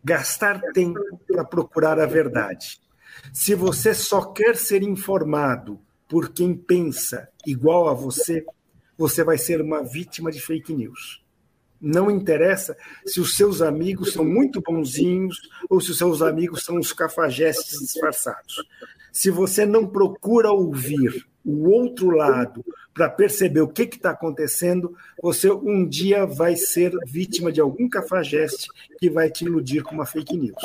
gastar 0.04 0.60
tempo 0.74 1.20
para 1.28 1.44
procurar 1.44 2.00
a 2.00 2.06
verdade. 2.06 2.80
Se 3.34 3.56
você 3.56 3.94
só 3.94 4.26
quer 4.26 4.56
ser 4.56 4.84
informado 4.84 5.80
por 6.08 6.30
quem 6.30 6.56
pensa 6.56 7.30
igual 7.46 7.88
a 7.88 7.94
você, 7.94 8.46
você 8.98 9.24
vai 9.24 9.38
ser 9.38 9.62
uma 9.62 9.84
vítima 9.84 10.32
de 10.32 10.42
fake 10.42 10.74
news. 10.74 11.24
Não 11.80 12.12
interessa 12.12 12.78
se 13.06 13.20
os 13.20 13.36
seus 13.36 13.62
amigos 13.62 14.14
são 14.14 14.24
muito 14.24 14.62
bonzinhos 14.62 15.40
ou 15.70 15.82
se 15.82 15.92
os 15.92 15.98
seus 15.98 16.22
amigos 16.22 16.64
são 16.64 16.78
os 16.78 16.94
cafajestes 16.94 17.80
disfarçados. 17.80 18.64
Se 19.12 19.32
você 19.32 19.66
não 19.66 19.88
procura 19.88 20.52
ouvir 20.52 21.26
o 21.46 21.70
outro 21.70 22.10
lado 22.12 22.64
para 22.94 23.10
perceber 23.10 23.62
o 23.62 23.68
que 23.68 23.84
está 23.84 24.12
acontecendo, 24.12 24.96
você 25.22 25.50
um 25.50 25.88
dia 25.88 26.26
vai 26.26 26.56
ser 26.56 26.92
vítima 27.06 27.52
de 27.52 27.62
algum 27.62 27.90
cafajeste 27.90 28.68
que 29.00 29.10
vai 29.10 29.30
te 29.30 29.46
iludir 29.46 29.82
com 29.82 29.96
uma 29.96 30.06
fake 30.06 30.38
news. 30.38 30.62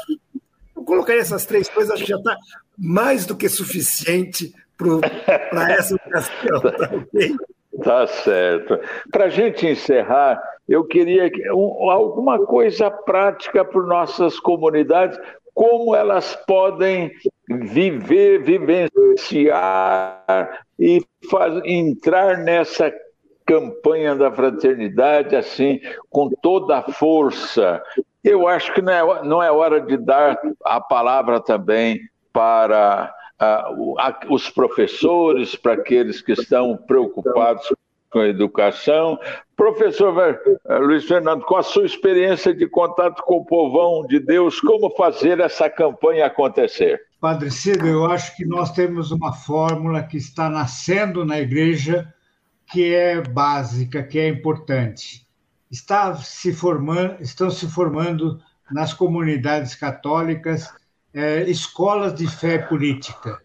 Eu 0.74 0.82
colocaria 0.82 1.22
essas 1.22 1.46
três 1.46 1.68
coisas, 1.68 1.92
acho 1.92 2.04
que 2.04 2.10
já 2.10 2.18
está 2.18 2.36
mais 2.76 3.24
do 3.24 3.36
que 3.36 3.48
suficiente 3.48 4.52
para 4.76 5.72
essa 5.72 5.94
ocasião, 5.94 6.60
tá? 6.60 6.90
Tá 7.82 8.06
certo. 8.06 8.78
Para 9.10 9.26
a 9.26 9.28
gente 9.28 9.66
encerrar, 9.66 10.40
eu 10.68 10.84
queria 10.84 11.30
um, 11.54 11.90
alguma 11.90 12.44
coisa 12.44 12.90
prática 12.90 13.64
para 13.64 13.82
nossas 13.82 14.40
comunidades, 14.40 15.18
como 15.56 15.96
elas 15.96 16.36
podem 16.46 17.10
viver, 17.48 18.42
vivenciar 18.42 19.06
e 20.78 21.02
faz, 21.30 21.62
entrar 21.64 22.36
nessa 22.36 22.92
campanha 23.46 24.14
da 24.14 24.30
fraternidade 24.30 25.34
assim 25.34 25.80
com 26.10 26.28
toda 26.42 26.76
a 26.76 26.82
força. 26.82 27.82
Eu 28.22 28.46
acho 28.46 28.74
que 28.74 28.82
não 28.82 28.92
é, 28.92 29.24
não 29.24 29.42
é 29.42 29.50
hora 29.50 29.80
de 29.80 29.96
dar 29.96 30.38
a 30.62 30.78
palavra 30.78 31.40
também 31.40 32.00
para 32.34 33.14
uh, 33.40 33.96
os 34.28 34.50
professores, 34.50 35.56
para 35.56 35.72
aqueles 35.72 36.20
que 36.20 36.32
estão 36.32 36.76
preocupados 36.76 37.72
com 38.16 38.20
a 38.20 38.28
educação. 38.28 39.18
Professor 39.54 40.18
eh, 40.18 40.78
Luiz 40.78 41.04
Fernando, 41.04 41.44
com 41.44 41.56
a 41.56 41.62
sua 41.62 41.84
experiência 41.84 42.54
de 42.54 42.66
contato 42.66 43.22
com 43.22 43.36
o 43.36 43.44
povão 43.44 44.06
de 44.06 44.18
Deus, 44.18 44.58
como 44.58 44.88
fazer 44.96 45.38
essa 45.38 45.68
campanha 45.68 46.24
acontecer? 46.24 46.98
Padre 47.20 47.50
Cido, 47.50 47.86
eu 47.86 48.06
acho 48.06 48.34
que 48.34 48.46
nós 48.46 48.72
temos 48.72 49.10
uma 49.10 49.34
fórmula 49.34 50.02
que 50.02 50.16
está 50.16 50.48
nascendo 50.48 51.26
na 51.26 51.38
igreja 51.38 52.10
que 52.72 52.94
é 52.94 53.20
básica, 53.20 54.02
que 54.02 54.18
é 54.18 54.28
importante. 54.28 55.26
Está 55.70 56.14
se 56.16 56.54
formando, 56.54 57.16
estão 57.20 57.50
se 57.50 57.68
formando 57.68 58.40
nas 58.72 58.94
comunidades 58.94 59.74
católicas 59.74 60.72
é, 61.12 61.42
escolas 61.42 62.14
de 62.14 62.26
fé 62.26 62.56
política. 62.56 63.42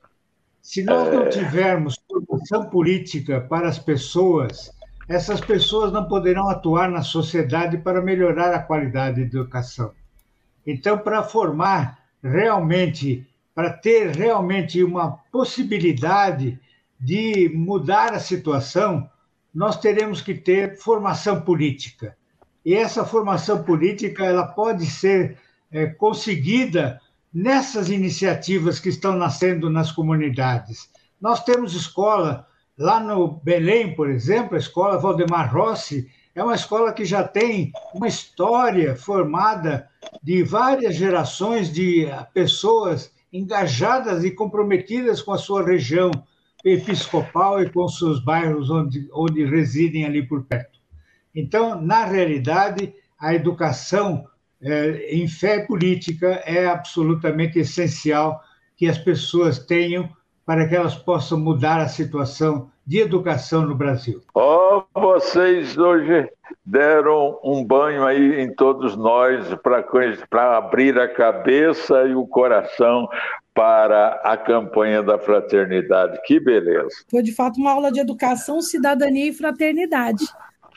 Se 0.72 0.86
nós 0.86 1.14
não 1.14 1.24
é. 1.24 1.30
tivermos 1.30 2.00
formação 2.10 2.70
política 2.70 3.42
para 3.42 3.68
as 3.68 3.78
pessoas, 3.78 4.72
essas 5.06 5.42
pessoas 5.42 5.92
não 5.92 6.08
poderão 6.08 6.48
atuar 6.48 6.90
na 6.90 7.02
sociedade 7.02 7.78
para 7.78 8.02
melhorar 8.02 8.54
a 8.54 8.64
qualidade 8.64 9.18
da 9.18 9.22
educação. 9.24 9.92
Então, 10.66 10.98
para 10.98 11.24
formar 11.24 12.00
realmente, 12.24 13.28
para 13.54 13.70
ter 13.70 14.16
realmente 14.16 14.82
uma 14.82 15.20
possibilidade 15.30 16.58
de 16.98 17.52
mudar 17.54 18.14
a 18.14 18.20
situação, 18.20 19.10
nós 19.54 19.78
teremos 19.78 20.22
que 20.22 20.34
ter 20.34 20.78
formação 20.78 21.42
política. 21.42 22.16
E 22.64 22.74
essa 22.74 23.04
formação 23.04 23.62
política 23.62 24.24
ela 24.24 24.48
pode 24.48 24.86
ser 24.86 25.38
é, 25.70 25.88
conseguida 25.88 27.01
nessas 27.34 27.90
iniciativas 27.90 28.80
que 28.80 28.90
estão 28.90 29.16
nascendo 29.16 29.70
nas 29.70 29.92
comunidades. 29.92 30.90
Nós 31.20 31.44
temos 31.44 31.74
escola 31.74 32.48
lá 32.78 33.00
no 33.00 33.40
Belém, 33.44 33.96
por 33.96 34.10
exemplo, 34.10 34.56
a 34.56 34.60
escola 34.60 34.98
Valdemar 34.98 35.54
Rossi, 35.54 36.10
é 36.34 36.44
uma 36.44 36.56
escola 36.56 36.94
que 36.94 37.04
já 37.04 37.24
tem 37.24 37.72
uma 37.94 38.08
história 38.08 38.96
formada 38.96 39.90
de 40.24 40.44
várias 40.44 40.96
gerações 40.96 41.72
de 41.72 42.08
pessoas 42.34 43.14
engajadas 43.32 44.24
e 44.24 44.32
comprometidas 44.32 45.22
com 45.22 45.34
a 45.34 45.38
sua 45.38 45.64
região 45.64 46.12
episcopal 46.64 47.62
e 47.62 47.70
com 47.70 47.88
seus 47.88 48.24
bairros 48.24 48.70
onde, 48.70 49.10
onde 49.14 49.46
residem 49.46 50.06
ali 50.06 50.26
por 50.26 50.44
perto. 50.46 50.80
Então, 51.36 51.82
na 51.82 52.06
realidade, 52.06 52.94
a 53.20 53.34
educação 53.34 54.26
é, 54.64 55.16
em 55.16 55.28
fé 55.28 55.66
política 55.66 56.42
é 56.46 56.68
absolutamente 56.68 57.60
essencial 57.60 58.42
que 58.78 58.88
as 58.88 58.98
pessoas 58.98 59.60
tenham 59.60 60.10
para 60.46 60.68
que 60.68 60.76
elas 60.76 60.96
possam 60.96 61.40
mudar 61.40 61.80
a 61.80 61.88
situação 61.88 62.70
de 62.86 63.00
educação 63.00 63.62
no 63.62 63.76
Brasil. 63.76 64.22
Oh, 64.34 64.84
vocês 64.94 65.78
hoje 65.78 66.30
deram 66.66 67.40
um 67.44 67.64
banho 67.64 68.06
aí 68.06 68.42
em 68.42 68.54
todos 68.54 68.98
nós 68.98 69.48
para 69.64 70.58
abrir 70.58 71.00
a 71.00 71.08
cabeça 71.08 72.04
e 72.04 72.16
o 72.16 72.26
coração 72.26 73.08
para 73.54 74.20
a 74.24 74.36
campanha 74.36 75.04
da 75.04 75.20
fraternidade. 75.20 76.20
Que 76.26 76.40
beleza! 76.40 76.90
Foi 77.10 77.22
de 77.22 77.34
fato 77.34 77.58
uma 77.60 77.72
aula 77.72 77.92
de 77.92 78.00
educação, 78.00 78.62
cidadania 78.62 79.30
e 79.30 79.34
fraternidade 79.34 80.26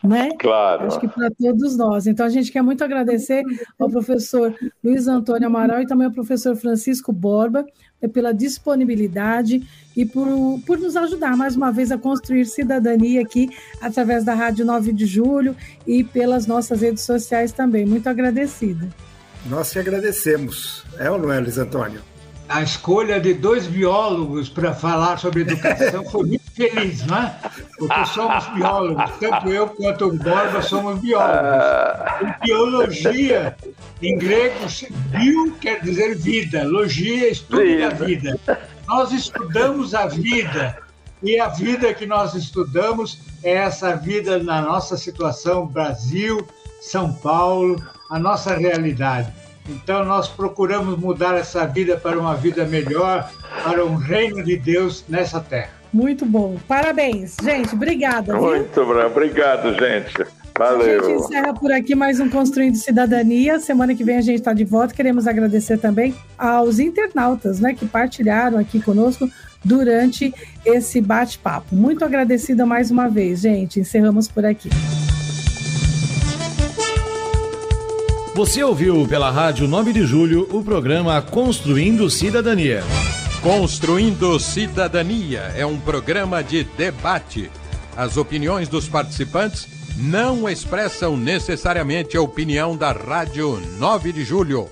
né? 0.04 0.30
Claro. 0.38 0.86
Acho 0.86 1.00
que 1.00 1.08
para 1.08 1.30
todos 1.30 1.76
nós. 1.76 2.06
Então, 2.06 2.26
a 2.26 2.28
gente 2.28 2.52
quer 2.52 2.62
muito 2.62 2.84
agradecer 2.84 3.42
ao 3.78 3.88
professor 3.88 4.54
Luiz 4.82 5.08
Antônio 5.08 5.46
Amaral 5.46 5.80
e 5.80 5.86
também 5.86 6.06
ao 6.06 6.12
professor 6.12 6.54
Francisco 6.54 7.12
Borba 7.12 7.64
né, 8.00 8.08
pela 8.08 8.32
disponibilidade 8.32 9.66
e 9.96 10.04
por, 10.04 10.28
por 10.66 10.78
nos 10.78 10.96
ajudar 10.96 11.36
mais 11.36 11.56
uma 11.56 11.72
vez 11.72 11.90
a 11.90 11.98
construir 11.98 12.44
cidadania 12.44 13.22
aqui 13.22 13.48
através 13.80 14.24
da 14.24 14.34
Rádio 14.34 14.64
9 14.64 14.92
de 14.92 15.06
Julho 15.06 15.56
e 15.86 16.04
pelas 16.04 16.46
nossas 16.46 16.82
redes 16.82 17.02
sociais 17.02 17.50
também. 17.50 17.86
Muito 17.86 18.08
agradecida. 18.08 18.88
Nós 19.46 19.72
que 19.72 19.78
agradecemos. 19.78 20.84
É 20.98 21.10
ou 21.10 21.18
não 21.18 21.32
é, 21.32 21.40
Luiz 21.40 21.58
Antônio? 21.58 22.00
A 22.48 22.62
escolha 22.62 23.20
de 23.20 23.34
dois 23.34 23.66
biólogos 23.66 24.48
para 24.48 24.74
falar 24.74 25.18
sobre 25.18 25.42
educação 25.42 26.04
foi 26.10 26.26
muito 26.26 26.50
feliz, 26.52 27.04
não 27.06 27.16
é? 27.16 27.34
Porque 27.78 28.06
somos 28.06 28.46
biólogos, 28.48 29.10
tanto 29.18 29.48
eu 29.48 29.68
quanto 29.68 30.06
o 30.06 30.16
Borba 30.16 30.62
somos 30.62 31.00
biólogos. 31.00 32.20
E 32.20 32.46
biologia, 32.46 33.56
em 34.02 34.18
grego, 34.18 34.66
bio 35.10 35.52
quer 35.60 35.80
dizer 35.80 36.16
vida, 36.16 36.64
logia, 36.64 37.30
estudo 37.30 37.62
vida. 37.62 37.88
da 37.88 37.94
vida. 37.94 38.40
Nós 38.86 39.12
estudamos 39.12 39.94
a 39.94 40.06
vida, 40.06 40.78
e 41.22 41.40
a 41.40 41.48
vida 41.48 41.94
que 41.94 42.04
nós 42.04 42.34
estudamos 42.34 43.18
é 43.42 43.54
essa 43.54 43.96
vida 43.96 44.38
na 44.42 44.60
nossa 44.60 44.96
situação, 44.96 45.66
Brasil, 45.66 46.46
São 46.82 47.14
Paulo, 47.14 47.82
a 48.10 48.18
nossa 48.18 48.54
realidade. 48.54 49.32
Então, 49.68 50.04
nós 50.04 50.28
procuramos 50.28 50.98
mudar 50.98 51.36
essa 51.36 51.66
vida 51.66 51.96
para 51.96 52.18
uma 52.18 52.34
vida 52.34 52.64
melhor, 52.64 53.30
para 53.62 53.84
um 53.84 53.94
reino 53.94 54.42
de 54.42 54.56
Deus 54.56 55.04
nessa 55.08 55.40
terra. 55.40 55.70
Muito 55.92 56.26
bom. 56.26 56.56
Parabéns, 56.66 57.36
gente. 57.42 57.74
Obrigada. 57.74 58.34
Muito. 58.34 58.80
Obrigado, 58.80 59.72
gente. 59.74 60.26
Valeu. 60.58 61.00
A 61.00 61.08
gente 61.08 61.24
encerra 61.24 61.54
por 61.54 61.72
aqui 61.72 61.94
mais 61.94 62.20
um 62.20 62.28
Construindo 62.28 62.76
Cidadania. 62.76 63.58
Semana 63.58 63.94
que 63.94 64.04
vem 64.04 64.16
a 64.16 64.20
gente 64.20 64.38
está 64.38 64.52
de 64.52 64.64
volta. 64.64 64.94
Queremos 64.94 65.26
agradecer 65.26 65.78
também 65.78 66.14
aos 66.38 66.78
internautas 66.78 67.58
né, 67.58 67.74
que 67.74 67.86
partilharam 67.86 68.58
aqui 68.58 68.80
conosco 68.80 69.28
durante 69.64 70.32
esse 70.64 71.00
bate-papo. 71.00 71.74
Muito 71.74 72.04
agradecida 72.04 72.66
mais 72.66 72.90
uma 72.90 73.08
vez, 73.08 73.40
gente. 73.40 73.80
Encerramos 73.80 74.28
por 74.28 74.44
aqui. 74.44 74.68
Você 78.34 78.64
ouviu 78.64 79.06
pela 79.06 79.30
Rádio 79.30 79.68
9 79.68 79.92
de 79.92 80.04
Julho 80.04 80.48
o 80.50 80.60
programa 80.60 81.22
Construindo 81.22 82.10
Cidadania. 82.10 82.82
Construindo 83.40 84.40
Cidadania 84.40 85.52
é 85.56 85.64
um 85.64 85.78
programa 85.78 86.42
de 86.42 86.64
debate. 86.64 87.48
As 87.96 88.16
opiniões 88.16 88.68
dos 88.68 88.88
participantes 88.88 89.68
não 89.96 90.48
expressam 90.48 91.16
necessariamente 91.16 92.16
a 92.16 92.22
opinião 92.22 92.76
da 92.76 92.90
Rádio 92.90 93.62
9 93.78 94.12
de 94.12 94.24
Julho. 94.24 94.68